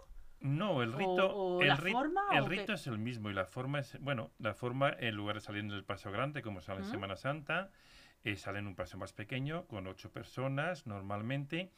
No, 0.44 0.82
el 0.82 0.92
rito, 0.92 1.34
o 1.34 1.62
el, 1.62 1.68
la 1.68 1.76
forma, 1.76 2.20
el 2.32 2.42
qué? 2.44 2.48
rito 2.50 2.74
es 2.74 2.86
el 2.86 2.98
mismo 2.98 3.30
y 3.30 3.32
la 3.32 3.46
forma 3.46 3.78
es, 3.78 3.98
bueno, 4.00 4.30
la 4.38 4.52
forma 4.52 4.90
en 4.90 5.14
lugar 5.14 5.36
de 5.36 5.40
salir 5.40 5.64
en 5.64 5.70
el 5.70 5.84
paso 5.84 6.10
grande 6.12 6.42
como 6.42 6.60
sale 6.60 6.80
en. 6.80 6.84
Semana 6.84 7.16
Santa, 7.16 7.70
eh, 8.24 8.36
sale 8.36 8.58
en 8.58 8.66
un 8.66 8.74
paso 8.76 8.98
más 8.98 9.14
pequeño 9.14 9.66
con 9.66 9.86
ocho 9.86 10.12
personas 10.12 10.86
normalmente 10.86 11.72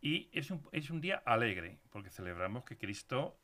y 0.00 0.28
es 0.32 0.52
un, 0.52 0.62
es 0.70 0.90
un 0.90 1.00
día 1.00 1.20
alegre 1.26 1.80
porque 1.90 2.10
celebramos 2.10 2.64
que 2.64 2.78
Cristo 2.78 3.36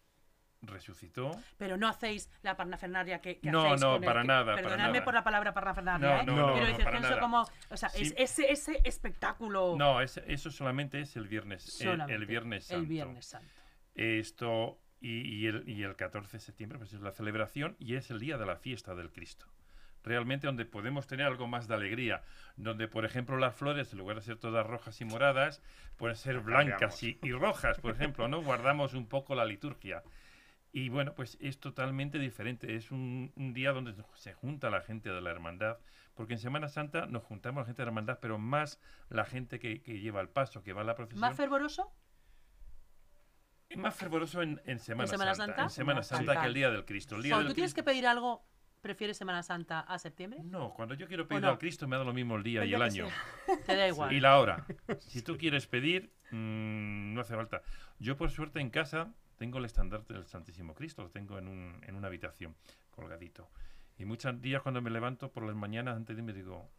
resucitó. 0.60 1.32
Pero 1.58 1.76
no 1.76 1.88
hacéis 1.88 2.30
la 2.42 2.56
parnafernaria 2.56 3.20
que, 3.20 3.40
que 3.40 3.50
No, 3.50 3.64
hacéis 3.64 3.80
no, 3.80 3.94
con 3.94 4.04
el 4.04 4.06
para 4.06 4.20
que- 4.22 4.28
nada, 4.28 4.44
para 4.44 4.56
Perdonadme 4.62 4.92
nada. 4.92 5.04
por 5.04 5.14
la 5.14 5.24
palabra 5.24 5.52
parnafernaria, 5.52 6.22
No, 6.22 6.22
¿eh? 6.22 6.24
no, 6.24 6.54
pienso 6.54 7.00
nada. 7.00 7.18
como... 7.18 7.44
O 7.68 7.76
sea, 7.76 7.88
es- 7.96 8.14
ese, 8.16 8.52
ese 8.52 8.80
espectáculo 8.84 9.74
No, 9.76 10.00
es- 10.00 10.18
eso 10.24 10.52
solamente 10.52 11.00
es 11.00 11.16
el 11.16 11.26
viernes, 11.26 11.64
el- 11.80 11.86
solamente, 11.88 12.14
el, 12.14 12.26
viernes 12.26 12.64
santo. 12.66 12.80
El 12.80 12.86
Viernes 12.86 13.26
Santo. 13.26 13.61
Esto 13.94 14.80
y, 15.00 15.20
y 15.20 15.46
el, 15.46 15.68
y 15.68 15.82
el 15.82 15.96
14 15.96 16.36
de 16.36 16.40
septiembre 16.40 16.78
pues 16.78 16.92
es 16.92 17.00
la 17.00 17.12
celebración 17.12 17.76
y 17.78 17.96
es 17.96 18.10
el 18.10 18.20
día 18.20 18.38
de 18.38 18.46
la 18.46 18.56
fiesta 18.56 18.94
del 18.94 19.10
Cristo. 19.10 19.46
Realmente 20.04 20.46
donde 20.46 20.64
podemos 20.64 21.06
tener 21.06 21.26
algo 21.26 21.46
más 21.46 21.68
de 21.68 21.74
alegría, 21.74 22.22
donde 22.56 22.88
por 22.88 23.04
ejemplo 23.04 23.36
las 23.36 23.54
flores 23.54 23.92
en 23.92 23.98
lugar 23.98 24.16
de 24.16 24.22
ser 24.22 24.36
todas 24.36 24.66
rojas 24.66 25.00
y 25.00 25.04
moradas 25.04 25.62
pueden 25.96 26.16
ser 26.16 26.40
blancas 26.40 27.02
y, 27.02 27.18
y 27.22 27.32
rojas, 27.32 27.78
por 27.78 27.92
ejemplo, 27.92 28.26
¿no? 28.26 28.42
Guardamos 28.42 28.94
un 28.94 29.06
poco 29.06 29.34
la 29.34 29.44
liturgia. 29.44 30.02
Y 30.72 30.88
bueno, 30.88 31.14
pues 31.14 31.36
es 31.40 31.60
totalmente 31.60 32.18
diferente. 32.18 32.74
Es 32.76 32.90
un, 32.90 33.32
un 33.36 33.52
día 33.52 33.72
donde 33.72 33.94
se 34.14 34.32
junta 34.32 34.70
la 34.70 34.80
gente 34.80 35.10
de 35.10 35.20
la 35.20 35.30
hermandad, 35.30 35.76
porque 36.14 36.32
en 36.32 36.38
Semana 36.38 36.68
Santa 36.68 37.06
nos 37.06 37.22
juntamos 37.22 37.60
la 37.60 37.66
gente 37.66 37.82
de 37.82 37.86
la 37.86 37.90
hermandad, 37.90 38.18
pero 38.20 38.38
más 38.38 38.80
la 39.10 39.24
gente 39.26 39.58
que, 39.58 39.82
que 39.82 40.00
lleva 40.00 40.22
el 40.22 40.30
paso, 40.30 40.62
que 40.62 40.72
va 40.72 40.80
a 40.80 40.84
la 40.84 40.94
procesión. 40.94 41.20
¿Más 41.20 41.36
fervoroso? 41.36 41.92
Es 43.72 43.78
más 43.78 43.94
fervoroso 43.94 44.42
en, 44.42 44.60
en 44.64 44.78
Semana, 44.78 45.08
Semana 45.08 45.34
Santa, 45.34 45.52
Santa? 45.54 45.62
En 45.64 45.70
Semana 45.70 46.02
Santa 46.02 46.24
Santa. 46.26 46.40
que 46.42 46.46
el 46.48 46.54
día 46.54 46.70
del 46.70 46.84
Cristo. 46.84 47.16
El 47.16 47.22
día 47.22 47.32
Cuando 47.32 47.44
del 47.48 47.52
tú 47.52 47.54
tienes 47.56 47.72
que 47.74 47.82
Cristo- 47.82 47.90
pedir 47.92 48.06
algo, 48.06 48.44
¿prefieres 48.80 49.16
Semana 49.16 49.42
Santa 49.42 49.80
a 49.80 49.98
septiembre? 49.98 50.40
No, 50.44 50.72
cuando 50.74 50.94
yo 50.94 51.06
quiero 51.08 51.26
pedir 51.26 51.42
no? 51.42 51.48
al 51.50 51.58
Cristo 51.58 51.86
me 51.88 51.96
da 51.96 52.04
lo 52.04 52.12
mismo 52.12 52.36
el 52.36 52.42
día 52.42 52.62
El 52.62 52.70
y 52.70 52.74
el 52.74 52.78
que 52.80 52.84
año. 52.84 53.08
Te 53.66 53.76
da 53.76 53.88
igual. 53.88 54.12
Y 54.12 54.20
la 54.20 54.38
hora. 54.38 54.66
Si 55.00 55.22
tú 55.22 55.38
quieres 55.38 55.66
pedir, 55.66 56.12
mm, 56.30 57.14
no 57.14 57.20
hace 57.22 57.34
falta. 57.34 57.62
Yo 57.98 58.16
por 58.16 58.30
suerte 58.30 58.60
en 58.60 58.70
casa 58.70 59.12
tengo 59.38 59.58
el 59.58 59.64
estandarte 59.64 60.12
del 60.14 60.26
Santísimo 60.26 60.74
Cristo, 60.74 61.02
lo 61.02 61.10
tengo 61.10 61.38
en, 61.38 61.48
un- 61.48 61.80
en 61.86 61.94
una 61.96 62.08
habitación, 62.08 62.54
colgadito. 62.90 63.50
Y 63.98 64.04
muchos 64.04 64.40
días 64.40 64.62
cuando 64.62 64.82
me 64.82 64.90
levanto 64.90 65.30
por 65.32 65.44
las 65.44 65.54
mañanas 65.56 65.96
antes 65.96 66.16
de 66.16 66.20
irme 66.22 66.32
digo, 66.32 66.70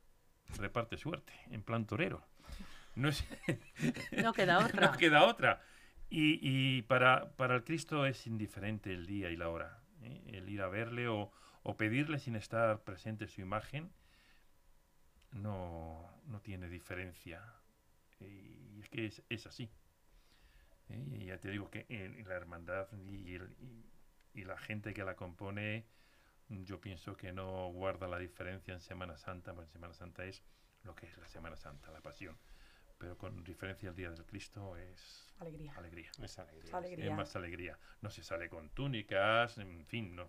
reparte 0.57 0.97
suerte, 0.97 1.33
en 1.49 1.63
plan 1.63 1.85
torero. 1.85 2.25
No, 2.95 3.09
es, 3.09 3.25
No 4.21 4.33
queda 4.33 4.59
otra. 4.65 4.91
no 4.91 4.97
queda 4.97 5.23
otra. 5.23 5.61
Y, 6.15 6.37
y 6.43 6.83
para, 6.83 7.31
para 7.37 7.55
el 7.55 7.63
Cristo 7.63 8.05
es 8.05 8.27
indiferente 8.27 8.93
el 8.93 9.07
día 9.07 9.31
y 9.31 9.35
la 9.35 9.49
hora. 9.49 9.81
¿eh? 10.03 10.21
El 10.27 10.47
ir 10.47 10.61
a 10.61 10.67
verle 10.67 11.07
o, 11.07 11.31
pedirle 11.75 12.19
sin 12.19 12.35
estar 12.35 12.83
presente 12.83 13.27
su 13.27 13.41
imagen 13.41 13.91
no, 15.31 16.07
no 16.27 16.39
tiene 16.41 16.69
diferencia. 16.69 17.41
Y 18.19 18.79
es 18.81 18.89
que 18.89 19.07
es, 19.07 19.23
es 19.27 19.47
así. 19.47 19.71
¿eh? 20.89 21.25
Ya 21.25 21.39
te 21.39 21.49
digo 21.49 21.71
que 21.71 21.87
en 21.89 22.27
la 22.27 22.35
hermandad 22.35 22.87
y, 22.93 23.35
y- 23.35 24.43
la 24.43 24.57
gente 24.57 24.93
que 24.93 25.03
la 25.03 25.15
compone, 25.15 25.87
yo 26.49 26.79
pienso 26.79 27.15
que 27.17 27.33
no 27.33 27.69
guarda 27.71 28.07
la 28.07 28.19
diferencia 28.19 28.73
en 28.73 28.81
Semana 28.81 29.17
Santa, 29.17 29.53
porque 29.55 29.71
Semana 29.71 29.93
Santa 29.93 30.25
es 30.25 30.43
lo 30.83 30.95
que 30.95 31.07
es 31.07 31.17
la 31.17 31.27
Semana 31.27 31.55
Santa, 31.57 31.91
la 31.91 32.01
pasión. 32.01 32.37
Pero 33.03 33.17
con 33.17 33.43
diferencia 33.43 33.89
el 33.89 33.95
Día 33.97 34.09
del 34.11 34.23
Cristo 34.23 34.77
es 34.77 35.29
alegría. 35.39 35.73
alegría. 35.75 36.09
Es 36.21 36.39
alegría. 36.39 36.63
Es 36.63 36.73
alegría. 36.73 37.05
Es 37.05 37.11
más 37.11 37.35
alegría. 37.35 37.77
No 38.01 38.09
se 38.09 38.23
sale 38.23 38.47
con 38.47 38.69
túnicas, 38.69 39.57
en 39.57 39.85
fin, 39.87 40.15
no, 40.15 40.25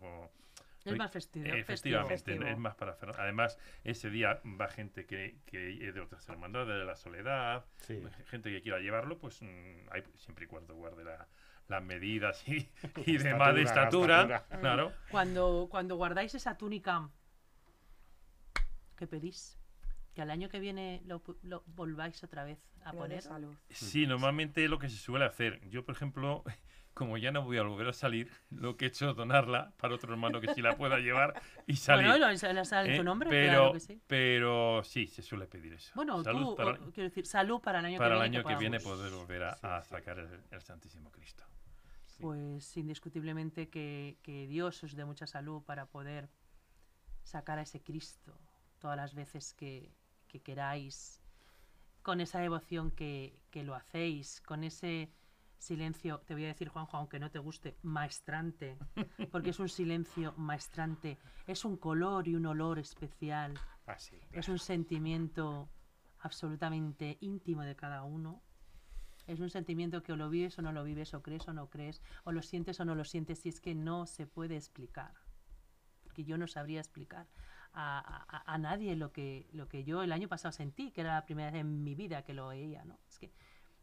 Es 0.84 0.96
más 0.96 1.12
festivo. 1.12 1.46
Efectivamente, 1.54 2.32
Festivo. 2.32 2.44
es 2.48 2.58
más 2.58 2.74
para 2.74 2.98
Además, 3.18 3.60
ese 3.84 4.10
día 4.10 4.40
va 4.60 4.66
gente 4.66 5.06
que, 5.06 5.37
que 5.46 5.87
es 5.87 5.94
de 5.94 6.00
otras 6.00 6.28
hermandades, 6.28 6.76
de 6.80 6.84
la 6.84 6.96
soledad, 6.96 7.64
Sí. 7.82 8.03
gente 8.26 8.51
que 8.51 8.61
quiera 8.61 8.80
llevarlo, 8.80 9.18
pues 9.18 9.40
mm, 9.40 9.86
hay, 9.92 10.03
siempre 10.16 10.46
y 10.46 10.49
cuando 10.49 10.74
guarde 10.74 11.05
la- 11.05 11.28
las 11.68 11.80
medidas 11.82 12.42
y, 12.49 12.57
y 12.57 13.14
Estatura, 13.14 13.22
demás 13.22 13.55
de 13.55 13.62
estatura. 13.62 14.46
claro. 14.61 14.92
Cuando, 15.12 15.68
cuando 15.70 15.94
guardáis 15.94 16.34
esa 16.34 16.59
túnica, 16.59 17.09
¿qué 18.96 19.07
pedís? 19.07 19.57
Que 20.14 20.22
al 20.22 20.30
año 20.30 20.48
que 20.48 20.60
viene 20.60 21.02
lo, 21.06 21.22
volváis 21.66 22.22
otra 22.22 22.44
vez 22.44 22.58
a 22.84 22.92
poner. 22.92 23.22
salud. 23.22 23.54
Sí, 23.70 24.06
normalmente 24.06 24.64
es 24.64 24.70
lo 24.70 24.78
que 24.78 24.88
se 24.88 24.96
suele 24.96 25.24
hacer. 25.24 25.60
Yo, 25.68 25.84
por 25.84 25.94
ejemplo, 25.96 26.44
como 26.94 27.18
ya 27.18 27.32
no 27.32 27.42
voy 27.42 27.58
a 27.58 27.62
volver 27.62 27.88
a 27.88 27.92
salir, 27.92 28.30
lo 28.50 28.76
que 28.76 28.84
he 28.84 28.88
hecho 28.88 29.10
es 29.10 29.16
donarla 29.16 29.72
para 29.76 29.94
otro 29.96 30.12
hermano 30.12 30.40
que 30.40 30.54
sí 30.54 30.62
la 30.62 30.76
pueda 30.76 30.98
llevar 31.00 31.34
y 31.66 31.74
salir. 31.76 32.06
Bueno, 32.06 32.28
le 32.30 32.64
sale 32.64 32.94
¿eh? 32.94 32.98
tu 32.98 33.02
nombre, 33.02 33.28
pero, 33.28 33.50
claro 33.50 33.72
que 33.72 33.80
sí. 33.80 34.00
pero 34.06 34.82
sí, 34.84 35.08
se 35.08 35.22
suele 35.22 35.46
pedir 35.46 35.72
eso. 35.72 35.90
Bueno, 35.96 36.22
Salud 36.22 36.50
tú, 36.50 36.56
para, 36.56 36.70
o- 36.70 36.92
quiero 36.92 37.08
decir, 37.08 37.26
salud 37.26 37.60
para 37.60 37.80
el 37.80 37.86
año 37.86 37.98
para 37.98 38.10
que 38.10 38.14
el 38.14 38.30
viene. 38.30 38.36
año 38.38 38.48
que 38.48 38.54
viene 38.56 38.78
poder 38.78 39.12
volver 39.12 39.42
a, 39.42 39.54
Sí, 39.54 39.66
a 39.66 39.82
sí. 39.82 39.88
sacar 39.90 40.18
el, 40.20 40.28
el 40.52 40.62
Santísimo 40.62 41.10
Cristo. 41.10 41.42
Pues 42.20 42.76
indiscutiblemente 42.76 43.68
que, 43.68 44.18
que 44.22 44.46
Dios 44.46 44.82
os 44.84 44.94
dé 44.94 45.04
mucha 45.04 45.26
salud 45.26 45.62
para 45.64 45.86
poder 45.86 46.28
sacar 47.24 47.58
a 47.58 47.62
ese 47.62 47.82
Cristo 47.82 48.38
todas 48.78 48.96
las 48.96 49.14
veces 49.14 49.52
que, 49.54 49.90
que 50.35 50.43
queráis, 50.43 51.20
con 52.03 52.20
esa 52.20 52.41
devoción 52.41 52.91
que, 52.91 53.39
que 53.53 53.62
lo 53.62 53.76
hacéis, 53.76 54.41
con 54.41 54.64
ese 54.64 55.12
silencio, 55.59 56.22
te 56.26 56.35
voy 56.35 56.45
a 56.45 56.49
decir, 56.49 56.68
Juanjo, 56.68 56.97
aunque 56.97 57.20
no 57.20 57.30
te 57.30 57.39
guste, 57.39 57.76
maestrante, 57.82 58.76
porque 59.30 59.51
es 59.51 59.61
un 59.61 59.68
silencio 59.68 60.35
maestrante, 60.37 61.18
es 61.47 61.64
un 61.64 61.76
color 61.76 62.26
y 62.26 62.35
un 62.35 62.47
olor 62.47 62.80
especial, 62.80 63.55
Así. 63.87 64.18
es 64.32 64.49
un 64.49 64.59
sentimiento 64.59 65.68
absolutamente 66.18 67.16
íntimo 67.20 67.62
de 67.62 67.76
cada 67.76 68.03
uno. 68.03 68.43
Es 69.28 69.39
un 69.39 69.51
sentimiento 69.51 70.03
que 70.03 70.12
o 70.12 70.16
lo 70.16 70.30
vives 70.30 70.59
o 70.59 70.62
no 70.62 70.72
lo 70.72 70.82
vives, 70.82 71.14
o 71.14 71.22
crees 71.22 71.47
o 71.47 71.53
no 71.53 71.70
crees, 71.70 72.03
o 72.24 72.32
lo 72.32 72.43
sientes 72.43 72.80
o 72.80 72.85
no 72.85 72.97
lo 72.97 73.05
sientes, 73.05 73.47
y 73.47 73.51
es 73.51 73.61
que 73.61 73.76
no 73.76 74.07
se 74.07 74.26
puede 74.26 74.57
explicar. 74.57 75.14
Porque 76.03 76.24
yo 76.24 76.37
no 76.39 76.49
sabría 76.49 76.80
explicar 76.80 77.28
a, 77.75 77.99
a- 78.29 78.55
a 78.55 78.59
nadie 78.59 78.95
lo 78.97 79.12
que, 79.12 79.49
lo 79.53 79.68
que 79.68 79.85
yo 79.85 80.03
el 80.03 80.12
año 80.12 80.29
pasado 80.29 80.53
sentí, 80.53 80.91
que 80.93 81.01
era 81.03 81.14
la 81.14 81.25
primera 81.27 81.51
vez 81.51 81.61
en 81.61 81.83
mi 81.85 81.95
vida 81.95 82.25
que 82.25 82.33
lo 82.35 82.49
veía, 82.49 82.85
¿no? 82.85 82.99
Es 83.09 83.18
que 83.18 83.33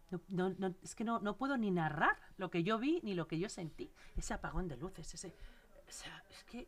no, 0.10 0.22
no- 0.30 0.50
no- 0.58 0.76
es 0.82 0.96
que 0.96 1.04
no, 1.04 1.20
no 1.20 1.38
puedo 1.38 1.58
ni 1.58 1.72
narrar 1.72 2.18
lo 2.38 2.50
que 2.50 2.64
yo 2.64 2.80
vi 2.80 3.00
ni 3.04 3.14
lo 3.14 3.28
que 3.28 3.38
yo 3.40 3.50
sentí. 3.50 3.92
Ese 4.16 4.34
apagón 4.34 4.68
de 4.68 4.78
luces, 4.78 5.14
ese... 5.14 5.30
O 5.88 5.92
sea, 5.92 6.24
es 6.30 6.44
que... 6.46 6.68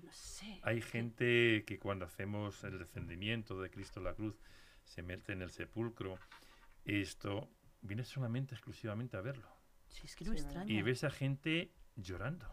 No 0.00 0.12
sé. 0.12 0.60
Hay 0.62 0.82
gente 0.82 1.64
que 1.66 1.78
cuando 1.78 2.04
hacemos 2.04 2.62
el 2.64 2.78
descendimiento 2.78 3.60
de 3.60 3.70
Cristo 3.70 3.98
en 4.00 4.04
la 4.04 4.14
cruz 4.14 4.38
se 4.84 5.02
mete 5.02 5.32
en 5.32 5.42
el 5.42 5.50
sepulcro. 5.50 6.18
Esto 6.84 7.48
viene 7.80 8.04
solamente, 8.04 8.54
exclusivamente 8.54 9.16
a 9.16 9.20
verlo. 9.22 9.48
Sí, 9.88 10.02
es 10.04 10.14
que 10.14 10.24
no 10.26 10.32
Sí, 10.32 10.38
extraño. 10.38 10.70
Y 10.72 10.82
ves 10.82 11.02
a 11.02 11.10
gente 11.10 11.72
llorando. 11.96 12.46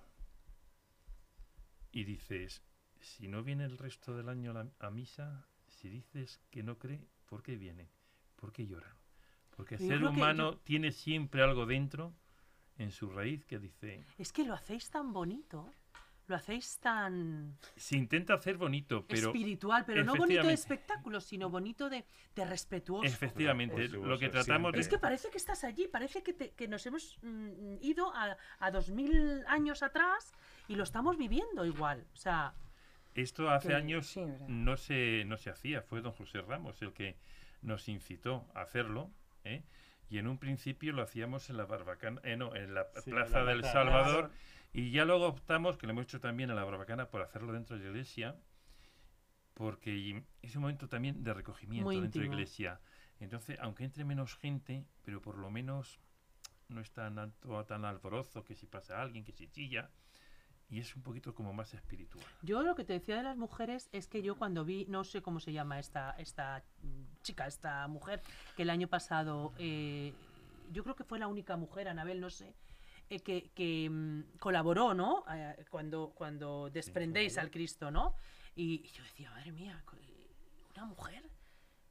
Y 1.91 2.05
dices, 2.05 2.63
si 3.03 3.27
no 3.27 3.43
viene 3.43 3.65
el 3.65 3.77
resto 3.77 4.15
del 4.15 4.29
año 4.29 4.51
a, 4.51 4.53
la- 4.55 4.71
a 4.79 4.89
misa, 4.89 5.45
si 5.67 5.89
dices 5.89 6.39
que 6.49 6.63
no 6.63 6.77
cree, 6.77 7.07
¿por 7.25 7.43
qué 7.43 7.55
vienen? 7.57 7.89
¿Por 8.35 8.51
qué 8.51 8.65
lloran? 8.65 8.95
Porque 9.55 9.75
el 9.75 9.81
ser 9.81 10.03
humano 10.03 10.57
tiene 10.63 10.91
siempre 10.91 11.43
algo 11.43 11.65
dentro, 11.65 12.13
en 12.77 12.91
su 12.91 13.09
raíz, 13.09 13.45
que 13.45 13.59
dice, 13.59 14.03
Es 14.17 14.31
que 14.33 14.43
lo 14.43 14.53
hacéis 14.55 14.89
tan 14.89 15.13
bonito, 15.13 15.69
lo 16.27 16.35
hacéis 16.35 16.79
tan 16.79 17.57
se 17.75 17.97
intenta 17.97 18.33
hacer 18.33 18.57
bonito, 18.57 19.05
pero 19.05 19.27
espiritual, 19.27 19.83
pero 19.85 20.03
no 20.03 20.15
bonito 20.15 20.47
de 20.47 20.53
espectáculo, 20.53 21.21
sino 21.21 21.49
bonito 21.49 21.89
de, 21.89 22.05
de 22.35 22.45
respetuoso. 22.45 23.05
efectivamente, 23.05 23.89
lo 23.89 24.17
que 24.17 24.29
tratamos 24.29 24.71
siempre. 24.71 24.81
Es 24.81 24.87
que 24.87 24.97
parece 24.97 25.29
que 25.29 25.37
estás 25.37 25.63
allí, 25.63 25.87
parece 25.87 26.23
que, 26.23 26.33
te- 26.33 26.51
que 26.51 26.67
nos 26.67 26.85
hemos 26.87 27.19
mm, 27.21 27.75
ido 27.81 28.11
a, 28.15 28.37
a 28.59 28.71
dos 28.71 28.89
mil 28.89 29.43
años 29.47 29.83
atrás 29.83 30.31
y 30.67 30.75
lo 30.75 30.83
estamos 30.83 31.17
viviendo 31.17 31.65
igual. 31.65 32.07
O 32.13 32.15
sea, 32.17 32.55
Esto 33.15 33.49
hace 33.49 33.69
Que- 33.69 33.75
años 33.75 34.07
sí, 34.07 34.21
no 34.47 34.75
se, 34.77 35.23
no 35.25 35.37
se 35.37 35.49
hacía, 35.49 35.81
fue 35.81 36.01
don 36.01 36.13
José 36.13 36.41
Ramos 36.41 36.81
el 36.81 36.93
que 36.93 37.15
nos 37.61 37.87
incitó 37.89 38.45
a 38.55 38.61
hacerlo, 38.61 39.11
¿eh? 39.43 39.63
y 40.09 40.17
en 40.17 40.27
un 40.27 40.37
principio 40.37 40.93
lo 40.93 41.01
hacíamos 41.01 41.49
en 41.49 41.57
la 41.57 41.65
Barbacana, 41.65 42.19
eh, 42.23 42.35
no, 42.35 42.55
en 42.55 42.73
la 42.73 42.87
Sí, 43.03 43.11
Plaza 43.11 43.39
la 43.39 43.45
del 43.45 43.59
Plaza 43.61 43.73
Salvador, 43.73 44.31
y 44.73 44.91
ya 44.91 45.05
luego 45.05 45.27
optamos, 45.27 45.77
que 45.77 45.85
lo 45.87 45.91
hemos 45.93 46.03
hecho 46.05 46.19
también 46.19 46.49
en 46.49 46.55
la 46.55 46.63
Barbacana, 46.63 47.09
por 47.09 47.21
hacerlo 47.21 47.53
dentro 47.53 47.77
de 47.77 47.83
la 47.83 47.89
iglesia, 47.91 48.35
porque 49.53 49.91
y- 49.95 50.23
es 50.41 50.55
un 50.55 50.63
momento 50.63 50.89
también 50.89 51.23
de 51.23 51.33
recogimiento 51.33 51.85
Muy 51.85 51.99
dentro 52.01 52.21
de 52.21 52.27
la 52.27 52.33
iglesia. 52.33 52.79
Entonces, 53.19 53.57
aunque 53.61 53.83
entre 53.83 54.03
menos 54.03 54.35
gente, 54.35 54.85
pero 55.03 55.21
por 55.21 55.37
lo 55.37 55.49
menos 55.51 55.99
no 56.69 56.81
es 56.81 56.91
tan 56.91 57.19
alto, 57.19 57.63
tan 57.65 57.85
alborozo, 57.85 58.43
que 58.43 58.55
si 58.55 58.65
pasa 58.65 59.01
alguien, 59.01 59.23
que 59.23 59.31
si 59.31 59.47
chilla, 59.47 59.89
y 60.69 60.79
es 60.79 60.95
un 60.95 61.03
poquito 61.03 61.35
como 61.35 61.53
más 61.53 61.73
espiritual. 61.73 62.25
yo 62.41 62.63
lo 62.63 62.75
que 62.75 62.83
te 62.83 62.93
decía 62.93 63.17
de 63.17 63.23
las 63.23 63.37
mujeres 63.37 63.89
es 63.91 64.07
que 64.07 64.21
yo 64.21 64.35
cuando 64.35 64.65
vi, 64.65 64.85
no 64.89 65.03
sé 65.03 65.21
cómo 65.21 65.39
se 65.39 65.53
llama 65.53 65.79
esta, 65.79 66.11
esta 66.17 66.63
chica, 67.21 67.47
esta 67.47 67.87
mujer, 67.87 68.21
que 68.55 68.63
el 68.63 68.69
año 68.69 68.87
pasado, 68.87 69.53
eh, 69.57 70.13
yo 70.71 70.83
creo 70.83 70.95
que 70.95 71.03
fue 71.03 71.19
la 71.19 71.27
única 71.27 71.57
mujer, 71.57 71.87
Anabel, 71.87 72.19
no 72.19 72.29
sé, 72.29 72.55
eh, 73.09 73.19
que, 73.19 73.51
que, 73.53 73.89
mm, 73.89 74.37
colaboró, 74.39 74.93
¿no? 74.93 75.23
Eh, 75.31 75.65
cuando, 75.69 76.13
cuando 76.15 76.69
desprendéis 76.69 77.37
al 77.37 77.51
Cristo, 77.51 77.91
¿no? 77.91 78.15
Y, 78.55 78.81
y 78.85 78.91
yo 78.91 79.03
decía, 79.03 79.29
madre 79.31 79.51
mía, 79.51 79.83
una 80.75 80.85
mujer 80.85 81.29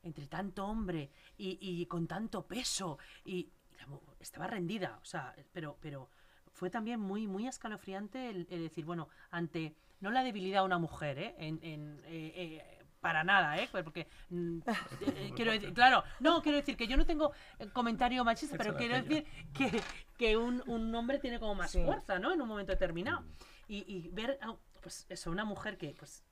entre 0.03 0.27
tanto 0.27 0.66
hombre 0.66 1.11
y, 1.39 1.59
y 1.61 1.87
con 1.87 2.07
tanto 2.07 2.47
peso 2.47 2.99
y 3.25 3.53
la 3.79 3.87
estaba 4.20 4.47
rendida, 4.47 4.99
o 5.01 5.05
sea, 5.05 5.35
pero, 5.53 5.79
pero 5.81 6.11
fue 6.53 6.71
también 6.71 7.01
muy, 7.01 7.27
muy 7.27 7.47
escalofriante 7.47 8.31
el, 8.31 8.47
el 8.51 8.63
decir, 8.63 8.85
bueno, 8.85 9.09
ante 9.31 9.75
no 10.01 10.11
la 10.11 10.23
debilidad 10.23 10.61
de 10.61 10.67
una 10.67 10.79
mujer, 10.79 11.19
¿eh? 11.19 11.35
En, 11.39 11.59
en, 11.63 12.01
eh, 12.07 12.33
eh, 12.35 12.79
para 13.01 13.25
nada, 13.25 13.59
¿eh? 13.59 13.69
Porque, 13.71 14.07
mm, 14.31 14.59
eh, 14.59 14.65
eh, 15.01 15.33
quiero 15.35 15.51
decir, 15.53 15.73
claro, 15.75 16.05
no, 16.21 16.43
quiero 16.43 16.59
decir 16.59 16.77
que 16.77 16.87
yo 16.87 16.97
no 16.97 17.05
tengo 17.07 17.33
eh, 17.59 17.69
comentario 17.73 18.25
machista, 18.25 18.57
pero 18.57 18.77
quiero 18.77 18.95
decir 18.97 19.25
que, 19.53 19.83
que 20.17 20.37
un, 20.37 20.63
un 20.67 20.95
hombre 20.95 21.19
tiene 21.19 21.39
como 21.41 21.55
más 21.55 21.71
Sí. 21.73 21.83
fuerza, 21.85 22.19
¿no? 22.19 22.33
En 22.33 22.41
un 22.41 22.49
momento 22.49 22.73
determinado. 22.73 23.25
Y, 23.69 23.85
y 23.93 24.09
ver, 24.11 24.39
pues 24.83 25.07
eso, 25.09 25.31
una 25.31 25.45
mujer 25.45 25.79
que, 25.79 25.95
pues, 25.99 26.23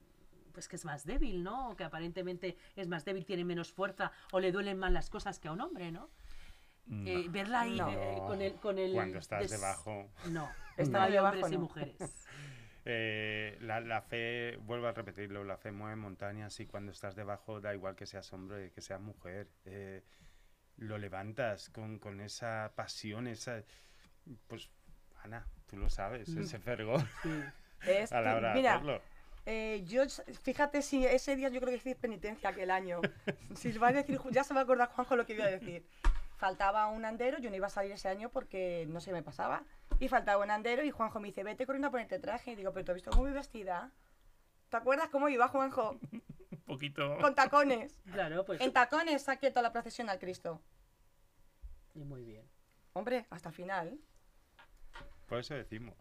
pues 0.52 0.66
que 0.68 0.76
es 0.76 0.84
más 0.84 1.04
débil, 1.04 1.42
¿no? 1.42 1.70
O 1.70 1.76
que 1.76 1.84
aparentemente 1.84 2.56
es 2.76 2.88
más 2.88 3.04
débil, 3.04 3.24
tiene 3.24 3.44
menos 3.44 3.72
fuerza 3.72 4.10
o 4.32 4.40
le 4.40 4.50
duelen 4.52 4.78
más 4.78 4.90
las 4.92 5.08
cosas 5.10 5.38
que 5.38 5.48
a 5.48 5.52
un 5.52 5.60
hombre, 5.60 5.90
¿no? 5.92 6.10
No. 6.86 7.08
Eh, 7.08 7.26
verla 7.28 7.60
ahí 7.60 7.76
No. 7.78 7.90
eh, 7.90 8.16
con 8.26 8.42
el 8.42 8.54
con 8.54 8.78
el 8.78 8.92
Cuando 8.92 9.18
estás 9.18 9.42
des- 9.42 9.50
debajo. 9.50 10.10
No, 10.30 10.50
Estaba 10.76 11.04
hay 11.04 11.12
debajo, 11.12 11.34
hombres 11.36 11.52
y 11.52 11.54
no. 11.56 11.60
mujeres. 11.62 11.96
Eh, 12.86 13.58
la, 13.60 13.80
la 13.80 14.00
fe, 14.00 14.56
vuelvo 14.62 14.86
a 14.86 14.92
repetirlo, 14.92 15.44
la 15.44 15.58
fe 15.58 15.70
mueve 15.70 15.96
montañas 15.96 16.58
y 16.60 16.66
cuando 16.66 16.92
estás 16.92 17.14
debajo 17.14 17.60
da 17.60 17.74
igual 17.74 17.94
que 17.94 18.06
seas 18.06 18.32
hombre, 18.32 18.70
que 18.72 18.80
seas 18.80 19.00
mujer. 19.02 19.48
eh, 19.66 20.02
lo 20.78 20.96
levantas 20.96 21.68
con, 21.68 21.98
con 21.98 22.22
esa 22.22 22.72
pasión, 22.74 23.26
esa... 23.26 23.62
Pues, 24.46 24.70
Ana, 25.22 25.46
tú 25.66 25.76
lo 25.76 25.90
sabes, 25.90 26.30
Mm. 26.30 26.40
ese 26.40 26.58
fervor 26.58 27.02
Sí. 27.22 27.42
Es 27.86 28.12
a 28.12 28.22
la 28.22 28.36
hora 28.36 28.48
de 28.48 28.54
mira, 28.54 28.74
hacerlo. 28.76 29.02
eh, 29.44 29.84
yo, 29.86 30.04
fíjate 30.42 30.80
si 30.80 31.04
ese 31.04 31.36
día 31.36 31.50
yo 31.50 31.60
creo 31.60 31.72
que 31.72 31.76
hice 31.76 31.94
penitencia 31.96 32.48
aquel 32.48 32.70
año. 32.70 33.02
si 33.56 33.72
va 33.72 33.88
a 33.88 33.92
decir, 33.92 34.18
ya 34.30 34.42
se 34.42 34.54
va 34.54 34.60
a 34.60 34.62
acordar 34.62 34.88
Juanjo 34.88 35.16
lo 35.16 35.26
que 35.26 35.34
iba 35.34 35.44
a 35.44 35.50
decir. 35.50 35.84
Faltaba 36.40 36.88
un 36.88 37.04
andero, 37.04 37.38
yo 37.38 37.50
no 37.50 37.56
iba 37.56 37.66
a 37.66 37.70
salir 37.70 37.92
ese 37.92 38.08
año 38.08 38.30
porque 38.30 38.86
no 38.88 39.02
se 39.02 39.12
me 39.12 39.22
pasaba. 39.22 39.62
Y 39.98 40.08
faltaba 40.08 40.42
un 40.42 40.50
andero 40.50 40.82
y 40.82 40.90
Juanjo 40.90 41.20
me 41.20 41.28
dice, 41.28 41.44
vete 41.44 41.66
corriendo 41.66 41.88
a 41.88 41.90
ponerte 41.90 42.18
traje. 42.18 42.52
Y 42.52 42.56
digo, 42.56 42.72
pero 42.72 42.82
¿tú 42.82 42.92
has 42.92 42.94
visto 42.94 43.10
cómo 43.10 43.24
voy 43.24 43.32
vestida? 43.32 43.92
¿Te 44.70 44.78
acuerdas 44.78 45.10
cómo 45.10 45.28
iba 45.28 45.48
Juanjo? 45.48 45.98
un 46.10 46.22
poquito... 46.66 47.18
Con 47.18 47.34
tacones. 47.34 48.00
Claro, 48.10 48.46
pues 48.46 48.58
En 48.62 48.72
tacones 48.72 49.20
saqué 49.20 49.50
toda 49.50 49.60
la 49.60 49.70
procesión 49.70 50.08
al 50.08 50.18
Cristo. 50.18 50.62
y 51.94 52.04
muy 52.04 52.24
bien. 52.24 52.48
Hombre, 52.94 53.26
hasta 53.28 53.50
el 53.50 53.54
final. 53.54 53.98
Por 55.26 55.40
eso 55.40 55.54
decimos. 55.54 55.94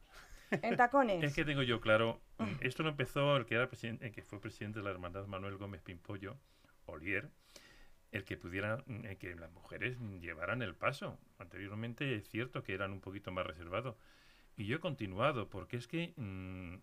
En 0.51 0.77
tacones. 0.77 1.21
Es 1.21 1.35
que 1.35 1.43
tengo 1.43 1.63
yo 1.63 1.81
claro, 1.81 2.21
mm, 2.37 2.53
esto 2.61 2.81
lo 2.81 2.89
empezó 2.89 3.35
el 3.35 3.45
que, 3.45 3.55
era 3.55 3.67
presidente, 3.67 4.07
el 4.07 4.13
que 4.13 4.23
fue 4.23 4.39
presidente 4.39 4.79
de 4.79 4.85
la 4.85 4.91
hermandad 4.91 5.27
Manuel 5.27 5.57
Gómez 5.57 5.81
Pimpollo, 5.81 6.37
Olier, 6.85 7.29
el 8.11 8.23
que 8.23 8.37
pudiera, 8.37 8.77
mm, 8.85 9.05
el 9.05 9.17
que 9.17 9.35
las 9.35 9.51
mujeres 9.51 9.97
llevaran 10.19 10.61
el 10.61 10.75
paso. 10.75 11.19
Anteriormente 11.37 12.15
es 12.15 12.27
cierto 12.29 12.63
que 12.63 12.73
eran 12.73 12.91
un 12.91 13.01
poquito 13.01 13.31
más 13.31 13.45
reservados. 13.45 13.95
Y 14.57 14.65
yo 14.65 14.77
he 14.77 14.79
continuado, 14.79 15.49
porque 15.49 15.77
es 15.77 15.87
que... 15.87 16.13
mm, 16.17 16.73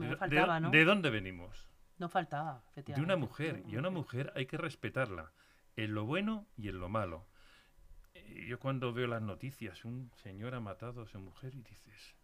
de, 0.00 0.06
no 0.08 0.16
faltaba, 0.16 0.54
de- 0.54 0.60
¿no? 0.60 0.70
¿De 0.70 0.84
dónde 0.84 1.10
venimos? 1.10 1.66
No 1.98 2.08
faltaba, 2.08 2.62
De 2.76 3.00
una 3.00 3.16
mujer. 3.16 3.62
Y 3.68 3.74
a 3.76 3.78
una 3.80 3.90
mujer 3.90 4.32
hay 4.36 4.46
que 4.46 4.56
respetarla, 4.56 5.32
en 5.76 5.94
lo 5.94 6.04
bueno 6.04 6.46
y 6.56 6.68
en 6.68 6.78
lo 6.78 6.88
malo. 6.88 7.26
Eh, 8.14 8.46
Yo 8.48 8.60
cuando 8.60 8.92
veo 8.92 9.06
las 9.08 9.22
noticias, 9.22 9.84
un 9.84 10.10
señor 10.22 10.54
ha 10.54 10.60
matado 10.60 11.02
a 11.02 11.08
su 11.08 11.18
mujer 11.18 11.54
y 11.56 11.62
dices, 11.62 12.14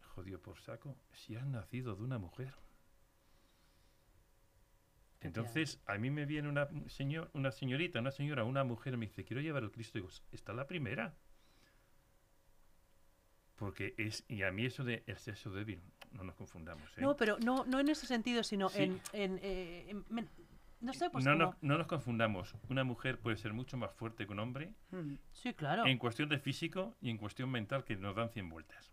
jodido 0.00 0.40
por 0.40 0.58
saco, 0.60 0.96
si 1.12 1.36
has 1.36 1.44
nacido 1.46 1.94
de 1.94 2.02
una 2.04 2.18
mujer. 2.18 2.54
Entonces, 5.20 5.80
a 5.86 5.96
mí 5.98 6.10
me 6.10 6.24
viene 6.26 6.48
una, 6.48 6.68
señor, 6.88 7.30
una 7.32 7.50
señorita, 7.50 7.98
una 8.00 8.10
señora, 8.10 8.44
una 8.44 8.64
mujer, 8.64 8.94
y 8.94 8.96
me 8.98 9.06
dice, 9.06 9.24
quiero 9.24 9.40
llevar 9.42 9.62
el 9.64 9.70
Cristo. 9.70 9.98
Y 9.98 10.02
digo, 10.02 10.12
está 10.32 10.52
la 10.52 10.66
primera. 10.66 11.14
Porque 13.56 13.94
es, 13.96 14.24
y 14.28 14.42
a 14.42 14.52
mí 14.52 14.66
eso 14.66 14.84
de 14.84 15.02
el 15.06 15.16
sexo 15.16 15.50
débil, 15.50 15.80
no 16.12 16.24
nos 16.24 16.34
confundamos. 16.34 16.86
¿eh? 16.98 17.00
No, 17.00 17.16
pero 17.16 17.38
no, 17.38 17.64
no 17.64 17.80
en 17.80 17.88
ese 17.88 18.06
sentido, 18.06 18.42
sino 18.44 18.68
Sí. 18.68 18.82
en, 18.82 19.00
en, 19.14 19.38
eh, 19.42 19.86
en- 19.88 20.04
men- 20.10 20.28
no 20.80 20.92
sé, 20.92 21.08
pues 21.08 21.24
no, 21.24 21.32
como- 21.32 21.44
nos, 21.44 21.62
no 21.62 21.78
nos 21.78 21.86
confundamos. 21.86 22.54
Una 22.68 22.84
mujer 22.84 23.18
puede 23.18 23.38
ser 23.38 23.54
mucho 23.54 23.78
más 23.78 23.92
fuerte 23.94 24.26
que 24.26 24.32
un 24.32 24.40
hombre 24.40 24.74
Mm. 24.90 25.14
Sí, 25.32 25.54
claro. 25.54 25.86
en 25.86 25.96
cuestión 25.96 26.28
de 26.28 26.38
físico 26.38 26.94
y 27.00 27.08
en 27.08 27.16
cuestión 27.16 27.50
mental 27.50 27.82
que 27.84 27.96
nos 27.96 28.14
dan 28.14 28.28
100 28.28 28.50
vueltas. 28.50 28.92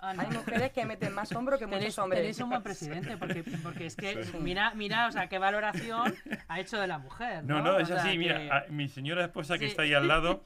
Ah, 0.00 0.14
no. 0.14 0.22
Hay 0.22 0.28
mujeres 0.28 0.72
que 0.72 0.84
meten 0.86 1.12
más 1.14 1.30
hombro 1.32 1.58
que 1.58 1.66
muchos 1.66 1.98
hombres. 1.98 2.20
tenéis 2.20 2.40
un 2.40 2.48
buen 2.50 2.62
presidente, 2.62 3.16
porque, 3.16 3.44
porque 3.62 3.86
es 3.86 3.96
que, 3.96 4.24
Sí. 4.24 4.36
mira, 4.40 4.72
mira, 4.74 5.06
o 5.08 5.12
sea, 5.12 5.28
qué 5.28 5.38
valoración 5.38 6.14
ha 6.48 6.60
hecho 6.60 6.80
de 6.80 6.86
la 6.86 6.98
mujer. 6.98 7.44
No, 7.44 7.58
No, 7.58 7.64
no, 7.64 7.76
O 7.76 7.78
es 7.80 7.88
sea, 7.88 7.98
así. 7.98 8.12
que 8.12 8.18
Mira, 8.18 8.56
a- 8.56 8.64
mi 8.70 8.88
señora 8.88 9.24
esposa 9.24 9.54
que 9.58 9.66
Sí. 9.66 9.70
está 9.72 9.82
ahí 9.82 9.92
al 9.94 10.08
lado, 10.08 10.42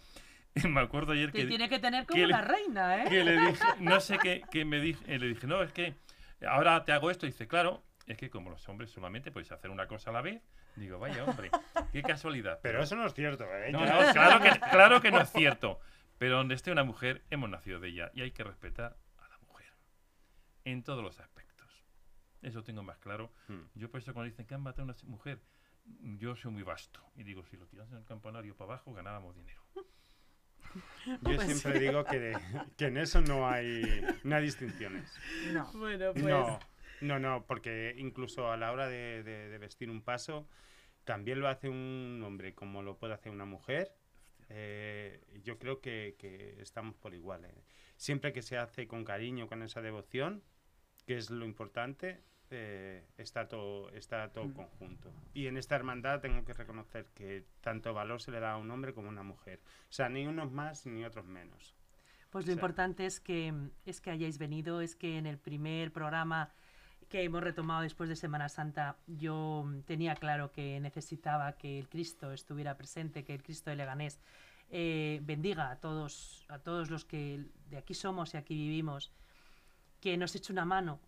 me 0.69 0.81
acuerdo 0.81 1.13
ayer 1.13 1.31
te 1.33 1.39
que, 1.43 1.47
tiene 1.47 1.69
que 1.69 1.79
tener 1.79 2.05
como 2.07 2.21
que 2.21 2.27
la 2.27 2.41
reina, 2.43 3.05
¿eh? 3.05 3.09
que 3.09 3.25
le 3.25 3.33
dije, 3.41 3.65
no 3.79 4.01
sé 4.01 4.19
qué, 4.19 4.43
que 4.51 4.65
me 4.65 4.81
dije, 4.81 5.03
eh, 5.07 5.19
le 5.19 5.29
dije, 5.29 5.47
no, 5.47 5.63
es 5.63 5.73
que 5.73 5.95
ahora 6.47 6.85
te 6.85 6.93
hago 6.93 7.11
esto. 7.11 7.25
Y 7.27 7.31
dice, 7.31 7.47
claro, 7.47 7.85
es 8.07 8.17
que 8.17 8.29
como 8.29 8.51
los 8.51 8.69
hombres 8.69 8.91
solamente 8.91 9.31
podéis 9.31 9.53
hacer 9.53 9.71
una 9.71 9.87
cosa 9.87 10.11
a 10.11 10.13
la 10.15 10.21
vez, 10.23 10.43
digo, 10.75 10.99
vaya 10.99 11.25
hombre, 11.25 11.51
qué 11.93 12.03
casualidad. 12.03 12.59
Pero 12.61 12.83
eso 12.83 12.97
no 12.97 13.07
es 13.07 13.15
cierto, 13.15 13.45
¿eh? 13.45 13.71
No, 13.71 13.81
no, 13.87 14.13
claro 14.13 14.41
que, 14.43 14.51
claro 14.71 15.01
que 15.01 15.11
no 15.13 15.21
es 15.21 15.31
cierto. 15.31 15.79
Pero 16.19 16.37
donde 16.37 16.55
esté 16.55 16.71
una 16.73 16.85
mujer, 16.85 17.23
hemos 17.31 17.49
nacido 17.51 17.79
de 17.81 17.89
ella 17.89 18.11
y 18.15 18.23
hay 18.23 18.31
que 18.33 18.45
respetar 18.45 18.97
en 20.65 20.83
todos 20.83 21.03
los 21.03 21.19
aspectos. 21.21 21.85
Eso 22.43 22.63
tengo 22.65 22.83
más 22.83 22.99
claro. 22.99 23.33
Hmm. 23.49 23.63
Yo 23.75 23.91
por 23.91 24.01
eso 24.01 24.13
cuando 24.13 24.31
dicen 24.31 24.47
que 24.47 24.55
han 24.55 24.63
matado 24.63 24.83
a 24.83 24.85
una 24.93 24.97
mujer, 25.05 25.41
yo 26.19 26.35
soy 26.37 26.51
muy 26.53 26.63
vasto. 26.63 27.01
Y 27.17 27.23
digo, 27.23 27.45
si 27.45 27.57
lo 27.57 27.67
tiras 27.67 27.91
en 27.93 27.99
el 27.99 28.05
campanario 28.05 28.57
para 28.57 28.73
abajo, 28.75 28.93
ganábamos 28.93 29.35
dinero. 29.37 29.61
Yo 31.23 31.39
siempre 31.41 31.79
digo 31.79 32.03
que, 32.05 32.19
de- 32.19 32.39
que 32.79 32.87
en 32.87 32.97
eso 32.97 33.21
no 33.21 33.47
hay, 33.49 33.83
no 34.25 34.37
hay 34.37 34.43
distinciones. 34.45 35.13
No. 35.53 35.71
Bueno, 35.75 36.13
pues. 36.13 36.25
No, 36.25 36.59
no, 37.03 37.19
no, 37.19 37.45
porque 37.47 37.95
incluso 37.99 38.51
a 38.51 38.57
la 38.57 38.73
hora 38.73 38.89
de, 38.89 39.23
de- 39.23 39.49
de 39.51 39.59
vestir 39.59 39.91
un 39.91 40.01
paso, 40.03 40.49
también 41.05 41.41
lo 41.41 41.49
hace 41.49 41.69
un 41.69 42.23
hombre 42.25 42.55
como 42.55 42.83
lo 42.83 42.97
puede 42.97 43.13
hacer 43.13 43.33
una 43.33 43.45
mujer. 43.45 43.95
Eh, 44.49 45.21
yo 45.43 45.59
creo 45.59 45.81
que, 45.81 46.17
que 46.19 46.61
estamos 46.63 46.95
por 46.97 47.13
igual. 47.15 47.45
eh. 47.45 47.65
Siempre 47.97 48.33
que 48.33 48.41
se 48.43 48.57
hace 48.57 48.87
con 48.87 49.05
cariño, 49.05 49.49
con 49.49 49.63
esa 49.63 49.83
devoción, 49.83 50.43
que 51.07 51.17
es 51.17 51.31
lo 51.31 51.45
importante, 51.45 52.23
eh, 52.51 53.07
está 53.17 53.49
todo, 53.49 53.91
está 53.91 54.29
todo 54.33 54.49
Mm. 54.49 54.53
conjunto. 54.53 55.11
Y 55.35 55.47
en 55.47 55.57
esta 55.57 55.75
hermandad 55.77 56.21
tengo 56.21 56.45
que 56.45 56.53
reconocer 56.53 57.07
que 57.15 57.47
tanto 57.61 57.95
valor 57.95 58.21
se 58.21 58.31
le 58.31 58.41
da 58.41 58.53
a 58.53 58.57
un 58.59 58.71
hombre 58.71 58.93
como 58.93 59.09
a 59.09 59.11
una 59.11 59.23
mujer. 59.23 59.61
O 59.89 59.93
sea, 59.93 60.09
ni 60.09 60.27
unos 60.27 60.53
más 60.53 60.85
ni 60.87 61.05
otros 61.05 61.25
menos. 61.27 61.75
Pues 62.31 62.47
lo 62.47 62.53
Sí. 62.53 62.57
importante 62.59 63.07
es 63.07 63.21
que, 63.21 63.53
es 63.85 64.01
que 64.01 64.11
hayáis 64.11 64.39
venido, 64.39 64.81
es 64.81 64.97
que 64.97 65.19
en 65.19 65.27
el 65.27 65.39
primer 65.39 65.93
programa 65.93 66.51
que 67.09 67.23
hemos 67.25 67.43
retomado 67.43 67.83
después 67.83 68.09
de 68.09 68.17
Semana 68.17 68.49
Santa, 68.49 68.97
yo 69.07 69.67
tenía 69.87 70.15
claro 70.15 70.51
que 70.51 70.81
necesitaba 70.81 71.53
que 71.59 71.79
el 71.79 71.89
Cristo 71.91 72.33
estuviera 72.33 72.77
presente, 72.79 73.23
que 73.25 73.35
el 73.35 73.43
Cristo 73.43 73.69
de 73.69 73.77
Leganés 73.77 74.19
eh, 74.71 75.21
bendiga 75.23 75.71
a 75.71 75.77
todos, 75.77 76.47
a 76.49 76.59
todos 76.59 76.91
los 76.91 77.05
que 77.05 77.45
de 77.69 77.77
aquí 77.77 77.93
somos 77.93 78.33
y 78.33 78.39
aquí 78.39 78.55
vivimos, 78.55 79.13
que 80.03 80.17
nos 80.17 80.35
eche 80.35 80.53
una 80.53 80.65
mano, 80.65 81.01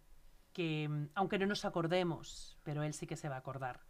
que 0.53 0.88
mm, 0.88 1.09
aunque 1.16 1.38
no 1.38 1.47
nos 1.47 1.64
acordemos, 1.66 2.57
pero 2.62 2.84
Él 2.84 2.95
sí 2.95 3.07
que 3.07 3.16
se 3.16 3.28
va 3.28 3.34
a 3.34 3.40
acordar 3.40 3.80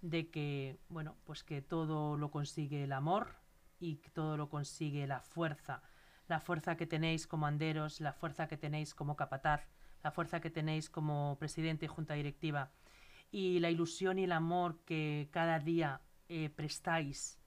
de 0.00 0.30
que, 0.30 0.78
bueno, 0.88 1.16
pues 1.24 1.42
que 1.42 1.60
todo 1.62 2.16
lo 2.16 2.30
consigue 2.30 2.84
el 2.84 2.92
amor 2.92 3.36
y 3.80 3.96
que 3.96 4.10
todo 4.10 4.36
lo 4.36 4.48
consigue 4.48 5.06
la 5.08 5.20
fuerza, 5.20 5.82
la 6.28 6.40
fuerza 6.40 6.76
que 6.76 6.86
tenéis 6.86 7.26
como 7.26 7.46
anderos, 7.46 8.00
la 8.00 8.12
fuerza 8.12 8.46
que 8.46 8.56
tenéis 8.56 8.94
como 8.94 9.16
capataz, 9.16 9.68
la 10.04 10.12
fuerza 10.12 10.40
que 10.40 10.50
tenéis 10.50 10.88
como 10.88 11.36
presidente 11.40 11.86
y 11.86 11.88
junta 11.88 12.14
directiva. 12.14 12.70
Y 13.32 13.58
la 13.58 13.70
ilusión 13.70 14.18
y 14.18 14.24
el 14.24 14.32
amor 14.32 14.78
que 14.84 15.28
cada 15.32 15.58
día 15.58 16.02
eh, 16.28 16.50
prestáis 16.50 17.38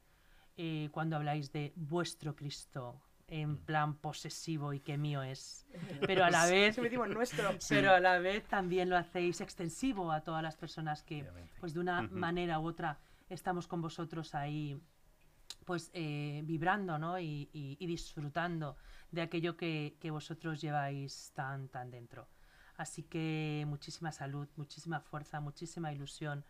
eh, 0.57 0.89
cuando 0.91 1.15
habláis 1.15 1.51
de 1.53 1.71
vuestro 1.75 2.35
Cristo 2.35 3.01
en 3.27 3.57
plan 3.57 3.95
posesivo 3.95 4.73
y 4.73 4.79
que 4.79 4.97
mío 4.97 5.23
es, 5.23 5.65
pero 6.07 6.25
a 6.25 6.29
la 6.29 6.45
vez 6.45 6.75
nuestro. 7.15 7.49
pero 7.69 7.91
a 7.91 7.99
la 7.99 8.19
vez 8.19 8.43
también 8.47 8.89
lo 8.89 8.97
hacéis 8.97 9.41
extensivo 9.41 10.11
a 10.11 10.21
todas 10.21 10.43
las 10.43 10.55
personas 10.55 11.03
que, 11.03 11.23
pues 11.59 11.73
de 11.73 11.79
una 11.79 12.01
manera 12.19 12.59
u 12.59 12.67
otra, 12.67 12.99
estamos 13.29 13.67
con 13.67 13.81
vosotros 13.81 14.35
ahí, 14.35 14.79
pues 15.65 15.89
eh, 15.93 16.41
vibrando, 16.45 16.99
¿no? 16.99 17.17
Y, 17.19 17.49
y- 17.53 17.77
y 17.79 17.87
disfrutando 17.87 18.77
de 19.11 19.21
aquello 19.21 19.57
que, 19.57 19.97
que 19.99 20.11
vosotros 20.11 20.61
lleváis 20.61 21.31
tan, 21.33 21.69
tan 21.69 21.89
dentro. 21.89 22.27
Así 22.77 23.03
que 23.03 23.63
muchísima 23.67 24.11
salud, 24.11 24.47
muchísima 24.57 24.99
fuerza, 24.99 25.39
muchísima 25.39 25.93
ilusión 25.93 26.43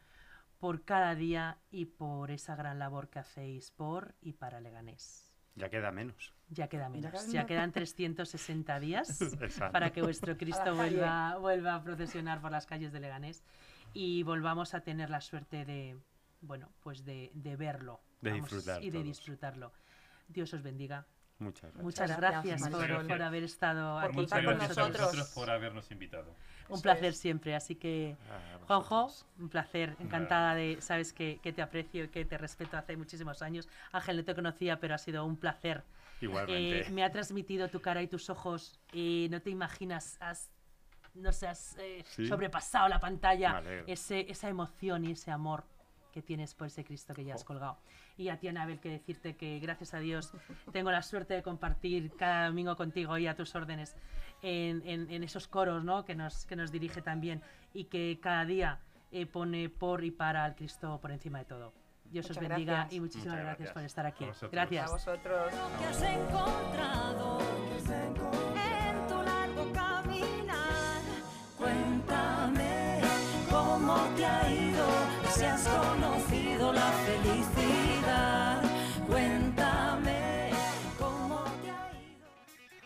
por 0.59 0.83
cada 0.83 1.13
día 1.15 1.59
y 1.69 1.85
por 1.85 2.31
esa 2.31 2.55
gran 2.55 2.79
labor 2.79 3.09
que 3.09 3.19
hacéis 3.19 3.71
por 3.71 4.15
y 4.21 4.33
para 4.33 4.59
Leganés. 4.59 5.24
Ya 5.55 5.69
queda 5.69 5.91
menos. 5.91 6.33
Ya 6.49 6.67
queda 6.67 6.89
menos, 6.89 7.31
ya 7.31 7.45
quedan 7.45 7.71
360 7.71 8.79
días 8.79 9.21
Exacto. 9.41 9.71
para 9.71 9.91
que 9.91 10.01
vuestro 10.01 10.37
Cristo 10.37 10.75
vuelva, 10.75 11.37
vuelva 11.37 11.75
a 11.75 11.83
procesionar 11.83 12.41
por 12.41 12.51
las 12.51 12.65
calles 12.65 12.91
de 12.91 12.99
Leganés 12.99 13.43
y 13.93 14.23
volvamos 14.23 14.73
a 14.73 14.81
tener 14.81 15.09
la 15.09 15.21
suerte 15.21 15.65
de, 15.65 15.97
bueno, 16.41 16.69
pues 16.81 17.05
de, 17.05 17.31
de 17.33 17.55
verlo 17.55 18.01
De 18.21 18.31
vamos, 18.31 18.49
disfrutar 18.49 18.83
y 18.83 18.87
de 18.87 18.91
todos. 18.91 19.05
disfrutar 19.05 19.71
Dios 20.27 20.53
os 20.53 20.61
bendiga. 20.61 21.07
Muchas 21.37 21.63
gracias. 21.73 21.83
Muchas 21.83 22.09
Muchas 22.09 22.17
gracias, 22.17 22.61
gracias, 22.61 22.97
por, 22.97 23.07
por 23.07 23.21
haber 23.21 23.43
estado 23.43 23.95
Por 23.99 24.03
aquí 24.05 24.15
con 24.15 24.25
con 24.27 24.39
gracias 24.43 24.69
nosotros. 24.69 24.77
a 24.77 24.89
nosotros. 24.89 25.05
vosotros 25.11 25.33
por 25.33 25.49
habernos 25.49 25.91
invitado. 25.91 26.35
Un 26.69 26.81
placer 26.81 27.13
siempre, 27.13 27.55
así 27.55 27.75
que 27.75 28.15
A 28.29 28.65
Juanjo, 28.67 29.11
un 29.39 29.49
placer, 29.49 29.95
encantada 29.99 30.55
de, 30.55 30.77
sabes 30.81 31.13
que, 31.13 31.39
que 31.43 31.51
te 31.53 31.61
aprecio 31.61 32.05
y 32.05 32.07
que 32.07 32.25
te 32.25 32.37
respeto 32.37 32.77
hace 32.77 32.95
muchísimos 32.97 33.41
años. 33.41 33.67
Ángel 33.91 34.17
no 34.17 34.23
te 34.23 34.33
conocía, 34.33 34.79
pero 34.79 34.95
ha 34.95 34.97
sido 34.97 35.25
un 35.25 35.37
placer 35.37 35.83
Igualmente. 36.21 36.87
Eh, 36.87 36.89
me 36.91 37.03
ha 37.03 37.11
transmitido 37.11 37.67
tu 37.67 37.81
cara 37.81 38.01
y 38.01 38.07
tus 38.07 38.29
ojos 38.29 38.79
y 38.93 39.27
no 39.29 39.41
te 39.41 39.49
imaginas, 39.49 40.17
has, 40.21 40.49
no 41.13 41.31
sé, 41.33 41.47
has 41.47 41.75
eh, 41.77 42.03
Sí. 42.07 42.25
sobrepasado 42.27 42.87
la 42.87 42.99
pantalla, 42.99 43.61
ese, 43.85 44.25
esa 44.31 44.47
emoción 44.47 45.03
y 45.05 45.11
ese 45.11 45.29
amor 45.31 45.65
que 46.15 46.21
tienes 46.21 46.55
por 46.55 46.67
ese 46.67 46.85
Cristo 46.85 47.13
que 47.13 47.25
ya 47.25 47.35
has 47.35 47.43
colgado. 47.43 47.77
Y 48.17 48.29
a 48.29 48.39
ti, 48.39 48.47
Anabel, 48.47 48.79
que 48.79 48.87
decirte 48.89 49.35
que 49.35 49.59
gracias 49.59 49.93
a 49.93 49.99
Dios 49.99 50.31
tengo 50.71 50.89
la 50.89 51.01
suerte 51.01 51.33
de 51.33 51.43
compartir 51.43 52.13
cada 52.15 52.47
domingo 52.47 52.77
contigo 52.77 53.17
y 53.17 53.27
a 53.27 53.35
tus 53.35 53.53
órdenes 53.53 53.97
en, 54.41 54.81
en- 54.87 55.11
en 55.11 55.23
esos 55.25 55.49
coros 55.49 55.83
¿no? 55.83 56.05
que, 56.05 56.15
nos, 56.15 56.45
que 56.45 56.55
nos 56.55 56.71
dirige 56.71 57.01
también 57.01 57.41
y 57.73 57.83
que 57.85 58.17
cada 58.23 58.45
día 58.45 58.79
eh, 59.11 59.25
pone 59.25 59.67
por 59.69 60.05
y 60.05 60.11
para 60.11 60.45
al 60.45 60.55
Cristo 60.55 60.99
por 61.01 61.11
encima 61.11 61.39
de 61.39 61.45
todo. 61.45 61.73
Dios 62.05 62.29
os 62.29 62.37
bendiga 62.39 62.73
gracias. 62.75 62.93
y 62.93 62.99
muchísimas 63.01 63.35
gracias, 63.35 63.57
gracias. 63.57 63.73
por 63.73 63.83
estar 63.83 64.05
aquí. 64.05 64.23
A 64.23 64.27
vosotros. 64.27 64.53
A 64.53 64.55
Gracias. 64.55 64.91
vosotros. 64.91 65.53